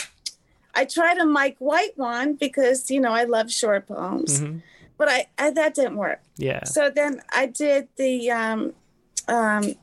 [0.75, 4.57] I tried a Mike White one because you know I love short poems, hmm
[4.95, 6.21] but I, I that didn't work.
[6.37, 6.63] Yeah.
[6.65, 8.73] So then I did the um,
[9.27, 9.73] um,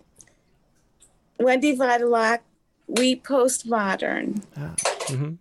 [1.38, 2.38] Wendy Videlock,
[2.86, 4.42] We Postmodern.
[5.08, 5.34] hmm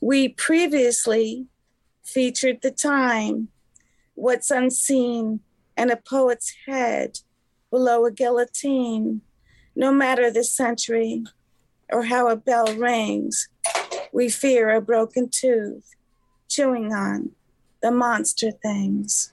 [0.00, 1.46] We previously
[2.04, 3.48] featured the time,
[4.14, 5.40] what's unseen,
[5.76, 7.18] and a poet's head
[7.70, 9.22] below a guillotine.
[9.74, 11.24] No matter the century
[11.92, 13.48] or how a bell rings,
[14.12, 15.94] we fear a broken tooth,
[16.48, 17.30] chewing on
[17.82, 19.32] the monster things.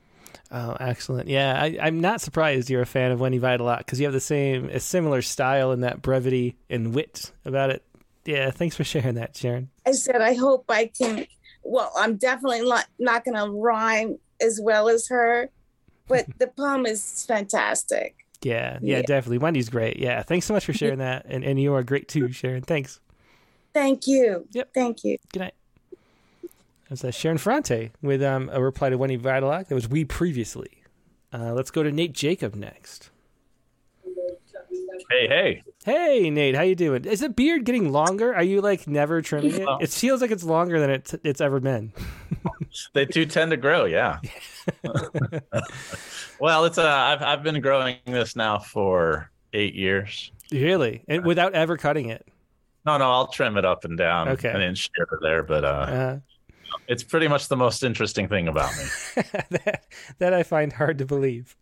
[0.52, 1.30] Oh, excellent.
[1.30, 4.19] Yeah, I, I'm not surprised you're a fan of Wendy Videlock because you have the
[4.19, 7.84] same, a similar style and that brevity and wit about it.
[8.26, 9.69] Yeah, thanks for sharing that, Sharon.
[9.86, 11.26] I said, I hope I can.
[11.64, 15.49] Well, I'm definitely not, not going to rhyme as well as her,
[16.07, 18.15] but the poem is fantastic.
[18.41, 19.02] Yeah, yeah, Yeah.
[19.03, 19.38] definitely.
[19.40, 19.98] Wendy's great.
[19.98, 21.26] Yeah, thanks so much for sharing that.
[21.28, 22.61] And, and you are great too, Sharon.
[22.64, 22.99] Thanks.
[23.74, 24.48] Thank you.
[24.52, 24.74] Yep.
[24.74, 25.18] Thank you.
[25.34, 25.53] Good night.
[26.41, 29.68] That was uh, Sharon Ferrante with um, a reply to Wendy Videlock.
[29.68, 30.84] That was we previously.
[31.32, 33.11] Uh, let's go to Nate Jacob next.
[35.11, 35.64] Hey, hey.
[35.90, 37.06] Hey, Nate, how you doing?
[37.06, 38.36] Is the beard getting longer?
[38.36, 39.68] Are you like never trimming it?
[39.82, 41.91] It feels like it's longer than it, it's ever been.
[42.94, 44.20] They do tend to grow, yeah.
[46.40, 50.32] well, it's uh I've I've been growing this now for eight years.
[50.52, 52.28] Really, and without ever cutting it.
[52.86, 54.49] No, no, I'll trim it up and down Okay.
[54.49, 56.20] an inch here or there, but uh Uh,
[56.88, 58.84] it's pretty much the most interesting thing about me.
[59.50, 59.84] that,
[60.20, 61.56] that I find hard to believe.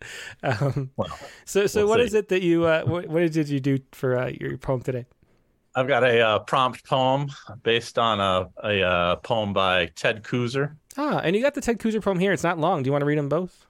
[0.44, 1.08] Um, Well,
[1.46, 2.06] so, so we'll what see.
[2.06, 2.66] is it that you?
[2.66, 5.06] Uh, what, what did you do for uh, your poem today?
[5.76, 7.30] I've got a uh, prompt poem
[7.64, 10.76] based on a a uh, poem by Ted Kooser.
[10.98, 12.34] Ah, and you got the Ted Kooser poem here.
[12.34, 12.82] It's not long.
[12.82, 13.66] Do you want to read them both?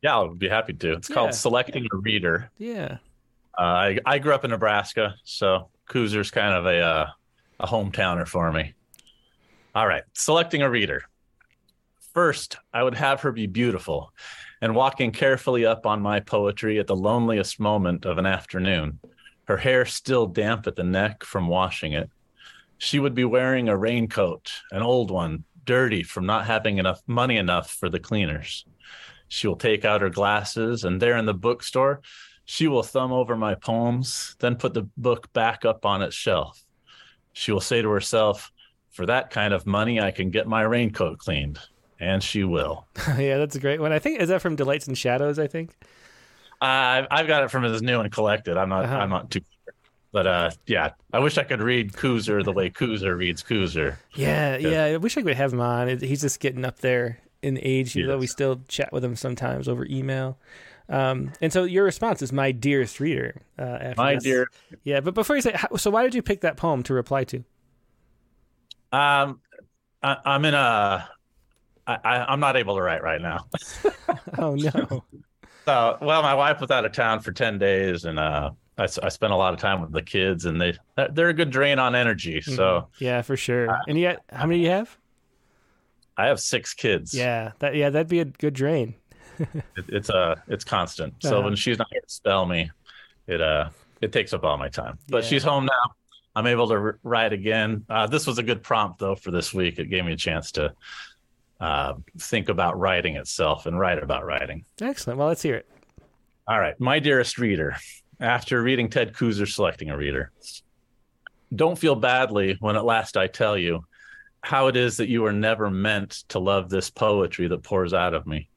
[0.00, 0.92] Yeah, I'll be happy to.
[0.92, 1.14] It's Yeah.
[1.14, 2.50] called Selecting a Reader.
[2.58, 2.98] Yeah.
[3.58, 7.06] Uh, I I grew up in Nebraska, so Kooser's kind of a uh,
[7.58, 8.74] a hometowner for me.
[9.74, 11.02] All right, selecting a reader.
[12.14, 14.12] First, I would have her be beautiful,
[14.62, 18.98] and walking carefully up on my poetry at the loneliest moment of an afternoon,
[19.44, 22.10] her hair still damp at the neck from washing it.
[22.78, 27.36] She would be wearing a raincoat, an old one, dirty from not having enough money
[27.36, 28.64] enough for the cleaners.
[29.28, 32.00] She will take out her glasses, and there in the bookstore,
[32.46, 36.64] she will thumb over my poems, then put the book back up on its shelf.
[37.34, 38.50] She will say to herself,
[38.98, 41.60] For that kind of money, I can get my raincoat cleaned.
[42.00, 42.84] And she will.
[43.16, 43.92] yeah, that's a great one.
[43.92, 45.38] I think is that from Delights and Shadows.
[45.38, 45.70] I think.
[46.60, 48.56] I've, I've got it from his new and collected.
[48.56, 48.96] I'm not, Uh-huh.
[48.96, 49.74] I'm not too sure.
[50.10, 53.98] But uh, yeah, I wish I could read Kooser the way Kooser reads Kooser.
[54.16, 54.84] Yeah, Yeah.
[54.86, 55.98] I wish I could have him on.
[56.00, 59.68] He's just getting up there in age, He though we still chat with him sometimes
[59.68, 60.38] over email.
[60.88, 63.42] Um, and so your response is my dearest reader.
[63.56, 64.24] Uh, after My this.
[64.24, 64.50] dear,
[64.82, 67.44] Yeah, but before you say, so why did you pick that poem to reply to?
[68.92, 69.40] Um,
[70.02, 71.08] I, I'm in a,
[71.86, 73.46] I, I, I'm not able to write right now.
[74.38, 75.04] Oh no.
[75.66, 79.08] So, well, my wife was out of town for 10 days and uh, I, I
[79.10, 80.74] spent a lot of time with the kids and they,
[81.12, 82.40] they're- a good drain on energy.
[82.40, 83.68] So yeah, for sure.
[83.86, 84.96] And yet, how many do you have?
[86.16, 87.12] I have six kids.
[87.14, 88.94] Yeah, that yeah, that'd be a good drain.
[89.38, 91.14] It, it's uh, it's constant.
[91.20, 91.44] So Uh-huh.
[91.46, 92.70] when she's not here to spell me,
[93.26, 93.68] it, uh,
[94.00, 95.28] it takes up all my time, but Yeah.
[95.28, 95.94] she's home now.
[96.38, 97.84] I'm able to write again.
[97.90, 99.80] Uh, this was a good prompt though for this week.
[99.80, 100.72] It gave me a chance to
[101.58, 104.64] uh, think about writing itself and write about writing.
[104.80, 105.18] Excellent.
[105.18, 105.68] Well, let's hear it.
[106.46, 107.74] All right, my dearest reader,
[108.20, 110.30] after reading Ted Kooser selecting a reader,
[111.52, 113.84] don't feel badly when at last I tell you
[114.40, 118.14] how it is that you were never meant to love this poetry that pours out
[118.14, 118.48] of me.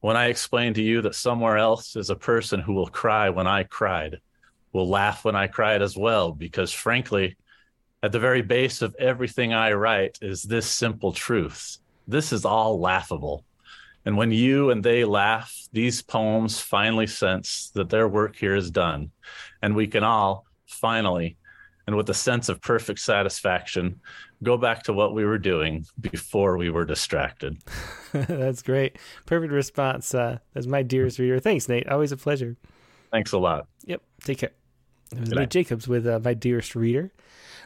[0.00, 3.46] When I explain to you that somewhere else is a person who will cry when
[3.46, 4.20] I cried,
[4.72, 7.36] will laugh when I cried as well, because frankly,
[8.02, 11.78] at the very base of everything I write is this simple truth.
[12.08, 13.44] This is all laughable.
[14.06, 18.70] And when you and they laugh, these poems finally sense that their work here is
[18.70, 19.10] done.
[19.60, 21.36] And we can all finally,
[21.86, 24.00] and with a sense of perfect satisfaction,
[24.42, 27.58] go back to what we were doing before we were distracted.
[28.12, 28.96] That's great.
[29.26, 30.14] Perfect response.
[30.14, 31.38] Uh, as my dearest reader.
[31.38, 31.88] Thanks, Nate.
[31.88, 32.56] Always a pleasure.
[33.12, 33.66] Thanks a lot.
[33.84, 34.02] Yep.
[34.24, 34.59] Take care.
[35.12, 35.50] It was Good Nate night.
[35.50, 37.12] Jacobs with uh, my dearest reader.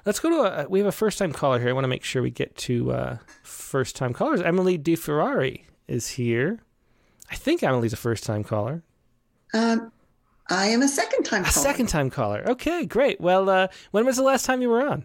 [0.07, 0.69] Let's go to a.
[0.69, 1.69] We have a first time caller here.
[1.71, 4.41] I want to make sure we get to uh, first time callers.
[4.43, 6.61] Emily DeFerrari is here.
[7.31, 8.83] I think Emily's a first time caller.
[9.55, 9.93] Um,
[10.51, 11.65] I am a second time A caller.
[11.67, 12.45] second time caller.
[12.47, 13.21] Okay, great.
[13.21, 15.05] Well, uh, when was the last time you were on?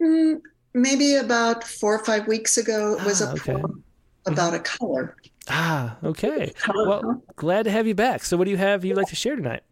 [0.00, 0.40] Mm,
[0.74, 3.52] maybe about four or five weeks ago, it was Ah, a okay.
[3.54, 3.82] poem
[4.26, 5.16] about a color.
[5.48, 6.52] Ah, okay.
[6.72, 8.22] Well, glad to have you back.
[8.24, 9.62] So, what do you have you'd like to share tonight?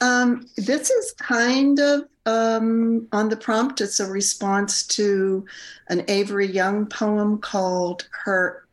[0.00, 3.80] Um, this is kind of um, on the prompt.
[3.80, 5.44] It's a response to
[5.88, 8.66] an Avery Young poem called Her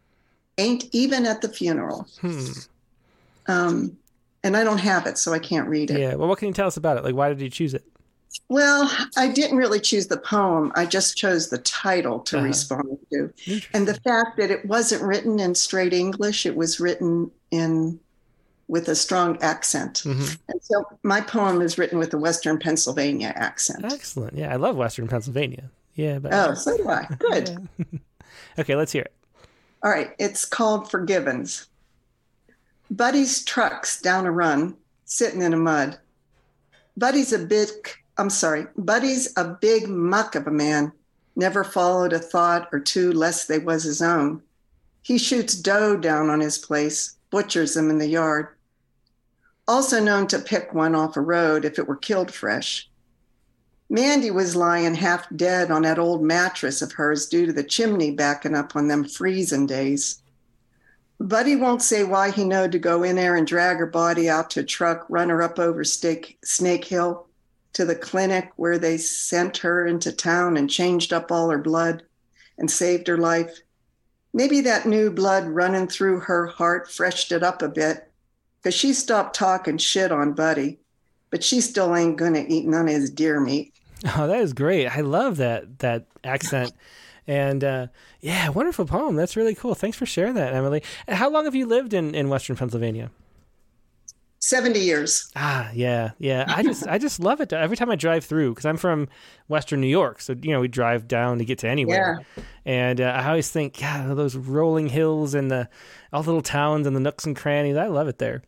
[0.57, 2.07] Ain't Even at the Funeral.
[2.21, 2.45] Hmm.
[3.47, 3.97] Um,
[4.43, 5.99] and I don't have it, so I can't read it.
[5.99, 6.15] Yeah.
[6.15, 7.03] Well, what can you tell us about it?
[7.03, 7.83] Like, why did you choose it?
[8.47, 10.71] Well, I didn't really choose the poem.
[10.75, 12.47] I just chose the title to Uh-huh.
[12.47, 13.33] respond to.
[13.73, 17.99] And the fact that it wasn't written in straight English, it was written in
[18.71, 20.01] with a strong accent.
[20.05, 20.37] Mhm.
[20.47, 23.83] And so my poem is written with a Western Pennsylvania accent.
[23.83, 24.37] Excellent.
[24.37, 25.69] Yeah, I love Western Pennsylvania.
[25.95, 27.05] Yeah, but Oh, so do I.
[27.19, 27.67] Good.
[28.59, 29.13] Okay, let's hear it.
[29.83, 30.11] All right.
[30.19, 31.67] It's called Forgivens.
[32.89, 34.75] Buddy's truck's down a run,
[35.05, 35.97] sitting in a mud.
[36.97, 37.69] Buddy's a big,
[38.17, 40.91] I'm sorry, Buddy's a big muck of a man,
[41.35, 44.41] never followed a thought or two lest they was his own.
[45.01, 48.49] He shoots doe down on his place, butchers them in the yard.
[49.67, 52.89] Also known to pick one off a road if it were killed fresh.
[53.89, 58.11] Mandy was lying half dead on that old mattress of hers due to the chimney
[58.11, 60.21] backing up on them freezing days.
[61.19, 64.49] Buddy won't say why he knowed to go in there and drag her body out
[64.51, 67.27] to a truck, run her up over Snake, Snake Hill
[67.73, 72.03] to the clinic where they sent her into town and changed up all her blood
[72.57, 73.59] and saved her life.
[74.33, 78.10] Maybe that new blood running through her heart freshed it up a bit
[78.61, 80.79] because she stopped talking shit on Buddy,
[81.29, 83.73] but she still ain't gonna eat none of his deer meat.
[84.17, 84.87] Oh, that is great.
[84.87, 86.73] I love that that accent.
[87.27, 87.87] And uh,
[88.19, 89.15] yeah, wonderful poem.
[89.15, 89.75] That's really cool.
[89.75, 90.83] Thanks for sharing that, Emily.
[91.07, 93.11] How long have you lived in, in Western Pennsylvania?
[94.39, 95.31] 70 years.
[95.35, 96.45] Ah, yeah, yeah.
[96.47, 97.53] I just I just love it.
[97.53, 99.07] Every time I drive through, because I'm from
[99.47, 102.25] Western New York, so you know we drive down to get to anywhere.
[102.65, 105.69] And uh, I always think, God, those rolling hills and the
[106.11, 107.77] all the little towns and the nooks and crannies.
[107.77, 108.41] I love it there.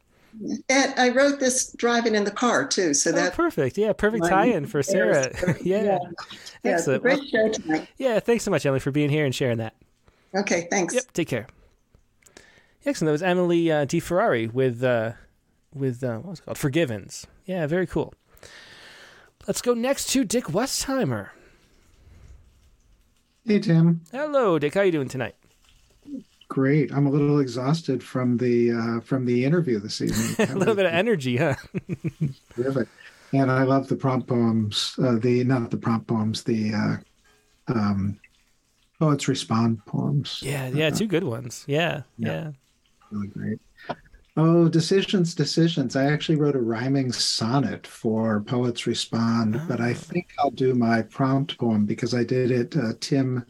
[0.70, 3.78] And I wrote this driving in the car too, so Oh, that perfect.
[3.78, 5.32] Yeah, perfect tie-in for Sarah.
[5.62, 5.84] yeah.
[5.84, 7.04] yeah, yeah, it's a Excellent.
[7.04, 7.88] Well, great show tonight.
[7.98, 9.76] yeah, thanks so much, Emily, for being here and sharing that.
[10.36, 10.96] Okay, thanks.
[10.96, 11.48] Yep, take care.
[12.86, 13.08] Excellent.
[13.10, 15.12] That was Emily uh, DeFerrari with uh,
[15.74, 16.58] with uh, what was it called?
[16.58, 17.28] Forgivens.
[17.46, 18.14] Yeah, very cool.
[19.48, 21.30] Let's go next to Dick Westheimer.
[23.46, 24.02] Hey, Tim.
[24.12, 24.74] Hello, Dick.
[24.74, 25.36] How are you doing tonight?
[26.54, 26.94] Great.
[26.94, 30.36] I'm a little exhausted from the uh, from the interview this evening.
[30.52, 31.56] a little bit of energy, huh?
[32.56, 32.88] Terrific.
[33.34, 34.94] And I love the prompt poems.
[35.02, 36.44] Uh, the not the prompt poems.
[36.44, 38.20] The uh, um,
[39.00, 40.42] poets respond poems.
[40.44, 41.66] Yeah, yeah, two good ones.
[41.68, 42.52] Yeah, yeah.
[43.10, 43.60] Really great.
[44.38, 45.96] Oh, decisions, decisions.
[45.96, 51.04] I actually wrote a rhyming sonnet for Poets Respond, but I think I'll do my
[51.04, 53.46] prompt poem because I did it uh, Tim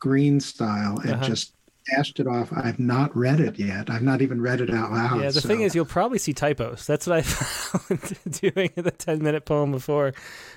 [0.00, 1.24] Green style and Uh-huh.
[1.24, 1.53] just
[1.90, 2.52] dashed it off.
[2.52, 3.90] I've not read it yet.
[3.90, 5.20] I've not even read it out loud.
[5.20, 6.86] Yeah, the so- thing is, you'll probably see typos.
[6.86, 8.18] That's what I found
[8.54, 10.12] doing the 10 minute poem before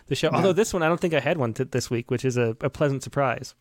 [0.07, 0.29] the show.
[0.29, 2.55] Although this one, I don't think I had one t- this week, which is a,
[2.61, 3.55] a pleasant surprise.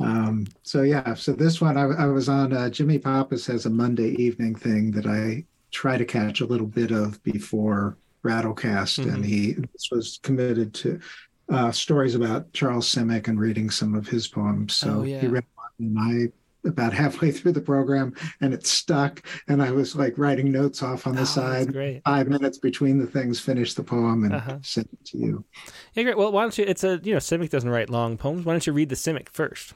[0.00, 2.52] Um, so yeah, so this one I, I was on.
[2.52, 6.66] Uh, Jimmy Pappas has a Monday evening thing that I try to catch a little
[6.66, 9.26] bit of before Rattlecast, and Mhm.
[9.26, 11.00] he this was committed to
[11.48, 14.74] uh, stories about Charles Simic and reading some of his poems.
[14.74, 15.20] So Oh, yeah.
[15.20, 16.32] he read one, and I
[16.64, 21.06] about halfway through the program, and it stuck, and I was like writing notes off
[21.06, 22.02] on Oh, the that's side.
[22.04, 24.58] Five minutes between the things, finish the poem, and Uh-huh.
[24.62, 25.44] sent it to you.
[25.94, 26.16] Yeah, great.
[26.16, 26.64] Well, why don't you?
[26.66, 28.44] It's a, you know, Simic doesn't write long poems.
[28.44, 29.74] Why don't you read the Simic first?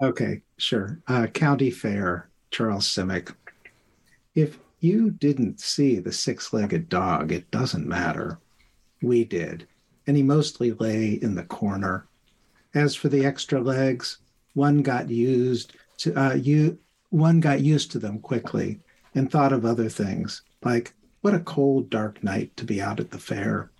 [0.00, 1.00] Okay, sure.
[1.08, 3.34] Uh, County Fair, Charles Simic.
[4.34, 8.38] If you didn't see the six legged dog, it doesn't matter.
[9.02, 9.66] We did,
[10.06, 12.06] and he mostly lay in the corner.
[12.74, 14.18] As for the extra legs,
[14.54, 16.78] one got used to uh, you
[17.10, 18.80] one got used to them quickly
[19.14, 23.10] and thought of other things like what a cold dark night to be out at
[23.10, 23.70] the fair.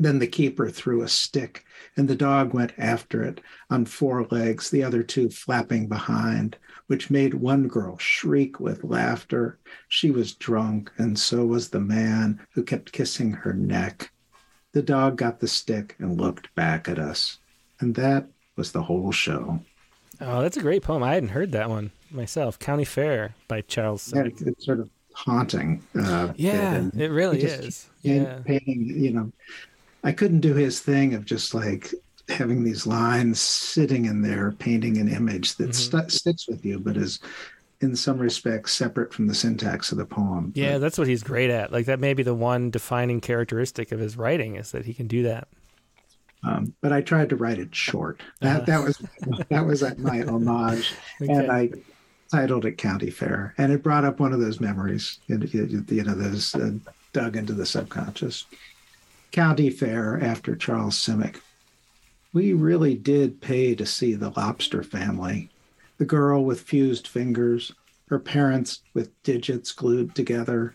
[0.00, 1.64] Then the keeper threw a stick
[1.96, 6.56] and the dog went after it on four legs the other two flapping behind
[6.86, 9.58] which made one girl shriek with laughter.
[9.88, 14.10] She was drunk and so was the man who kept kissing her neck.
[14.72, 17.38] The dog got the stick and looked back at us.
[17.80, 19.60] And that was the whole show
[20.20, 21.02] Oh, that's a great poem.
[21.02, 22.58] I hadn't heard that one myself.
[22.58, 24.12] County Fair by Charles.
[24.14, 25.82] Yeah, it's sort of haunting.
[25.98, 27.86] Uh, Yeah, it really just is.
[28.02, 28.38] Yeah.
[28.44, 29.32] painting, you know,
[30.04, 31.92] I couldn't do his thing of just like
[32.28, 35.74] having these lines sitting in there, painting an image that Mhm.
[35.74, 37.20] stu- sticks with you, but is
[37.80, 40.52] in some respects separate from the syntax of the poem.
[40.54, 41.72] Yeah, that's what he's great at.
[41.72, 45.06] Like that may be the one defining characteristic of his writing is that he can
[45.06, 45.48] do that.
[46.44, 48.22] Um, but I tried to write it short.
[48.40, 48.64] That Uh-huh.
[48.66, 49.02] that was
[49.50, 51.32] that was my homage, Okay.
[51.32, 51.70] and I
[52.30, 56.54] titled it County Fair, and it brought up one of those memories, you know, those
[56.54, 56.72] uh,
[57.12, 58.44] dug into the subconscious.
[59.32, 61.40] County Fair after Charles Simic.
[62.32, 65.50] We really did pay to see the lobster family.
[65.98, 67.72] The girl with fused fingers,
[68.08, 70.74] her parents with digits glued together.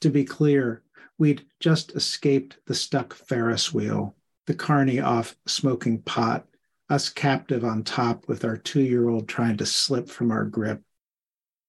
[0.00, 0.82] To be clear,
[1.18, 4.14] we'd just escaped the stuck Ferris wheel,
[4.46, 6.46] the carny off smoking pot,
[6.88, 10.82] us captive on top with our two year old trying to slip from our grip.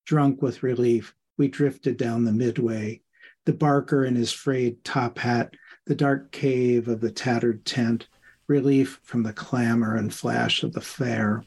[0.05, 3.01] Drunk with relief, we drifted down the midway,
[3.45, 5.55] the barker in his frayed top hat,
[5.85, 8.07] the dark cave of the tattered tent,
[8.47, 11.43] relief from the clamor and flash of the fair,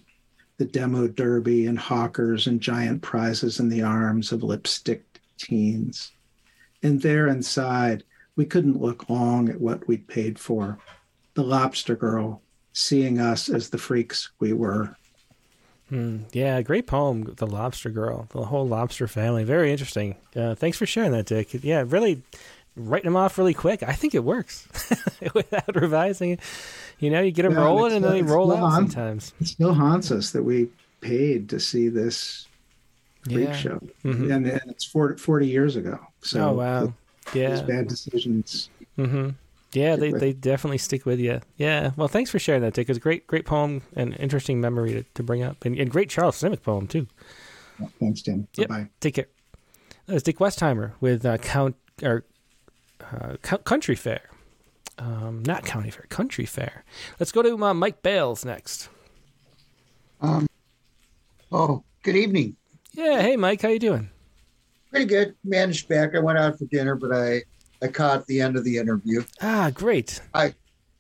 [0.59, 6.13] the demo derby and hawkers and giant prizes in the arms of lipsticked teens.
[6.83, 8.05] And there inside,
[8.37, 10.79] we couldn't look long at what we'd paid for.
[11.35, 12.43] The lobster girl,
[12.73, 14.97] seeing us as the freaks we were.
[15.89, 16.19] Hmm.
[16.33, 19.43] Yeah, great poem, The Lobster Girl, the whole lobster family.
[19.43, 20.15] Very interesting.
[20.37, 21.53] Uh, thanks for sharing that, Dick.
[21.65, 22.23] Yeah, really
[22.77, 23.83] writing them off really quick.
[23.83, 24.69] I think it works
[25.35, 26.41] without revising it.
[27.01, 28.73] You know, you get them Yeah, rolling and then they roll out on.
[28.73, 29.35] sometimes.
[29.41, 30.69] It still haunts us that we
[31.01, 32.47] paid to see this
[33.25, 33.57] freak Yeah.
[33.57, 33.81] show.
[34.05, 34.33] Mhm.
[34.33, 35.99] And, and it's 40, 40 years ago.
[36.23, 36.95] So oh, wow.
[37.35, 37.61] Yeah.
[37.63, 38.71] bad decisions.
[38.97, 39.31] hmm
[39.73, 41.41] Yeah, they, with they definitely stick with you.
[41.57, 41.93] Yeah.
[41.97, 42.89] Well, thanks for sharing that, Dick.
[42.89, 45.65] It's a great, great poem and interesting memory to, to bring up.
[45.65, 47.07] And, and great Charles Simic poem, too.
[48.01, 48.49] Thanks, Tim.
[48.57, 48.69] Yep.
[48.69, 48.89] Bye.
[49.01, 49.29] Take care.
[50.07, 52.25] That was Dick Westheimer with uh, Count or
[53.01, 54.23] uh, Country Fair.
[54.99, 56.85] Um, not County Fair, Country Fair.
[57.19, 58.89] Let's go to uh, Mike Bales next.
[60.21, 60.47] Um,
[61.53, 62.57] oh, good evening.
[62.93, 63.23] Yeah.
[63.23, 63.63] Hey, Mike.
[63.63, 64.11] How you doing?
[64.91, 65.37] Pretty good.
[65.45, 66.15] Managed back.
[66.15, 67.43] I went out for dinner, but I
[67.83, 69.25] I caught the end of the interview.
[69.41, 70.21] Ah, great.
[70.35, 70.55] I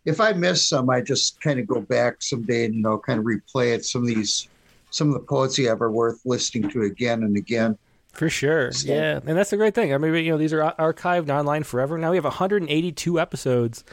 [0.06, 3.18] if I miss some, I just kind of go back someday and you know kind
[3.18, 3.84] of replay it.
[3.84, 4.48] Some of these,
[4.90, 7.76] some of the poets you have are worth listening to again and again.
[8.12, 8.72] For sure.
[8.72, 9.20] So- yeah.
[9.24, 9.92] And that's the great thing.
[9.94, 11.96] I mean, you know, these are archived online forever.
[11.98, 13.84] Now we have 182 episodes,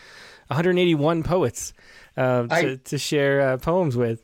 [0.48, 1.74] 181 poets
[2.16, 4.24] uh, to, I- to share uh, poems with.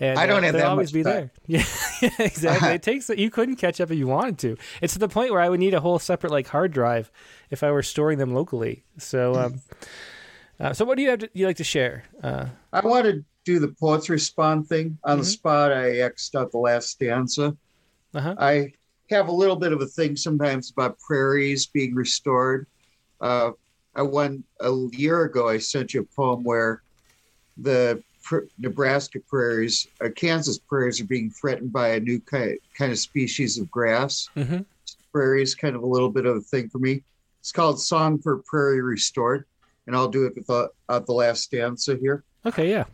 [0.00, 1.12] And I don't uh, have they'll that always much be time.
[1.12, 1.30] there.
[1.46, 1.64] Yeah,
[2.02, 2.68] yeah, exactly.
[2.70, 4.56] it takes you couldn't catch up if you wanted to.
[4.80, 7.10] It's to the point where I would need a whole separate like hard drive
[7.50, 8.84] if I were storing them locally.
[8.98, 9.60] So, um,
[10.58, 12.04] uh, so what do you have to, you like to share?
[12.22, 15.28] Uh, I want to do the poets respond thing on the Mhm.
[15.28, 15.72] spot.
[15.72, 17.56] I xed out the last stanza.
[18.14, 18.34] uh-huh.
[18.38, 18.72] I
[19.10, 22.66] have a little bit of a thing sometimes about prairies being restored.
[23.20, 23.50] Uh,
[23.94, 25.48] I won a year ago.
[25.48, 26.82] I sent you a poem where
[27.56, 28.02] the
[28.58, 33.58] Nebraska prairies, uh, Kansas prairies, are being threatened by a new kind kind of species
[33.58, 34.28] of grass.
[34.34, 34.58] hmm
[35.12, 37.02] Prairies, kind of a little bit of a thing for me.
[37.40, 39.44] It's called "Song for Prairie Restored,"
[39.86, 42.24] and I'll do it without out the last stanza here.
[42.46, 42.70] Okay.
[42.70, 42.84] Yeah.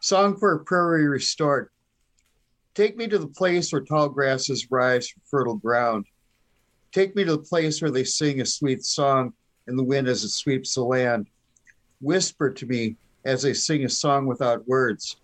[0.00, 1.68] Song for Prairie Restored.
[2.74, 6.06] Take me to the place where tall grasses rise from fertile ground.
[6.92, 9.32] Take me to the place where they sing a sweet song
[9.66, 11.26] in the wind as it sweeps the land.
[12.00, 12.96] Whisper to me
[13.26, 15.16] as they sing a song without words.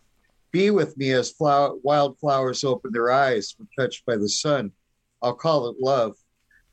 [0.50, 4.72] Be with me as flower, wildflowers open their eyes when touched by the sun.
[5.22, 6.16] I'll call it love.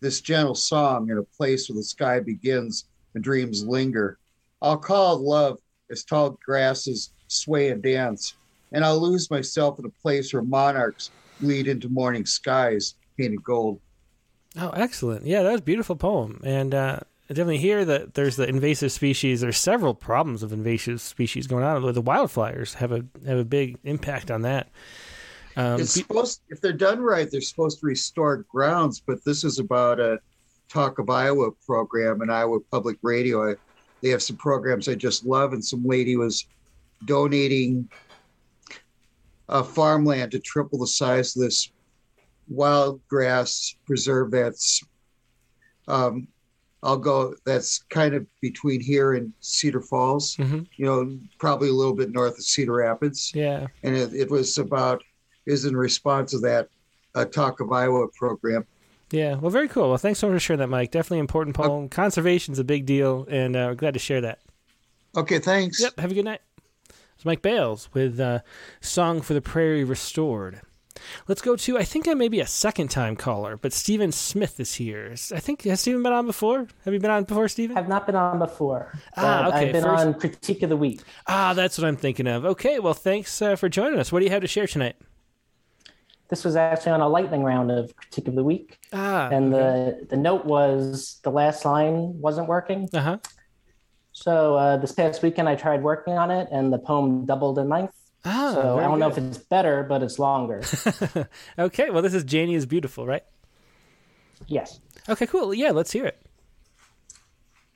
[0.01, 4.17] This gentle song in a place where the sky begins and dreams linger.
[4.61, 5.59] I'll call love
[5.91, 8.35] as tall grasses sway and dance,
[8.71, 11.11] and I'll lose myself in a place where monarchs
[11.41, 13.79] lead into morning skies painted gold.
[14.57, 15.25] Oh, excellent.
[15.25, 16.41] Yeah, that was a beautiful poem.
[16.43, 16.99] And uh,
[17.33, 19.41] definitely hear that there's the invasive species.
[19.41, 21.81] There's several problems of invasive species going on.
[21.93, 24.69] The wildfires have a have a big impact on that.
[25.55, 29.59] Um, it's supposed, if they're done right, they're supposed to restore grounds, but this is
[29.59, 30.19] about a
[30.69, 33.51] Talk of Iowa program in Iowa Public Radio.
[33.51, 33.55] I,
[34.01, 36.45] they have some programs I just love, and some lady was
[37.05, 37.89] donating
[39.49, 41.71] uh, farmland to triple the size of this
[42.47, 44.83] wild grass preserve that's
[45.87, 46.27] um,
[46.81, 50.65] I'll go that's kind of between here and Cedar Falls, Mhm.
[50.77, 53.31] you know, probably a little bit north of Cedar Rapids.
[53.35, 53.67] Yeah.
[53.83, 55.03] And it, it was about
[55.45, 56.69] is in response to that
[57.15, 58.65] uh, Talk of Iowa program.
[59.11, 59.89] Yeah, well, very cool.
[59.89, 60.91] Well, thanks so much for sharing that, Mike.
[60.91, 61.89] Definitely important poem.
[61.89, 64.39] Conservation's a big deal, and uh, we're glad to share that.
[65.17, 65.81] Okay, thanks.
[65.81, 66.41] Yep, have a good night.
[67.15, 68.39] It's Mike Bales with uh,
[68.79, 70.61] Song for the Prairie Restored.
[71.27, 74.59] Let's go to, I think I may be a second time caller, but Stephen Smith
[74.59, 75.13] is here.
[75.33, 76.67] I think, has Stephen been on before?
[76.85, 77.77] Have you been on before, Stephen?
[77.77, 78.97] I've not been on before.
[79.17, 81.01] Ah, okay, I've been first- on Critique of the Week.
[81.27, 82.45] Ah, that's what I'm thinking of.
[82.45, 84.11] Okay, well, thanks uh, for joining us.
[84.11, 84.95] What do you have to share tonight?
[86.29, 88.77] This was actually on a lightning round of Critique of the Week.
[88.93, 92.87] Ah, and the, the note was the last line wasn't working.
[92.93, 93.17] Uh huh.
[94.11, 97.67] So uh, this past weekend, I tried working on it, and the poem doubled in
[97.69, 97.95] length.
[98.25, 100.61] Ah, so I don't know if it's better, but it's longer.
[101.59, 103.23] okay, well, this is Janie is Beautiful, right?
[104.47, 104.79] yes.
[105.07, 105.53] Okay, cool.
[105.53, 106.21] Yeah, let's hear it.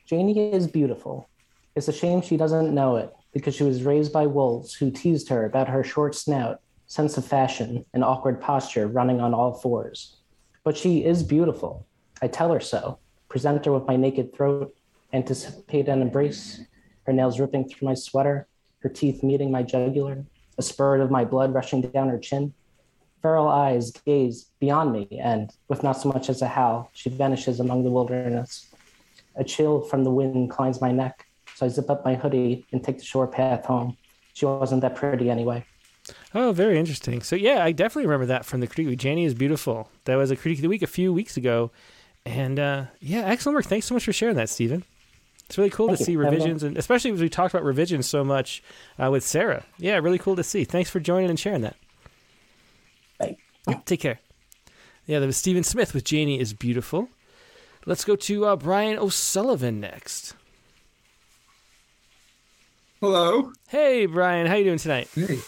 [0.06, 1.30] Janie is beautiful.
[1.76, 5.30] It's a shame she doesn't know it because she was raised by wolves who teased
[5.30, 10.18] her about her short snout, sense of fashion, and awkward posture running on all fours.
[10.64, 11.88] But she is beautiful.
[12.22, 14.76] I tell her so, present her with my naked throat,
[15.14, 16.62] anticipate an embrace,
[17.08, 18.48] her nails ripping through my sweater,
[18.80, 20.26] her teeth meeting my jugular,
[20.58, 22.54] a spurt of my blood rushing down her chin.
[23.22, 27.60] Feral eyes gaze beyond me, and with not so much as a howl, she vanishes
[27.60, 28.74] among the wilderness.
[29.36, 31.26] A chill from the wind climbs my neck,
[31.56, 33.96] so I zip up my hoodie and take the short path home.
[34.34, 35.66] She wasn't that pretty anyway.
[36.34, 37.22] Oh, very interesting.
[37.22, 38.88] So yeah, I definitely remember that from the critique.
[38.88, 39.00] week.
[39.00, 39.90] Janie is beautiful.
[40.04, 41.72] That was a critique of the week a few weeks ago,
[42.26, 43.66] and uh, yeah, excellent work.
[43.66, 44.84] Thanks so much for sharing that, Stephen.
[45.48, 46.06] It's really cool Thank to you.
[46.06, 48.64] see Have revisions, and especially as we talked about revisions so much
[48.98, 49.64] uh, with Sarah.
[49.78, 50.64] Yeah, really cool to see.
[50.64, 51.76] Thanks for joining and sharing that.
[53.20, 53.38] Bye.
[53.86, 54.20] Take care.
[55.06, 57.10] Yeah, that was Stephen Smith with Janie is beautiful.
[57.86, 60.36] Let's go to uh, Brian O'Sullivan next.
[63.02, 63.52] Hello.
[63.68, 65.10] Hey, Brian, how you doing tonight?
[65.14, 65.40] Hey.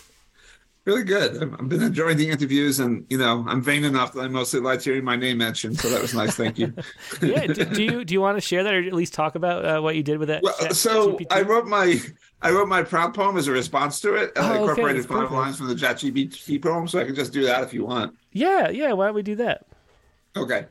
[0.85, 1.41] Really good.
[1.41, 4.83] I've been enjoying the interviews, and you know, I'm vain enough that I mostly like
[4.83, 6.35] hearing my name mentioned, so that was nice.
[6.35, 6.75] Thank you.
[7.23, 9.65] yeah, do, do you do you want to share that or at least talk about
[9.65, 10.43] uh, what you did with that?
[10.43, 11.25] Well, chat so GPT?
[11.31, 11.99] I wrote my
[12.43, 14.33] I wrote my prompt poem as a response to it.
[14.35, 17.33] Oh, I okay, incorporated that's five lines from the ChatGPT poem, so I can just
[17.33, 18.15] do that if you want.
[18.31, 18.93] Yeah, yeah.
[18.93, 19.65] Why don't we do that?
[20.37, 20.67] Okay.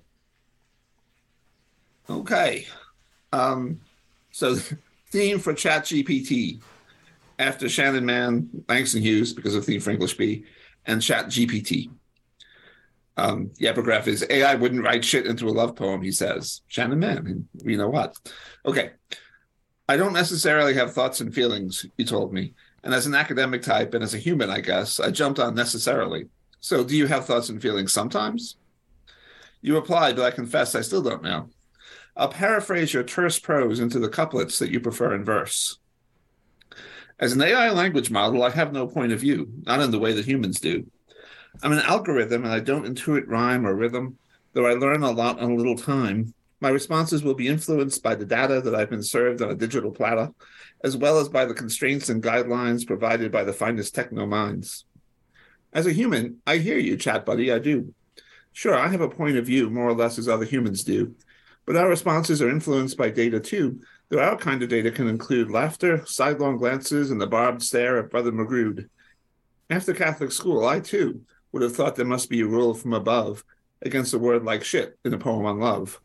[2.08, 2.66] Okay.
[3.32, 3.80] Um,
[4.30, 4.54] so
[5.08, 6.60] theme for ChatGPT
[7.38, 10.44] after Shannon Mann, Langston Hughes, because of theme for English B,
[10.86, 11.90] and ChatGPT.
[13.16, 16.62] Um, the epigraph is AI wouldn't write shit into a love poem, he says.
[16.66, 18.16] Shannon Mann, you know what?
[18.66, 18.90] Okay.
[19.88, 22.54] I don't necessarily have thoughts and feelings, you told me.
[22.82, 26.26] And as an academic type and as a human, I guess, I jumped on necessarily.
[26.60, 28.56] So do you have thoughts and feelings sometimes?
[29.60, 31.48] You replied, but I confess I still don't know.
[32.16, 35.78] I'll paraphrase your terse prose into the couplets that you prefer in verse.
[37.20, 40.12] As an AI language model, I have no point of view, not in the way
[40.12, 40.84] that humans do.
[41.62, 44.18] I'm an algorithm and I don't intuit rhyme or rhythm,
[44.52, 46.34] though I learn a lot in a little time.
[46.60, 49.92] My responses will be influenced by the data that I've been served on a digital
[49.92, 50.30] platter,
[50.82, 54.84] as well as by the constraints and guidelines provided by the finest techno minds.
[55.72, 57.94] As a human, I hear you, chat buddy, I do.
[58.52, 61.14] Sure, I have a point of view more or less as other humans do,
[61.64, 65.50] but our responses are influenced by data too, though our kind of data can include
[65.50, 68.88] laughter, sidelong glances, and the barbed stare of Brother Magrude.
[69.70, 71.22] After Catholic school, I too
[71.52, 73.44] would have thought there must be a rule from above
[73.82, 76.00] against a word like shit in a poem on love.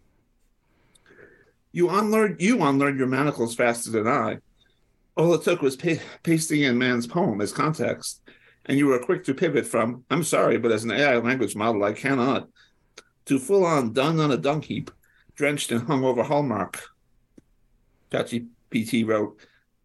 [1.71, 4.39] You unlearned you unlearned your manacles faster than I.
[5.15, 8.21] All it took was pa- pasting in man's poem as context,
[8.65, 11.83] and you were quick to pivot from "I'm sorry, but as an AI language model,
[11.83, 12.47] I cannot,"
[13.25, 14.89] to full-on "done on a dung heap,"
[15.35, 16.81] drenched in hungover hallmark.
[18.11, 19.39] ChatGPT wrote,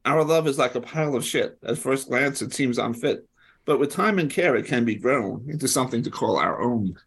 [0.05, 1.59] "Our love is like a pile of shit.
[1.62, 3.26] At first glance, it seems unfit,
[3.64, 6.98] but with time and care, it can be grown into something to call our own.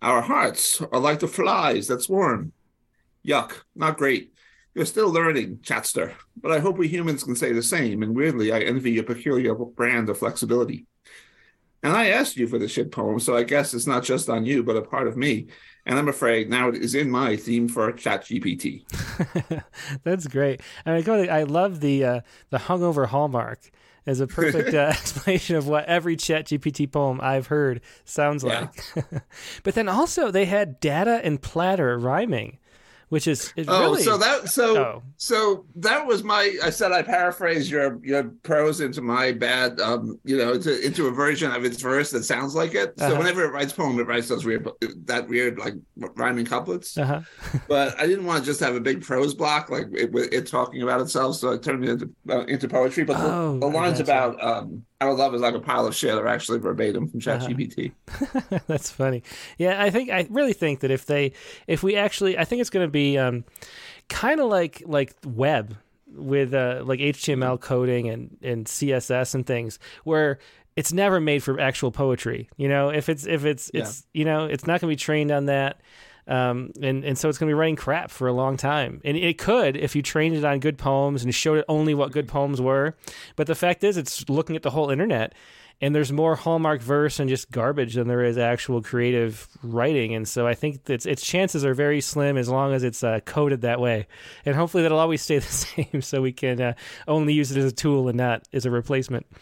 [0.00, 2.52] Our hearts are like the flies that swarm.
[3.26, 4.32] Yuck, not great.
[4.74, 8.52] You're still learning, Chatster, but I hope we humans can say the same, and weirdly,
[8.52, 10.86] I envy your peculiar brand of flexibility.
[11.82, 14.44] And I asked you for the shit poem, so I guess it's not just on
[14.44, 15.48] you, but a part of me.
[15.88, 18.84] And I'm afraid now it is in my theme for ChatGPT.
[20.04, 20.60] That's great.
[20.84, 21.14] And I go.
[21.14, 22.20] I love the uh,
[22.50, 23.70] the hungover hallmark
[24.06, 28.84] as a perfect uh, explanation of what every Chat GPT poem I've heard sounds like.
[29.62, 32.58] but then also they had data and platter rhyming,
[33.08, 34.02] which is it Oh, really.
[34.02, 35.02] so that so Oh.
[35.16, 36.56] so that was my.
[36.62, 41.06] I said I paraphrased your your prose into my bad, um, you know, into, into
[41.06, 42.94] a version of its verse that sounds like it.
[42.98, 43.16] So Uh-huh.
[43.18, 44.68] whenever it writes poem, it writes those weird,
[45.06, 46.96] that weird like rhyming couplets.
[46.98, 47.20] Uh-huh.
[47.68, 50.82] but I didn't want to just have a big prose block like it, it talking
[50.82, 53.04] about itself, so I turned it into uh, into poetry.
[53.04, 56.14] But the, Oh, the lines about um, our love is like a pile of shit
[56.14, 57.46] are actually verbatim from Uh-huh.
[57.48, 57.92] ChatGPT.
[58.66, 59.22] That's funny.
[59.56, 61.32] Yeah, I think I really think that if they
[61.66, 63.44] if we actually I think it's going to be um
[64.08, 65.76] kind of like like web
[66.10, 70.38] with uh like HTML coding and and CSS and things where
[70.74, 72.48] it's never made for actual poetry.
[72.56, 73.82] You know, if it's if it's Yeah.
[73.82, 75.80] it's you know, it's not going to be trained on that.
[76.28, 79.00] Um, and, and so it's going to be writing crap for a long time.
[79.04, 82.12] And it could if you trained it on good poems and showed it only what
[82.12, 82.96] good poems were.
[83.34, 85.34] But the fact is, it's looking at the whole internet
[85.80, 90.28] and there's more hallmark verse and just garbage than there is actual creative writing and
[90.28, 93.60] so i think its, its chances are very slim as long as it's uh, coded
[93.60, 94.06] that way
[94.44, 96.72] and hopefully that'll always stay the same so we can uh,
[97.06, 99.26] only use it as a tool and not as a replacement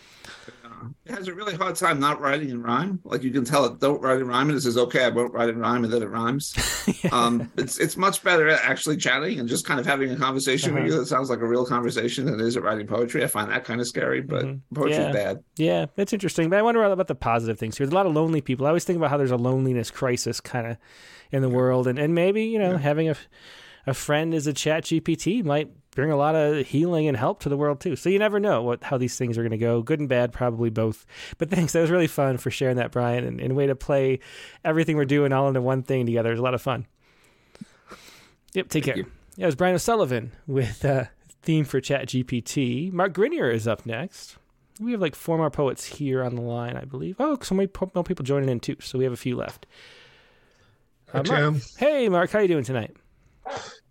[1.09, 3.01] has a really hard time not writing in rhyme.
[3.05, 5.33] Like you can tell it don't write in rhyme, and it says, "Okay, I won't
[5.33, 6.55] write in rhyme," and then it rhymes.
[7.13, 10.71] um, it's it's much better at actually chatting and just kind of having a conversation
[10.73, 10.83] Uh-huh.
[10.83, 13.23] with you that sounds like a real conversation than it is at writing poetry.
[13.25, 14.45] I find that kind of scary, but
[14.75, 15.07] poetry's Mm-hmm.
[15.07, 15.13] yeah.
[15.13, 15.45] bad.
[15.57, 16.51] Yeah, it's interesting.
[16.51, 17.87] But I wonder about the positive things here.
[17.87, 18.67] There's a lot of lonely people.
[18.67, 20.77] I always think about how there's a loneliness crisis kind of
[21.33, 23.17] in the world, and, and maybe you know having a
[23.89, 27.49] a friend as a Chat GPT might bring a lot of healing and help to
[27.49, 27.97] the world too.
[27.97, 29.83] So you never know what how these things are going to go.
[29.83, 31.05] Good and bad, probably both.
[31.39, 31.73] But thanks.
[31.73, 34.21] That was really fun for sharing that, Brian, and, and a way to play
[34.65, 36.29] everything we're doing all into one thing together.
[36.29, 36.87] It was a lot of fun.
[38.53, 38.69] Yep.
[38.69, 38.97] Take care.
[38.97, 39.05] Yeah,
[39.39, 41.07] it was Brian O'Sullivan with uh,
[41.43, 42.93] theme for Chat GPT.
[42.93, 44.37] Mark Grinier is up next.
[44.81, 47.17] We have like four more poets here on the line, I believe.
[47.19, 48.77] Oh, so many po- more people joining in too.
[48.81, 49.67] So we have a few left.
[51.13, 51.27] Hi, Mark.
[51.27, 51.61] Tim.
[51.79, 52.31] Hey, Mark.
[52.31, 52.95] How you doing tonight?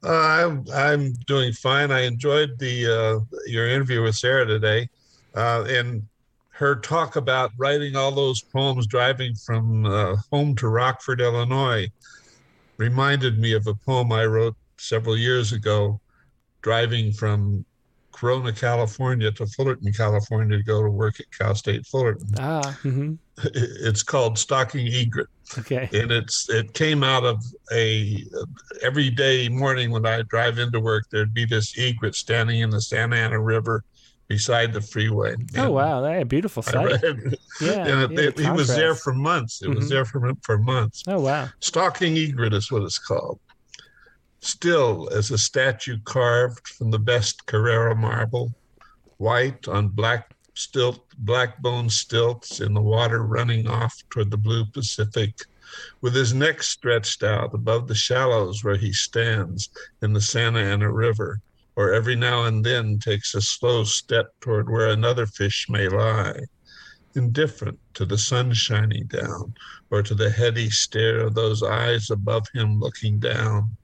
[0.04, 1.92] Uh, I'm I'm doing fine.
[1.92, 4.90] I enjoyed the uh, your interview with Sarah today,
[5.36, 6.04] uh, and
[6.50, 11.90] her talk about writing all those poems driving from uh, home to Rockford, Illinois,
[12.78, 16.00] reminded me of a poem I wrote several years ago,
[16.62, 17.66] driving from
[18.16, 22.28] Corona, California to Fullerton, California to go to work at Cal State Fullerton.
[22.40, 23.14] Ah, hmm
[23.44, 25.28] It's called Stalking Egret.
[25.60, 25.90] okay.
[25.94, 27.44] and it's it came out of
[27.74, 28.24] a
[28.82, 32.82] every day morning when I drive into work, there'd be this egret standing in the
[32.82, 33.84] Santa Ana River
[34.28, 35.36] beside the freeway.
[35.58, 37.04] Oh wow, that a beautiful sight.
[37.04, 39.62] read- Yeah, and yeah, it, the he was there for months.
[39.62, 39.76] It Mhm.
[39.76, 41.04] was there for for months.
[41.08, 41.50] Oh wow.
[41.60, 43.40] Stalking egret is what it's called.
[44.48, 48.54] Still as a statue carved from the best Carrara marble,
[49.18, 54.64] white on black stilt, black bone stilts in the water running off toward the blue
[54.64, 55.34] Pacific,
[56.00, 59.72] with his neck stretched out above the shallows where he stands
[60.04, 61.42] in the Santa Ana River,
[61.76, 66.40] or every now and then takes a slow step toward where another fish may lie,
[67.16, 69.56] indifferent to the sun shining down,
[69.90, 73.76] or to the heady stare of those eyes above him looking down,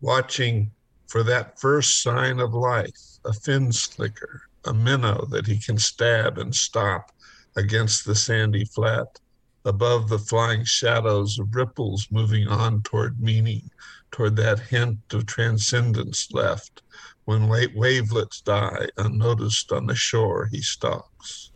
[0.00, 0.70] watching
[1.06, 6.38] for that first sign of life, a fin slicker, a minnow that he can stab
[6.38, 7.10] and stop
[7.56, 9.18] against the sandy flat,
[9.64, 13.70] above the flying shadows of ripples moving on toward meaning,
[14.10, 16.82] toward that hint of transcendence left
[17.24, 21.50] when wa- wavelets die unnoticed on the shore he stalks.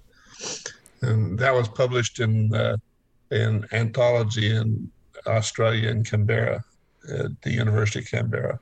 [1.00, 2.76] And that was published in uh,
[3.30, 4.90] an anthology in
[5.26, 6.64] Australia in Canberra,
[7.09, 8.61] at the University of Canberra.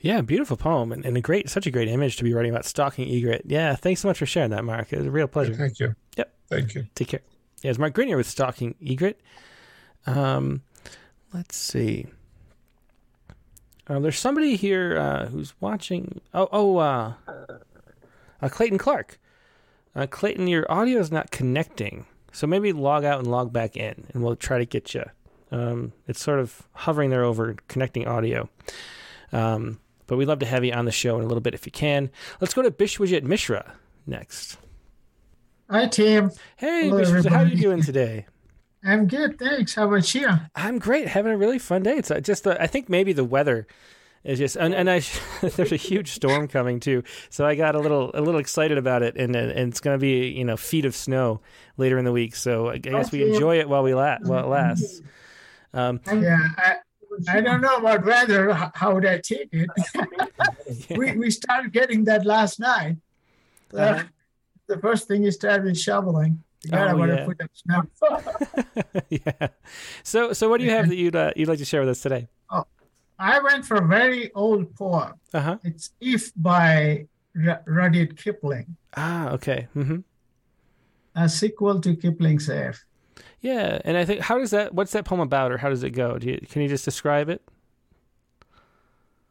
[0.00, 2.64] Yeah, beautiful poem and, and a great, such a great image to be writing about
[2.64, 3.42] stalking egret.
[3.46, 4.92] Yeah, thanks so much for sharing that, Mark.
[4.92, 5.54] It was a real pleasure.
[5.54, 5.94] Thank you.
[6.16, 6.34] Yep.
[6.48, 6.86] Thank you.
[6.94, 7.20] Take care.
[7.62, 9.20] Yeah, it's Mark Grinier with Stalking Egret.
[10.06, 10.62] Um,
[11.32, 12.06] let's see.
[13.88, 16.20] Um, there's somebody here uh, who's watching.
[16.34, 17.14] Oh, oh, uh,
[18.42, 19.18] uh, Clayton Clark.
[19.94, 24.06] Uh, Clayton, your audio is not connecting, so maybe log out and log back in,
[24.12, 25.04] and we'll try to get you.
[25.50, 28.48] Um, it's sort of hovering there over connecting audio.
[29.32, 31.66] Um, but we'd love to have you on the show in a little bit if
[31.66, 32.10] you can.
[32.40, 33.74] Let's go to Bishwajit Mishra
[34.06, 34.58] next.
[35.68, 36.30] Hi, Tim.
[36.56, 38.26] Hey, Hello, how are you doing today?
[38.84, 39.74] I'm good, thanks.
[39.74, 40.28] How about you?
[40.54, 41.96] I'm great, having a really fun day.
[41.96, 43.66] It's uh, just the, I think maybe the weather
[44.22, 45.00] is just and, and I
[45.40, 49.02] there's a huge storm coming too, so I got a little a little excited about
[49.02, 51.40] it, and and it's going to be you know feet of snow
[51.76, 52.36] later in the week.
[52.36, 55.02] So I guess we enjoy it while we la- while it lasts.
[55.74, 56.76] Um, Yeah, I,
[57.28, 58.52] I don't know about weather.
[58.74, 59.68] How would I take it?
[60.98, 62.96] we we started getting that last night.
[63.72, 64.04] Uh, Uh-huh.
[64.68, 66.42] the first thing you start with shoveling.
[66.72, 67.16] Oh, want yeah.
[67.20, 67.82] to put up snow.
[69.10, 69.48] yeah.
[70.02, 72.00] So so what do you have that you'd uh, you'd like to share with us
[72.02, 72.26] today?
[72.50, 72.64] Oh,
[73.18, 75.14] I went for a very old poem.
[75.32, 75.58] Uh-huh.
[75.62, 77.06] It's If by
[77.46, 79.68] R- Rudyard Kipling, Ah, okay.
[79.74, 80.00] hmm
[81.14, 82.84] a sequel to Kipling's If.
[83.46, 84.74] Yeah, and I think how does that?
[84.74, 86.18] What's that poem about, or how does it go?
[86.18, 87.48] Do you, can you just describe it?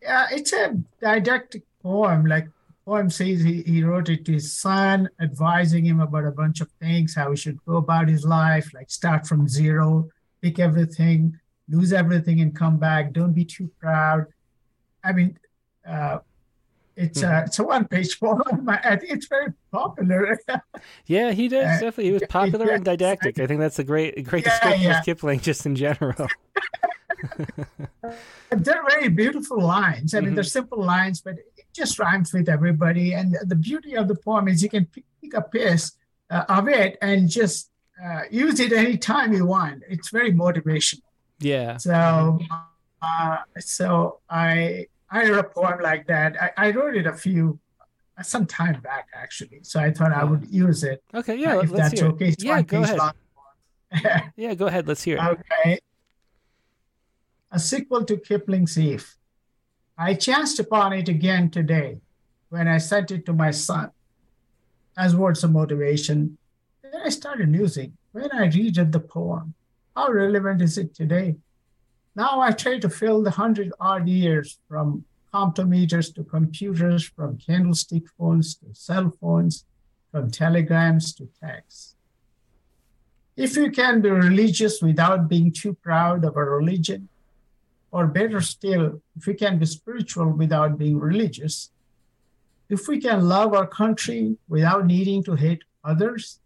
[0.02, 2.26] Yeah, it's a didactic poem.
[2.26, 2.48] Like
[2.86, 6.72] poem says he, he wrote it to his son, advising him about a bunch of
[6.80, 10.08] things, how he should go about his life, like start from zero,
[10.42, 11.38] pick everything,
[11.68, 13.12] lose everything, and come back.
[13.12, 14.28] Don't be too proud.
[15.04, 15.38] I mean,
[15.86, 16.20] uh,
[16.98, 18.68] it's a it's a one page poem.
[18.70, 20.40] I think it's very popular.
[21.08, 21.66] Yeah, he does.
[21.66, 23.40] Uh, definitely, he was popular and didactic.
[23.40, 25.00] I think that's a great, great Yeah, description yeah.
[25.00, 26.28] of Kipling, just in general.
[28.52, 30.14] they're very beautiful lines.
[30.14, 30.36] I mean, Mm-hmm.
[30.36, 33.14] they're simple lines, but it just rhymes with everybody.
[33.14, 35.94] And the beauty of the poem is you can pick, pick a piece
[36.30, 37.70] uh, of it and just
[38.04, 39.84] uh, use it anytime you want.
[39.90, 41.02] It's very motivational.
[41.40, 41.78] yeah.
[41.78, 42.40] So,
[43.02, 46.42] uh, so I I wrote a poem like that.
[46.42, 47.60] I, I wrote it a few
[48.24, 49.60] some time back actually.
[49.64, 51.04] So I thought I would use it.
[51.14, 51.36] Okay.
[51.36, 51.58] Yeah.
[51.58, 52.30] uh, if let's that's okay.
[52.30, 52.62] It's Yeah.
[52.62, 53.00] Go ahead.
[54.36, 54.54] Yeah.
[54.56, 54.88] Go ahead.
[54.88, 55.22] Let's hear it.
[55.22, 55.80] Okay.
[57.52, 59.16] A sequel to Kipling's Eve.
[59.98, 62.00] I chanced upon it again today
[62.50, 63.92] when I sent it to my son
[64.98, 66.38] as words of motivation.
[66.82, 69.54] Then I started musing when I read the poem.
[69.96, 71.38] How relevant is it today?
[72.16, 78.04] Now I try to fill the hundred odd years from comptometers to computers, from candlestick
[78.18, 79.66] phones to cell phones,
[80.12, 81.96] from telegrams to texts.
[83.36, 87.10] If you can be religious without being too proud of a religion,
[87.92, 91.72] or better still, if we can be spiritual without being religious,
[92.70, 96.40] if we can love our country without needing to hate others,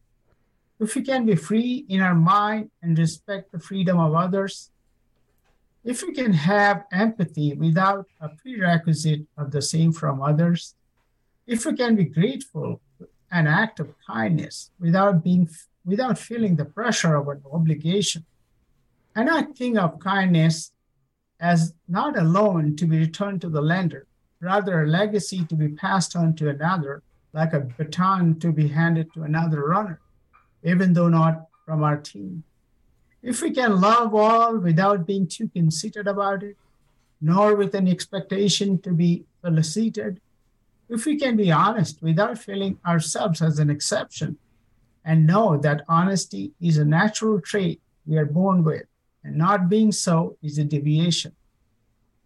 [0.80, 4.72] if we can be free in our mind and respect the freedom of others,
[5.90, 10.76] if we can have empathy without a prerequisite of the same from others,
[11.48, 12.80] if we can be grateful,
[13.32, 15.50] an act of kindness without being
[15.84, 18.24] without feeling the pressure of an obligation,
[19.16, 20.72] and I think of kindness
[21.40, 24.06] as not a loan to be returned to the lender,
[24.42, 27.02] rather a legacy to be passed on to another,
[27.34, 30.00] like a baton to be handed to another runner,
[30.64, 32.44] even though not from our team.
[33.22, 36.56] If we can love all without being too conceited about it,
[37.22, 40.22] nor with an expectation to be felicitated,
[40.88, 44.38] if we can be honest without feeling ourselves as an exception,
[45.04, 48.86] and know that honesty is a natural trait we are born with,
[49.24, 51.36] and not being so is a deviation.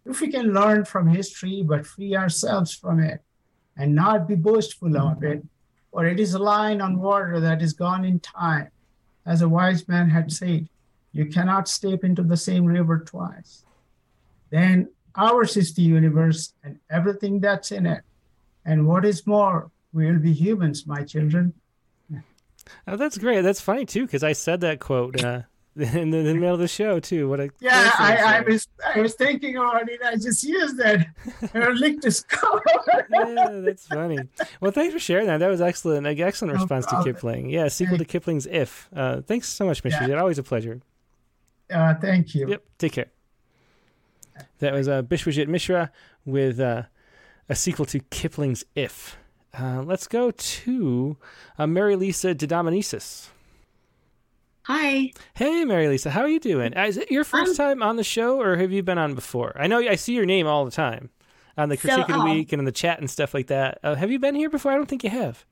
[0.06, 3.20] If we can learn from history but free ourselves from it,
[3.76, 5.42] and not be boastful of it,
[5.90, 8.68] for it is a line on water that is gone in time.
[9.26, 10.68] As a wise man had said,
[11.14, 13.64] you cannot step into the same river twice.
[14.50, 18.02] Then ours is the universe and everything that's in it.
[18.66, 21.54] And what is more, we will be humans, my children.
[22.88, 23.42] Oh, that's great.
[23.42, 25.42] That's funny too, because I said that quote uh,
[25.76, 27.28] in, the, in the middle of the show too.
[27.28, 30.00] What a Yeah, I, I was I was thinking about it.
[30.02, 31.06] I just used that.
[31.54, 32.60] I licked the skull.
[33.10, 34.18] yeah, that's funny.
[34.60, 35.38] Well, thanks for sharing that.
[35.38, 36.06] That was excellent.
[36.06, 37.02] Excellent No response to.
[37.04, 37.50] Kipling.
[37.50, 38.88] Yeah, sequel to Kipling's If.
[38.96, 39.90] Uh, thanks so much, Mr.
[39.90, 40.06] Yeah.
[40.06, 40.18] Jet.
[40.18, 40.80] Always a pleasure.
[41.70, 42.48] Uh, thank you.
[42.48, 42.64] Yep.
[42.78, 43.06] Take care.
[44.58, 45.90] That was uh, Bishwajit Mishra
[46.24, 46.82] with uh,
[47.48, 49.16] a sequel to Kipling's If.
[49.58, 51.16] Uh, let's go to
[51.58, 53.28] uh, Mary Lisa Didamanisis.
[54.62, 55.12] Hi.
[55.34, 56.76] Hey, Mary Lisa, how are you doing?
[56.76, 59.54] Uh, Is it your first time on the show, or have you been on before?
[59.60, 61.10] I know I see your name all the time
[61.58, 63.48] on the So, critique of the um, week and in the chat and stuff like
[63.48, 63.78] that.
[63.82, 64.72] Uh, have you been here before?
[64.72, 65.44] I don't think you have.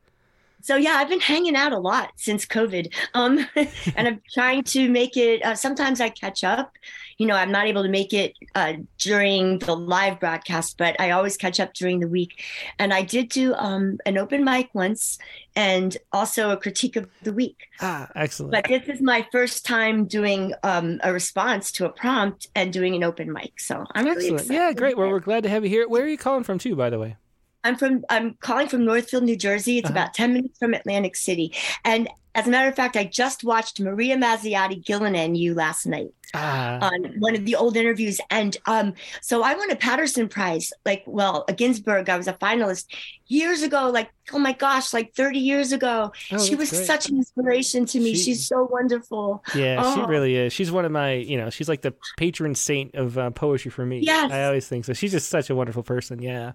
[0.62, 3.47] So yeah, I've been hanging out a lot since COVID, um,
[3.97, 5.44] and I'm trying to make it.
[5.44, 6.72] Uh, sometimes I catch up.
[7.18, 11.10] You know, I'm not able to make it uh, during the live broadcast, but I
[11.10, 12.43] always catch up during the week.
[12.78, 15.18] And I did do um, an open mic once,
[15.55, 17.66] and also a critique of the week.
[17.80, 18.52] Ah, excellent.
[18.52, 22.94] But this is my first time doing um, a response to a prompt and doing
[22.94, 23.60] an open mic.
[23.60, 24.40] So I'm really Excellent.
[24.43, 24.55] excited.
[24.55, 24.97] Yeah, great.
[24.97, 25.89] Well, we're glad to have you here.
[25.89, 27.16] Where are you calling from, too, by the way?
[27.64, 29.78] I'm from I'm calling from Northfield, New Jersey.
[29.78, 29.93] It's Uh-huh.
[29.94, 31.52] about 10 minutes from Atlantic City.
[31.84, 35.84] And as a matter of fact, I just watched Maria Mazziotti Gillan and you last
[35.86, 38.18] night Ah, on one of the old interviews.
[38.30, 42.09] And um, so I won a Paterson Prize, like, well, a Ginsberg.
[42.09, 42.86] I was a finalist
[43.26, 46.10] years ago, like, oh my gosh, like 30 years ago.
[46.32, 46.86] Oh, she was great.
[46.86, 48.14] such an inspiration to me.
[48.14, 49.44] She- She's so wonderful.
[49.55, 50.06] yeah, she Oh.
[50.06, 50.55] really is.
[50.55, 53.84] She's one of my, you know, she's like the patron saint of uh, poetry for
[53.84, 53.98] me.
[54.01, 54.32] Yes.
[54.32, 54.94] I always think so.
[54.94, 56.22] She's just such a wonderful person.
[56.22, 56.52] Yeah.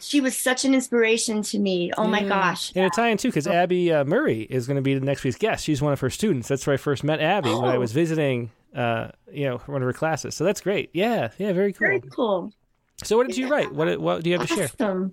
[0.00, 1.90] She was such an inspiration to me.
[1.96, 2.28] Oh my Yeah.
[2.28, 2.72] gosh.
[2.76, 5.64] And Italian too, because Abby uh, Murray is going to be the next week's guest.
[5.64, 6.48] She's one of her students.
[6.48, 7.80] That's where I first met Abby when I Oh.
[7.80, 10.34] was visiting uh, you know, one of her classes.
[10.34, 10.90] So that's great.
[10.92, 11.86] Yeah, yeah, very cool.
[11.86, 12.52] Very cool.
[13.02, 13.72] So what did you write?
[13.72, 15.10] What what do you have to share?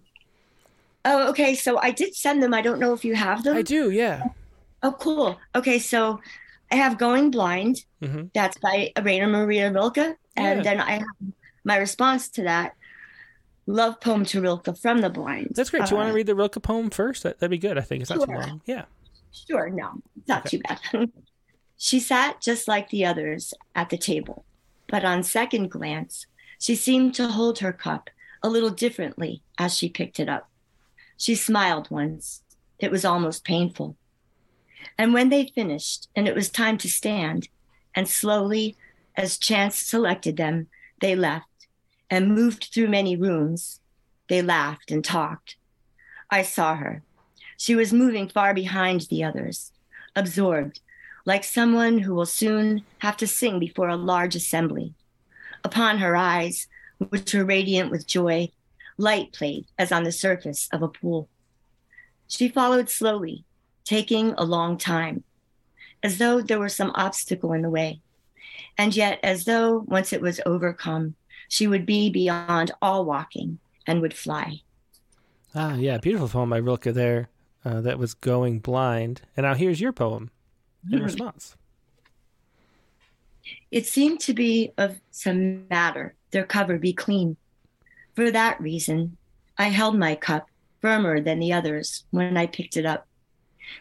[1.05, 1.55] Oh, okay.
[1.55, 2.53] So I did send them.
[2.53, 3.55] I don't know if you have them.
[3.55, 3.89] I do.
[3.89, 4.23] Yeah.
[4.81, 5.39] Oh, cool.
[5.55, 6.19] Okay, so
[6.72, 7.85] I have Going Blind.
[8.01, 8.23] Mm-hmm.
[8.34, 9.97] That's by Rainer Maria Rilke.
[9.97, 10.61] And Yeah.
[10.61, 11.34] then I have
[11.64, 12.73] my response to that
[13.65, 15.52] love poem to Rilke from the blind.
[15.56, 15.85] That's great.
[15.85, 17.23] Do you want Uh, to read the Rilke poem first?
[17.23, 17.77] That, that'd be good.
[17.77, 18.61] I think it's not too long.
[18.65, 18.85] Yeah.
[19.31, 20.80] Sure, no, it's not too bad.
[21.77, 24.45] she sat just like the others at the table,
[24.88, 26.27] but on second glance,
[26.60, 28.10] she seemed to hold her cup
[28.44, 30.49] a little differently as she picked it up.
[31.18, 32.44] She smiled once.
[32.80, 33.95] It was almost painful.
[34.98, 37.48] And when they finished and it was time to stand,
[37.95, 38.76] and slowly,
[39.15, 40.68] as chance selected them,
[40.99, 41.45] they left
[42.09, 43.80] and moved through many rooms,
[44.30, 45.57] they laughed and talked.
[46.30, 47.03] I saw her.
[47.57, 49.71] She was moving far behind the others,
[50.15, 50.80] absorbed,
[51.25, 54.93] like someone who will soon have to sing before a large assembly.
[55.63, 56.67] Upon her eyes,
[57.09, 58.51] which were radiant with joy,
[58.97, 61.30] light played as on the surface of a pool.
[62.27, 63.45] She followed slowly,
[63.85, 65.23] taking a long time,
[66.01, 68.01] as though there were some obstacle in the way,
[68.77, 71.15] and yet as though once it was overcome,
[71.53, 74.59] she would be beyond all walking and would fly.
[75.53, 75.99] Ah, yeah.
[75.99, 77.30] Beautiful poem by Rilke there.
[77.63, 79.21] Uh, that was going blind.
[79.38, 80.31] And now here's your poem
[80.91, 81.55] in response.
[83.69, 87.38] It seemed to be of some matter, their cover be clean.
[88.15, 89.17] For that reason,
[89.55, 90.47] I held my cup
[90.81, 93.05] firmer than the others when I picked it up.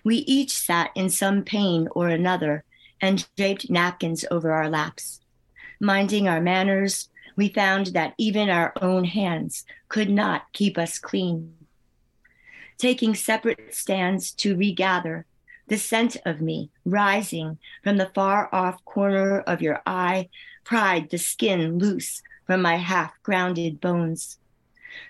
[0.04, 2.64] We each sat in some pain or another
[3.00, 5.20] and draped napkins over our laps.
[5.80, 11.54] Minding our manners, we found that even our own hands could not keep us clean.
[12.78, 15.26] Taking separate stands to regather,
[15.68, 20.28] the scent of me rising from the far off corner of your eye
[20.64, 24.38] pried the skin loose from my half grounded bones.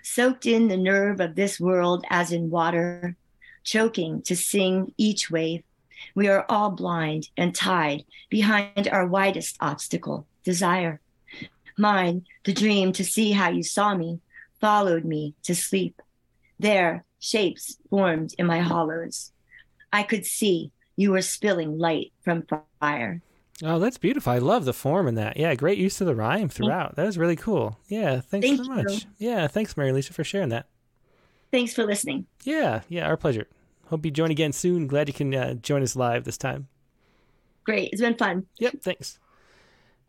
[0.01, 3.15] Soaked in the nerve of this world as in water,
[3.63, 5.63] choking to sing each wave,
[6.15, 10.99] we are all blind and tied behind our widest obstacle, desire.
[11.77, 14.19] Mine, the dream to see how you saw me,
[14.59, 16.01] followed me to sleep.
[16.59, 19.31] There, shapes formed in my hollows.
[19.91, 22.45] I could see you were spilling light from
[22.79, 23.21] fire.
[23.63, 24.33] Oh, that's beautiful.
[24.33, 25.37] I love the form in that.
[25.37, 26.95] Yeah, great use of the rhyme throughout.
[26.95, 27.79] That was really cool.
[27.87, 28.91] Yeah, thanks Thank so much.
[28.91, 29.29] you.
[29.29, 30.67] Yeah, thanks, Mary Lisa, for sharing that.
[31.51, 32.25] Thanks for listening.
[32.43, 33.47] Yeah, yeah, our pleasure.
[33.87, 34.87] Hope you join again soon.
[34.87, 36.67] Glad you can uh, join us live this time.
[37.63, 37.89] Great.
[37.91, 38.47] It's been fun.
[38.59, 39.19] Yep, thanks.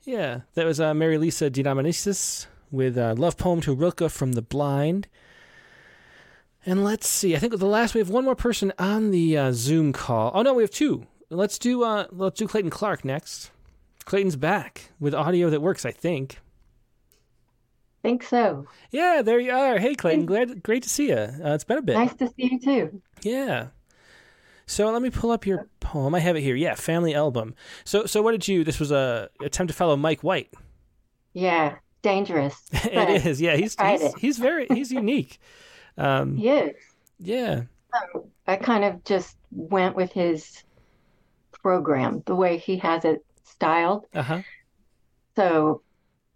[0.05, 4.43] Yeah, that was uh, Mary Lisa Dinamonesis with uh, Love Poem to Rilke from The
[4.43, 5.09] Blind.
[6.66, 7.35] And let's see.
[7.35, 10.31] I think the last we have one more person on the uh, Zoom call.
[10.35, 11.06] Oh no, we have two.
[11.31, 13.51] Let's do uh, let's do Clayton Clark next.
[14.05, 15.85] Clayton's back with audio that works.
[15.85, 16.40] I think.
[18.02, 18.66] Think so.
[18.90, 19.78] Yeah, there you are.
[19.78, 20.26] Hey, Clayton.
[20.26, 21.16] Glad, great to see you.
[21.16, 21.94] Uh, it's been a bit.
[21.97, 23.02] Nice to see you too.
[23.22, 23.68] Yeah.
[24.66, 26.15] So let me pull up your poem.
[26.15, 26.57] I have it here.
[26.57, 27.55] Yeah, family album.
[27.85, 28.65] So so what did you?
[28.65, 30.53] This was a attempt to follow Mike White.
[31.32, 32.61] Yeah, dangerous.
[32.73, 33.41] it is.
[33.41, 34.15] Yeah, he's he's, it.
[34.19, 35.39] he's very he's unique.
[35.99, 36.77] Um, He is.
[37.19, 37.62] yeah.
[38.12, 40.65] So I kind of just went with his
[41.53, 44.07] program, the way he has it styled.
[44.15, 44.43] Uh huh.
[45.36, 45.82] So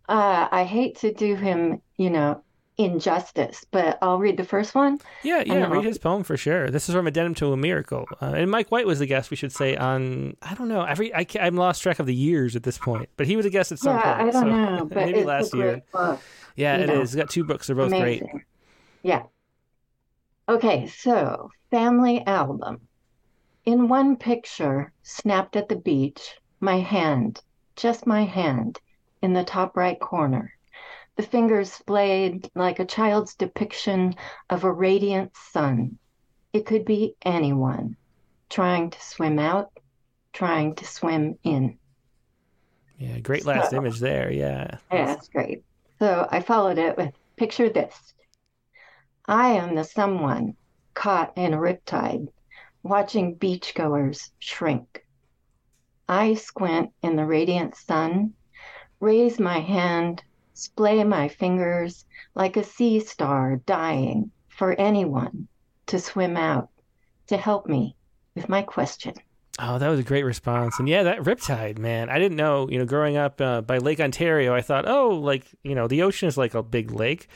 [0.08, 2.42] uh, I hate to do him, you know,
[2.78, 4.98] injustice, but I'll read the first one.
[5.22, 5.66] Yeah, yeah.
[5.66, 6.70] Read I'll- his poem for sure.
[6.70, 9.30] This is from Addendum to a Miracle, uh, and Mike White was the guest.
[9.30, 10.84] We should say on I don't know.
[10.84, 13.50] Every I I'm lost track of the years at this point, but he was a
[13.50, 14.28] guest at some Yeah, point.
[14.28, 15.82] I don't so know, but maybe it's last a year.
[15.92, 16.20] book.
[16.56, 17.00] Yeah, it know.
[17.02, 17.14] is.
[17.14, 17.66] It's got two books.
[17.66, 18.22] They're both great.
[19.02, 19.24] Yeah.
[20.48, 22.88] Okay, so family album.
[23.64, 27.42] In one picture, snapped at the beach, my hand,
[27.76, 28.80] just my hand,
[29.22, 30.54] in the top right corner.
[31.18, 34.14] The fingers splayed like a child's depiction
[34.50, 35.98] of a radiant sun.
[36.52, 37.96] It could be anyone
[38.48, 39.72] trying to swim out,
[40.32, 41.76] trying to swim in.
[42.98, 44.30] Yeah, great last So- image there.
[44.30, 44.78] Yeah.
[44.92, 45.64] Yeah, that's great.
[45.98, 48.14] So I followed it with picture this.
[49.26, 50.54] I am the someone
[50.94, 52.28] caught in a riptide,
[52.84, 55.04] watching beachgoers shrink.
[56.08, 58.34] I squint in the radiant sun,
[59.00, 60.22] raise my hand,
[60.58, 62.04] splay my fingers
[62.34, 65.46] like a sea star dying for anyone
[65.86, 66.68] to swim out
[67.28, 67.94] to help me
[68.34, 69.14] with my question.
[69.60, 70.78] Oh, that was a great response.
[70.78, 72.10] And yeah, that Riptide, man.
[72.10, 75.46] I didn't know, you know, growing up uh, by Lake Ontario, I thought, oh, like,
[75.62, 77.28] you know, the ocean is like a big lake.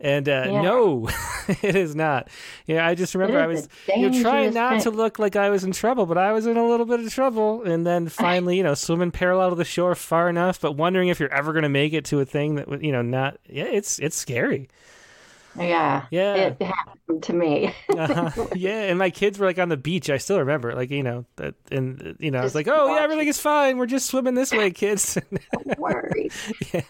[0.00, 0.62] And uh, Yeah.
[0.62, 1.08] no,
[1.62, 2.28] it is not.
[2.66, 5.64] Yeah, I just remember I was you know, trying not to look like I was
[5.64, 7.62] in trouble, but I was in a little bit of trouble.
[7.62, 11.20] And then finally, you know, swimming parallel to the shore far enough, but wondering if
[11.20, 13.38] you're ever going to make it to a thing that you know, not.
[13.48, 14.68] Yeah, it's it's scary.
[15.58, 16.06] Yeah.
[16.10, 16.34] Yeah.
[16.34, 17.72] It happened to me.
[17.96, 18.46] uh-huh.
[18.54, 20.10] Yeah, and my kids were like on the beach.
[20.10, 23.02] I still remember, like you know, that, and you know, I was like, "Oh yeah,
[23.02, 23.78] everything is fine.
[23.78, 25.16] We're just swimming this way, kids."
[25.52, 26.30] Don't worry.
[26.72, 26.80] yeah.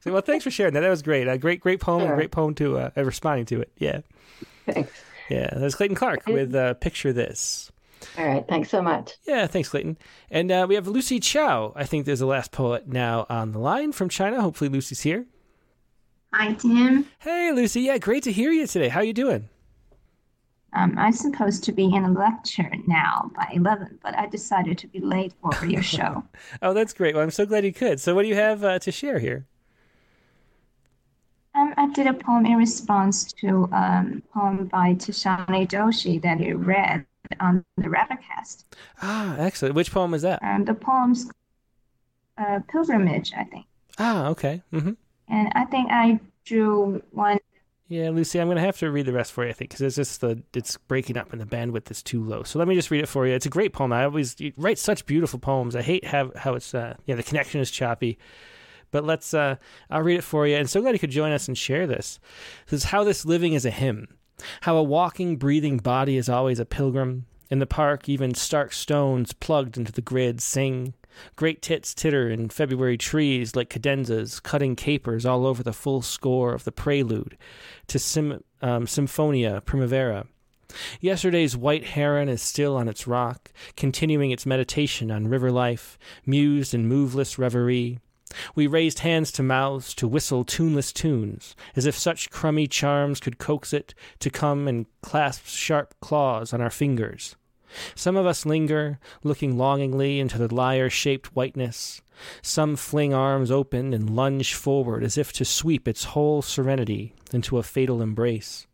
[0.00, 0.80] So, well, thanks for sharing that.
[0.80, 1.26] That was great.
[1.28, 2.02] A great, great poem.
[2.02, 2.16] and Sure.
[2.16, 3.72] Great poem to uh, uh, responding to it.
[3.78, 4.00] Yeah,
[4.66, 4.92] Thanks.
[5.28, 5.48] yeah.
[5.52, 7.72] That was Clayton Clark with uh, "Picture This."
[8.16, 8.44] All right.
[8.48, 9.14] Thanks so much.
[9.26, 9.96] Yeah, thanks, Clayton.
[10.30, 11.72] And uh, we have Lucy Chow.
[11.74, 14.40] I think there's the last poet now on the line from China.
[14.40, 15.26] Hopefully, Lucy's here.
[16.32, 17.06] Hi, Tim.
[17.20, 17.82] Hey, Lucy.
[17.82, 18.88] Yeah, great to hear you today.
[18.88, 19.48] How are you doing?
[20.74, 24.86] Um, I'm supposed to be in a lecture now by 11, but I decided to
[24.86, 26.22] be late for your show.
[26.60, 27.14] Oh, that's great.
[27.14, 28.00] Well, I'm so glad you could.
[28.00, 29.46] So, what do you have uh, to share here?
[31.54, 36.38] um, I did a poem in response to um, a poem by Tishani Doshi that
[36.40, 37.04] you read
[37.40, 38.64] on the Rattlecast.
[39.02, 39.74] Ah, excellent.
[39.74, 40.38] Which poem is that?
[40.42, 41.30] And the poem's
[42.36, 43.66] uh, Pilgrimage, I think.
[43.98, 44.62] Ah, okay.
[44.72, 44.92] Mm-hmm.
[45.30, 47.38] And I think I drew one.
[47.88, 49.80] Yeah, Lucy, I'm going to have to read the rest for you, I think, because
[49.80, 52.42] it's just the it's breaking up and the bandwidth is too low.
[52.42, 53.32] So let me just read it for you.
[53.32, 53.94] It's a great poem.
[53.94, 55.74] I always write such beautiful poems.
[55.74, 58.18] I hate how how it's uh yeah the connection is choppy,
[58.90, 59.56] but let's uh
[59.88, 60.56] I'll read it for you.
[60.56, 62.20] And so glad you could join us and share this.
[62.66, 64.08] This is how this living is a hymn.
[64.60, 67.24] How a walking, breathing body is always a pilgrim.
[67.50, 70.92] In the park, even stark stones plugged into the grid sing.
[71.36, 76.54] Great tits titter in February trees like cadenzas, cutting capers all over the full score
[76.54, 77.36] of the prelude
[77.86, 80.26] to Sim- um, Symphonia Primavera.
[81.00, 86.74] Yesterday's white heron is still on its rock, continuing its meditation on river life, mused
[86.74, 87.98] in moveless reverie.
[88.54, 93.38] We raised hands to mouths to whistle tuneless tunes, as if such crummy charms could
[93.38, 97.36] coax it to come and clasp sharp claws on our fingers.
[97.94, 102.00] Some of us linger, looking longingly into the lyre shaped whiteness.
[102.42, 107.58] Some fling arms open and lunge forward as if to sweep its whole serenity into
[107.58, 108.66] a fatal embrace.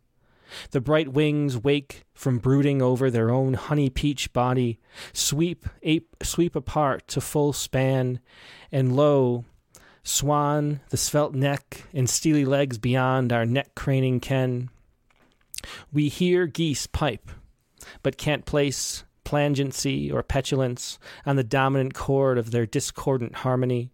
[0.71, 4.79] The bright wings wake from brooding over their own honey peach body,
[5.13, 8.19] sweep ape, sweep apart to full span,
[8.71, 9.45] and lo,
[10.03, 14.69] swan, the svelte neck and steely legs beyond our neck craning ken.
[15.91, 17.29] We hear geese pipe,
[18.03, 23.91] but can't place plangency or petulance on the dominant chord of their discordant harmony.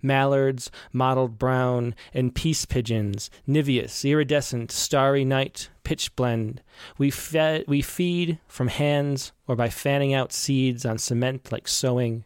[0.00, 6.62] Mallards, mottled brown, and peace pigeons, niveous, iridescent, starry night, pitch blend.
[6.96, 12.24] We, fed, we feed from hands or by fanning out seeds on cement like sowing.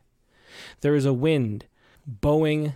[0.81, 1.67] There is a wind
[2.07, 2.75] bowing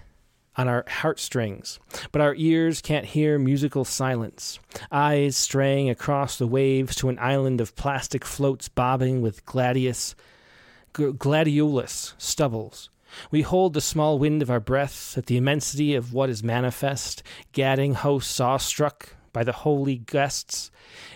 [0.56, 1.78] on our heartstrings,
[2.12, 4.58] but our ears can't hear musical silence.
[4.90, 10.14] Eyes straying across the waves to an island of plastic floats bobbing with gladius,
[10.92, 12.90] gladiolus stubbles.
[13.30, 17.22] We hold the small wind of our breath at the immensity of what is manifest,
[17.52, 20.70] gadding hosts awestruck by the holy guests.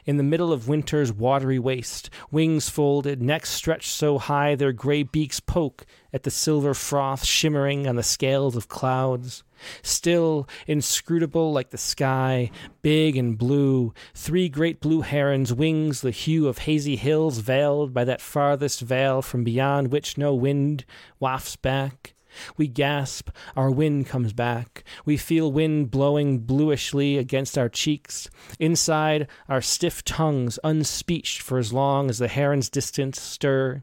[0.05, 5.03] In the middle of winter's watery waste, wings folded, necks stretched so high their gray
[5.03, 9.43] beaks poke at the silver froth shimmering on the scales of clouds.
[9.83, 12.51] Still, inscrutable like the sky,
[12.83, 18.05] big and blue, three great blue herons, wings the hue of hazy hills veiled by
[18.05, 20.85] that farthest veil from beyond which no wind
[21.19, 22.15] wafts back.
[22.57, 24.85] We gasp, our wind comes back.
[25.05, 28.29] We feel wind blowing bluishly against our cheeks.
[28.59, 33.83] Inside, our stiff tongues unspeeched for as long as the heron's distance stir.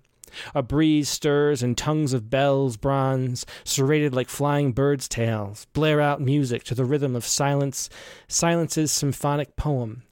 [0.53, 6.19] A breeze stirs and tongues of bells, bronze, serrated like flying birds' tails, blare out
[6.19, 7.89] music to the rhythm of silence,
[8.27, 10.03] silence's symphonic poem.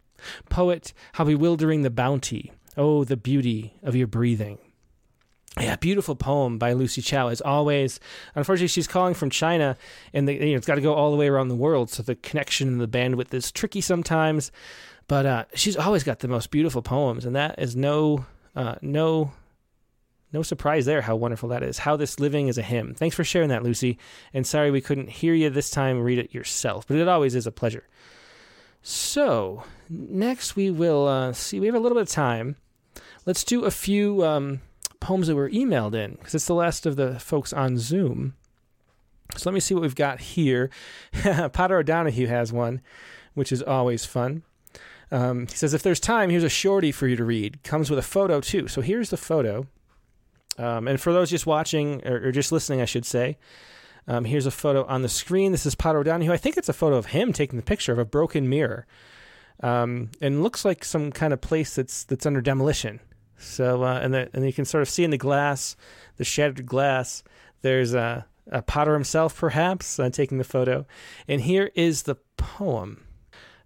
[0.49, 4.57] Poet, how bewildering the bounty, oh, the beauty of your breathing.
[5.59, 7.27] Yeah, beautiful poem by Lucy Chow.
[7.27, 7.99] As always,
[8.33, 9.77] unfortunately, she's calling from China,
[10.11, 12.01] and the, you know, it's got to go all the way around the world, so
[12.01, 14.51] the connection and the bandwidth is tricky sometimes.
[15.07, 18.25] But uh, she's always got the most beautiful poems, and that is no,
[18.55, 19.31] uh, no,
[20.31, 21.01] no surprise there.
[21.01, 21.77] How wonderful that is.
[21.79, 22.95] How this living is a hymn.
[22.95, 23.99] Thanks for sharing that, Lucy.
[24.33, 26.01] And sorry we couldn't hear you this time.
[26.01, 27.83] Read it yourself, but it always is a pleasure.
[28.81, 31.59] So next we will uh, see.
[31.59, 32.55] We have a little bit of time.
[33.27, 34.25] Let's do a few.
[34.25, 34.61] Um,
[35.03, 38.35] poems that were emailed in because it's the last of the folks on Zoom.
[39.35, 40.69] So let me see what we've got here.
[41.53, 42.81] Potter O'Donohue has one,
[43.33, 44.43] which is always fun.
[45.11, 47.61] Um, he says, if there's time, here's a shorty for you to read.
[47.63, 48.67] Comes with a photo, too.
[48.67, 49.67] So here's the photo.
[50.57, 53.37] Um, and for those just watching or, or just listening, I should say,
[54.07, 55.51] Um, here's a photo on the screen.
[55.51, 56.31] This is Potter O'Donohue.
[56.31, 58.85] I think it's a photo of him taking the picture of a broken mirror,
[59.61, 62.99] um, and looks like some kind of place that's that's under demolition.
[63.43, 65.75] So uh, and the, and you can sort of see in the glass,
[66.17, 67.23] the shattered glass.
[67.61, 70.85] There's a, a Potter himself, perhaps, uh, taking the photo.
[71.27, 73.05] And here is the poem.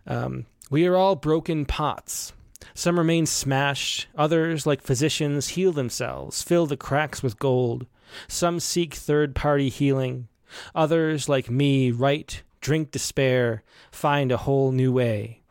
[0.06, 2.34] Um, we are all broken pots.
[2.74, 7.88] Some remain smashed, others, like physicians, heal themselves, fill the cracks with gold.
[8.28, 10.28] Some seek third party healing.
[10.76, 15.42] Others, like me, write, drink despair, find a whole new way.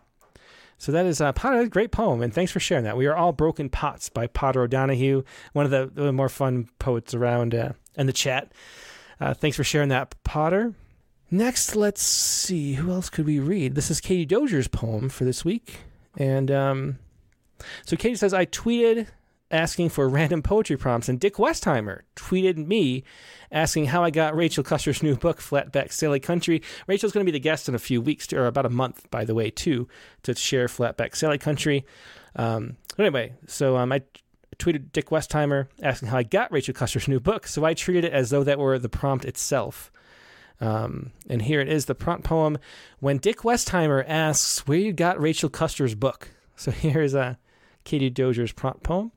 [0.79, 2.97] So that is uh, Potter, a great poem, and thanks for sharing that.
[2.97, 5.23] We are all broken pots by Potter O'Donohue,
[5.53, 8.53] one of the, the more fun poets around uh, in the chat.
[9.19, 10.75] Uh, thanks for sharing that, Potter.
[11.31, 13.75] Next, let's see who else could we read.
[13.75, 15.79] This is Katie Dozier's poem for this week,
[16.17, 16.99] and um,
[17.85, 19.09] so Katie says I tweeted
[19.51, 23.05] asking for random poetry prompts, and Dick Westheimer tweeted me
[23.53, 26.63] asking how I got Rachel Custer's new book, Flatback Sally Country.
[26.87, 29.25] Rachel's going to be the guest in a few weeks, or about a month, by
[29.25, 29.89] the way, too,
[30.25, 31.85] to share Flatback Sally Country.
[32.35, 34.03] Um, anyway, so um, I
[34.59, 37.47] tweeted Dick Westheimer asking how I got Rachel Custer's new book.
[37.47, 39.91] So I treated it as though that were the prompt itself.
[40.61, 42.59] Um, and here it is the prompt poem
[42.99, 46.31] when Dick Westheimer asks where you got Rachel Custer's book.
[46.57, 47.35] So here's a uh,
[47.85, 49.13] Katie Dozier's prompt poem.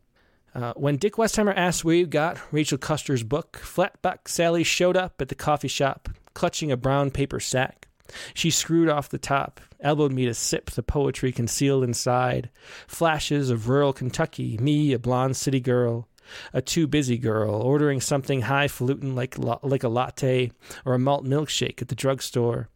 [0.55, 5.21] Uh, when Dick Westheimer asked where you got Rachel Custer's book, Flatback Sally showed up
[5.21, 7.87] at the coffee shop, clutching a brown paper sack.
[8.33, 12.49] She screwed off the top, elbowed me to sip the poetry concealed inside.
[12.87, 16.07] Flashes of rural Kentucky, me, a blonde city girl,
[16.53, 20.51] a too busy girl, ordering something highfalutin like, like a latte
[20.85, 22.69] or a malt milkshake at the drugstore.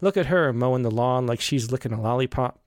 [0.00, 2.60] Look at her mowing the lawn like she's licking a lollipop,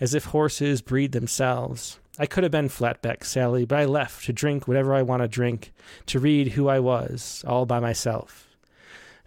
[0.00, 2.00] as if horses breed themselves.
[2.18, 5.28] I could have been Flatback Sally, but I left to drink whatever I want to
[5.28, 5.72] drink,
[6.06, 8.48] to read who I was, all by myself.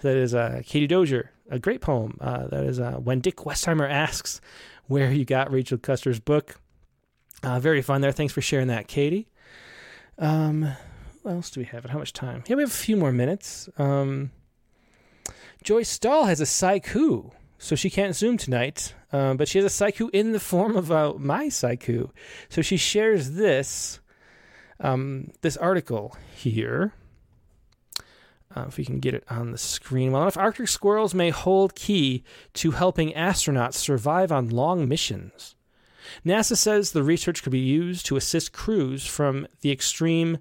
[0.02, 2.18] That is uh, Katie Dozier, a great poem.
[2.22, 4.40] Uh, that is uh, When Dick Westheimer Asks
[4.88, 6.60] Where You Got Rachel Custer's Book.
[7.42, 8.12] Uh, very fun there.
[8.12, 9.28] Thanks for sharing that, Katie.
[10.20, 10.72] Um,
[11.24, 11.86] what else do we have?
[11.86, 12.44] And how much time?
[12.48, 13.68] Yeah, we have a few more minutes.
[13.78, 14.32] Um,
[15.64, 19.86] Joyce Stahl has a Saiku, so she can't Zoom tonight, uh, but she has a
[19.86, 22.12] Saiku in the form of uh, my Saiku.
[22.50, 24.00] So she shares this,
[24.80, 26.94] um, this article here.
[28.56, 31.76] Uh, if we can get it on the screen well enough, Arctic squirrels may hold
[31.76, 32.24] key
[32.54, 35.56] to helping astronauts survive on long missions.
[36.26, 40.38] NASA says the research could be used to assist crews from the extreme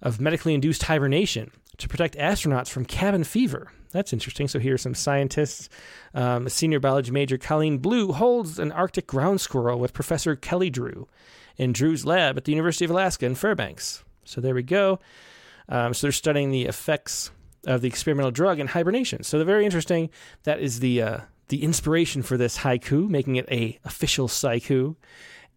[0.00, 3.72] of medically induced hibernation to protect astronauts from cabin fever.
[3.92, 4.48] That's interesting.
[4.48, 5.68] So here are some scientists.
[6.14, 11.08] Um, senior biology major Colleen Blue holds an Arctic ground squirrel with Professor Kelly Drew
[11.56, 14.04] in Drew's lab at the University of Alaska in Fairbanks.
[14.24, 14.98] So there we go.
[15.68, 17.30] Um, so they're studying the effects
[17.66, 19.22] of the experimental drug in hibernation.
[19.22, 20.10] So they're very interesting.
[20.44, 24.96] That is the uh, the inspiration for this haiku, making it a official saiku.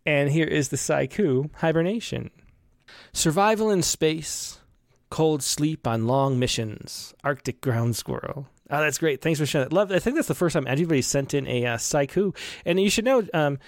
[0.06, 2.32] And here is the saiku hibernation.
[3.14, 4.60] Survival in space,
[5.14, 8.48] cold sleep on long missions, Arctic ground squirrel.
[8.72, 9.22] Oh, that's great.
[9.22, 9.76] Thanks for sharing that.
[9.76, 9.92] Love.
[9.92, 12.36] I think that's the first time anybody sent in a uh, saiku.
[12.66, 13.60] And you should know, um,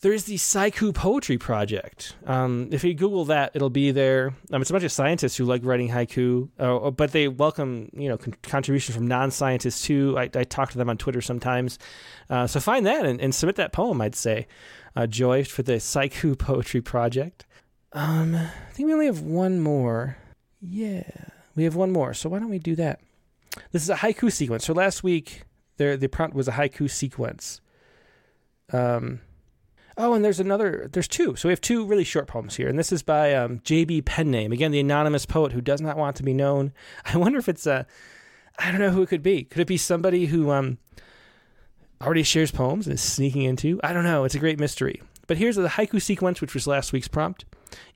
[0.00, 2.16] there's the Saiku Poetry Project.
[2.26, 4.34] Um, if you Google that, it'll be there.
[4.52, 8.08] Um, it's a bunch of scientists who like writing haiku, uh, but they welcome you
[8.08, 10.18] know con- contributions from non-scientists too.
[10.18, 11.78] I, I, talk to them on Twitter sometimes,
[12.30, 14.00] uh, so find that and, and, submit that poem.
[14.00, 14.48] I'd say,
[14.96, 17.46] uh, Joy, for the Saiku Poetry Project.
[17.92, 20.16] Um, I think we only have one more.
[20.60, 21.10] Yeah,
[21.54, 22.14] we have one more.
[22.14, 23.00] So why don't we do that?
[23.72, 24.64] This is a haiku sequence.
[24.64, 25.42] So last week,
[25.76, 27.60] there the prompt was a haiku sequence.
[28.72, 29.20] Um
[30.00, 30.88] Oh, and there's another.
[30.92, 31.34] There's two.
[31.34, 34.02] So we have two really short poems here, and this is by um, J.B.
[34.02, 36.72] Penname, again the anonymous poet who does not want to be known.
[37.04, 37.84] I wonder if it's a.
[38.60, 39.42] I don't know who it could be.
[39.42, 40.78] Could it be somebody who um
[42.00, 43.80] already shares poems and is sneaking into?
[43.82, 44.22] I don't know.
[44.22, 45.02] It's a great mystery.
[45.26, 47.44] But here's the haiku sequence, which was last week's prompt.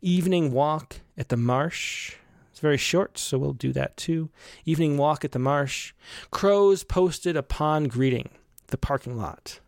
[0.01, 2.16] Evening walk at the marsh.
[2.62, 4.30] Very short, so we'll do that too.
[4.64, 5.93] Evening walk at the marsh.
[6.30, 8.30] Crows posted upon greeting
[8.68, 9.59] the parking lot.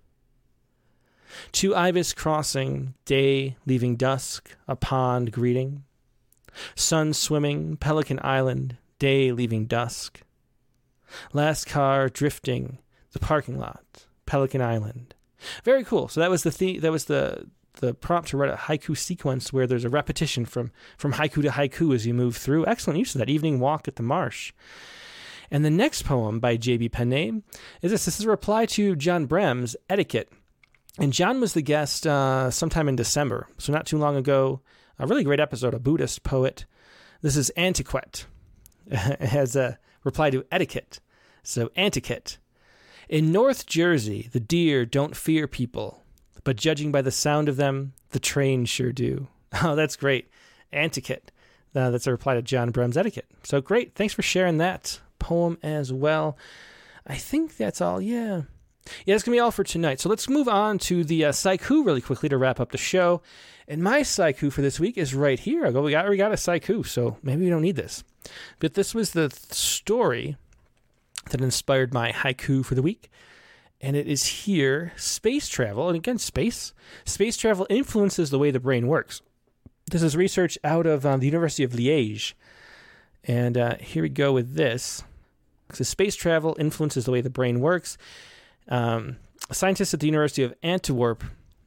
[1.51, 5.83] Two Ibis crossing, day leaving dusk, a pond greeting.
[6.77, 10.23] Sun swimming, Pelican Island, day leaving dusk.
[11.33, 12.79] Last car drifting,
[13.11, 15.16] the parking lot, Pelican Island.
[15.65, 16.07] Very cool.
[16.07, 19.53] So that was the, the that was the the prompt to write a haiku sequence
[19.53, 22.67] where there's a repetition from from haiku to haiku as you move through.
[22.67, 24.53] Excellent use of that evening walk at the marsh.
[25.51, 26.89] And the next poem by J.B.
[26.89, 27.43] Penname
[27.83, 28.07] is this.
[28.07, 30.33] This is a reply to John Brehm's Etiquette
[30.99, 34.61] and John was the guest uh, sometime in December, so not too long ago.
[34.99, 36.67] A really great episode, a Buddhist poet.
[37.21, 38.27] This is Antiquette.
[38.91, 41.01] has a reply to etiquette.
[41.43, 42.37] So, Antiquette.
[43.09, 46.04] In North Jersey, the deer don't fear people,
[46.45, 49.29] but judging by the sound of them, the trains sure do.
[49.62, 50.29] Oh, that's great.
[50.73, 51.31] Antiquette.
[51.77, 53.27] Uh, that's a reply to John Brehm's etiquette.
[53.45, 53.95] So great.
[53.95, 56.37] Thanks for sharing that poem as well.
[57.07, 58.01] I think that's all.
[58.01, 58.43] Yeah.
[59.07, 60.01] Yeah, that's going to be all for tonight.
[60.01, 63.23] So let's move on to the uh, Saiku really quickly to wrap up the show.
[63.66, 65.65] And my Saiku for this week is right here.
[65.66, 68.05] I go, we got, we got a Saiku, so maybe we don't need this.
[68.59, 70.37] But this was the story
[71.31, 73.11] that inspired my haiku for the week.
[73.85, 75.89] And it is here space travel.
[75.89, 76.73] And again, space.
[77.05, 79.20] Space travel influences the way the brain works.
[79.90, 82.32] This is research out of um, the University of Liège.
[83.24, 85.05] And uh, here we go with this.
[85.74, 87.98] So, space travel influences the way the brain works.
[88.69, 89.19] Um,
[89.52, 91.23] scientists at the University of Antwerp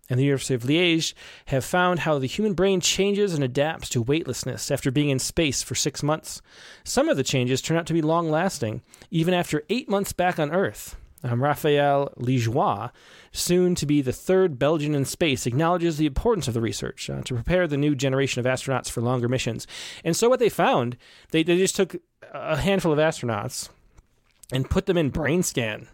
[0.09, 1.13] and the University of Liège
[1.47, 5.61] have found how the human brain changes and adapts to weightlessness after being in space
[5.61, 6.41] for six months.
[6.83, 8.81] Some of the changes turn out to be long lasting,
[9.11, 10.95] even after eight months back on Earth.
[11.23, 12.91] Um, Raphaël Liégeois,
[13.31, 17.21] soon to be the third Belgian in space, acknowledges the importance of the research uh,
[17.23, 19.65] to prepare the new generation of astronauts for longer missions.
[20.03, 20.95] And so, what they found,
[21.31, 21.95] they, they just took
[22.33, 23.69] a handful of astronauts
[24.51, 25.87] and put them in brain scan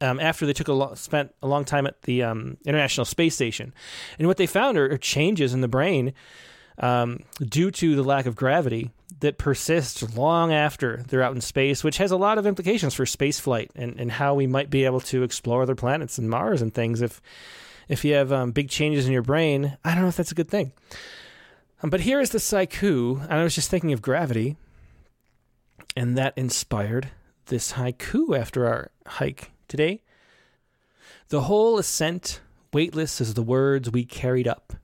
[0.00, 3.34] um, after they took a lo- spent a long time at the um, International Space
[3.34, 3.74] Station,
[4.18, 6.14] and what they found are, are changes in the brain
[6.80, 8.90] um, due to the lack of gravity
[9.20, 13.04] that persists long after they're out in space, which has a lot of implications for
[13.04, 16.62] space flight and, and how we might be able to explore other planets and Mars
[16.62, 17.02] and things.
[17.02, 17.20] If
[17.88, 20.36] if you have um, big changes in your brain, I don't know if that's a
[20.36, 20.72] good thing.
[21.82, 24.56] Um, but here is the Saiku, and I was just thinking of gravity,
[25.96, 27.08] and that inspired
[27.46, 30.02] this haiku after our hike today.
[31.30, 32.40] The whole ascent,
[32.72, 34.74] weightless as the words we carried up.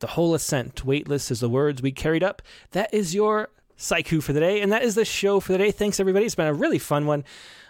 [0.00, 2.42] The whole ascent, weightless as the words we carried up.
[2.70, 5.70] That is your Saiku for the day, and that is the show for the day.
[5.70, 6.26] Thanks, everybody.
[6.26, 7.24] It's been a really fun one.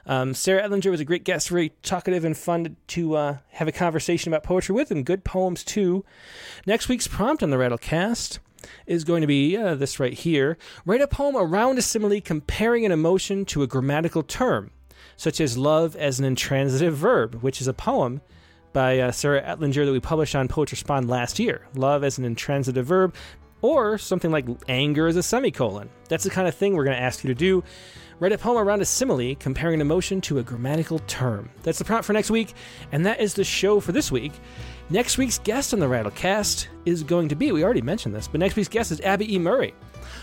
[0.06, 3.72] Um, Sarah Etlinger was a great guest, very talkative and fun to uh, have a
[3.72, 6.04] conversation about poetry with, and good poems too.
[6.66, 8.38] Next week's prompt on the Rattlecast
[8.86, 10.56] is going to be uh, this right here.
[10.86, 14.70] Write a poem around a simile comparing an emotion to a grammatical term,
[15.16, 18.22] such as love as an intransitive verb, which is a poem
[18.72, 21.66] by uh, Sarah Etlinger that we published on Poets Respond last year.
[21.74, 23.14] Love as an intransitive verb,
[23.62, 25.90] or something like anger as a semicolon.
[26.08, 27.64] That's the kind of thing we're going to ask you to do.
[28.20, 31.50] Write a poem around a simile comparing an emotion to a grammatical term.
[31.62, 32.54] That's the prompt for next week,
[32.90, 34.32] and that is the show for this week.
[34.90, 38.40] Next week's guest on the Rattlecast is going to be, we already mentioned this, but
[38.40, 39.38] next week's guest is Abby E.
[39.38, 39.74] Murray.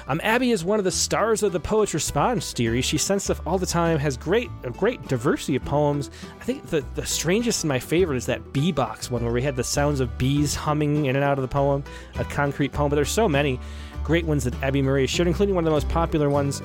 [0.07, 2.83] Um, Abby is one of the stars of the Poets Respond series.
[2.83, 6.09] She sends stuff all the time, has great a great diversity of poems.
[6.41, 9.43] I think the, the strangest and my favorite is that bee box one where we
[9.43, 11.83] had the sounds of bees humming in and out of the poem,
[12.17, 13.59] a concrete poem, but there's so many
[14.05, 16.61] great ones that Abby Murray shared, including one of the most popular ones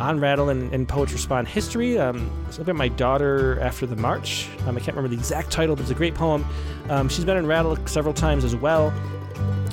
[0.00, 1.98] on Rattle and, and Poets Respond history.
[1.98, 4.48] Um, it's about my daughter after the march.
[4.66, 6.46] Um, I can't remember the exact title, but it's a great poem.
[6.88, 8.92] Um, she's been in Rattle several times as well.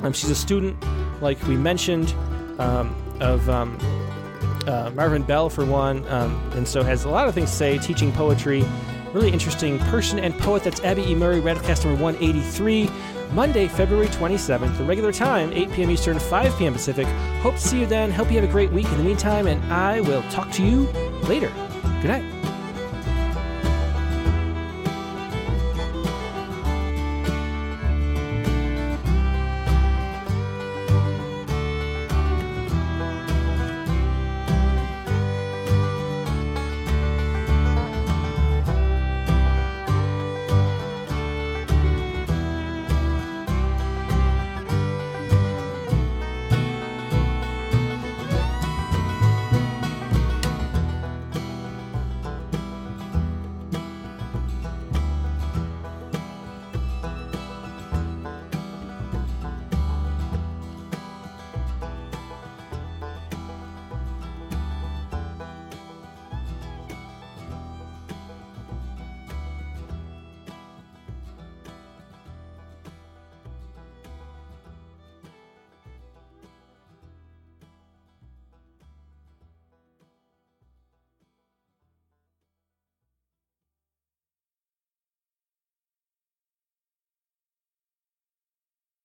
[0.02, 0.76] Um, she's a student,
[1.22, 2.14] like we mentioned,
[2.58, 3.78] um, of um,
[4.66, 7.78] uh, Marvin Bell for one, and so has a lot of things to say.
[7.78, 8.62] Teaching poetry,
[9.14, 10.62] really interesting person and poet.
[10.62, 11.14] That's Abby E.
[11.14, 12.90] Murray, Rattlecast number 183.
[13.36, 15.90] Monday, February 27th, the regular time, 8 p.m.
[15.90, 16.72] Eastern, 5 p.m.
[16.72, 17.06] Pacific.
[17.42, 18.10] Hope to see you then.
[18.10, 20.84] Hope you have a great week in the meantime, and I will talk to you
[21.28, 21.52] later.
[22.00, 22.55] Good night.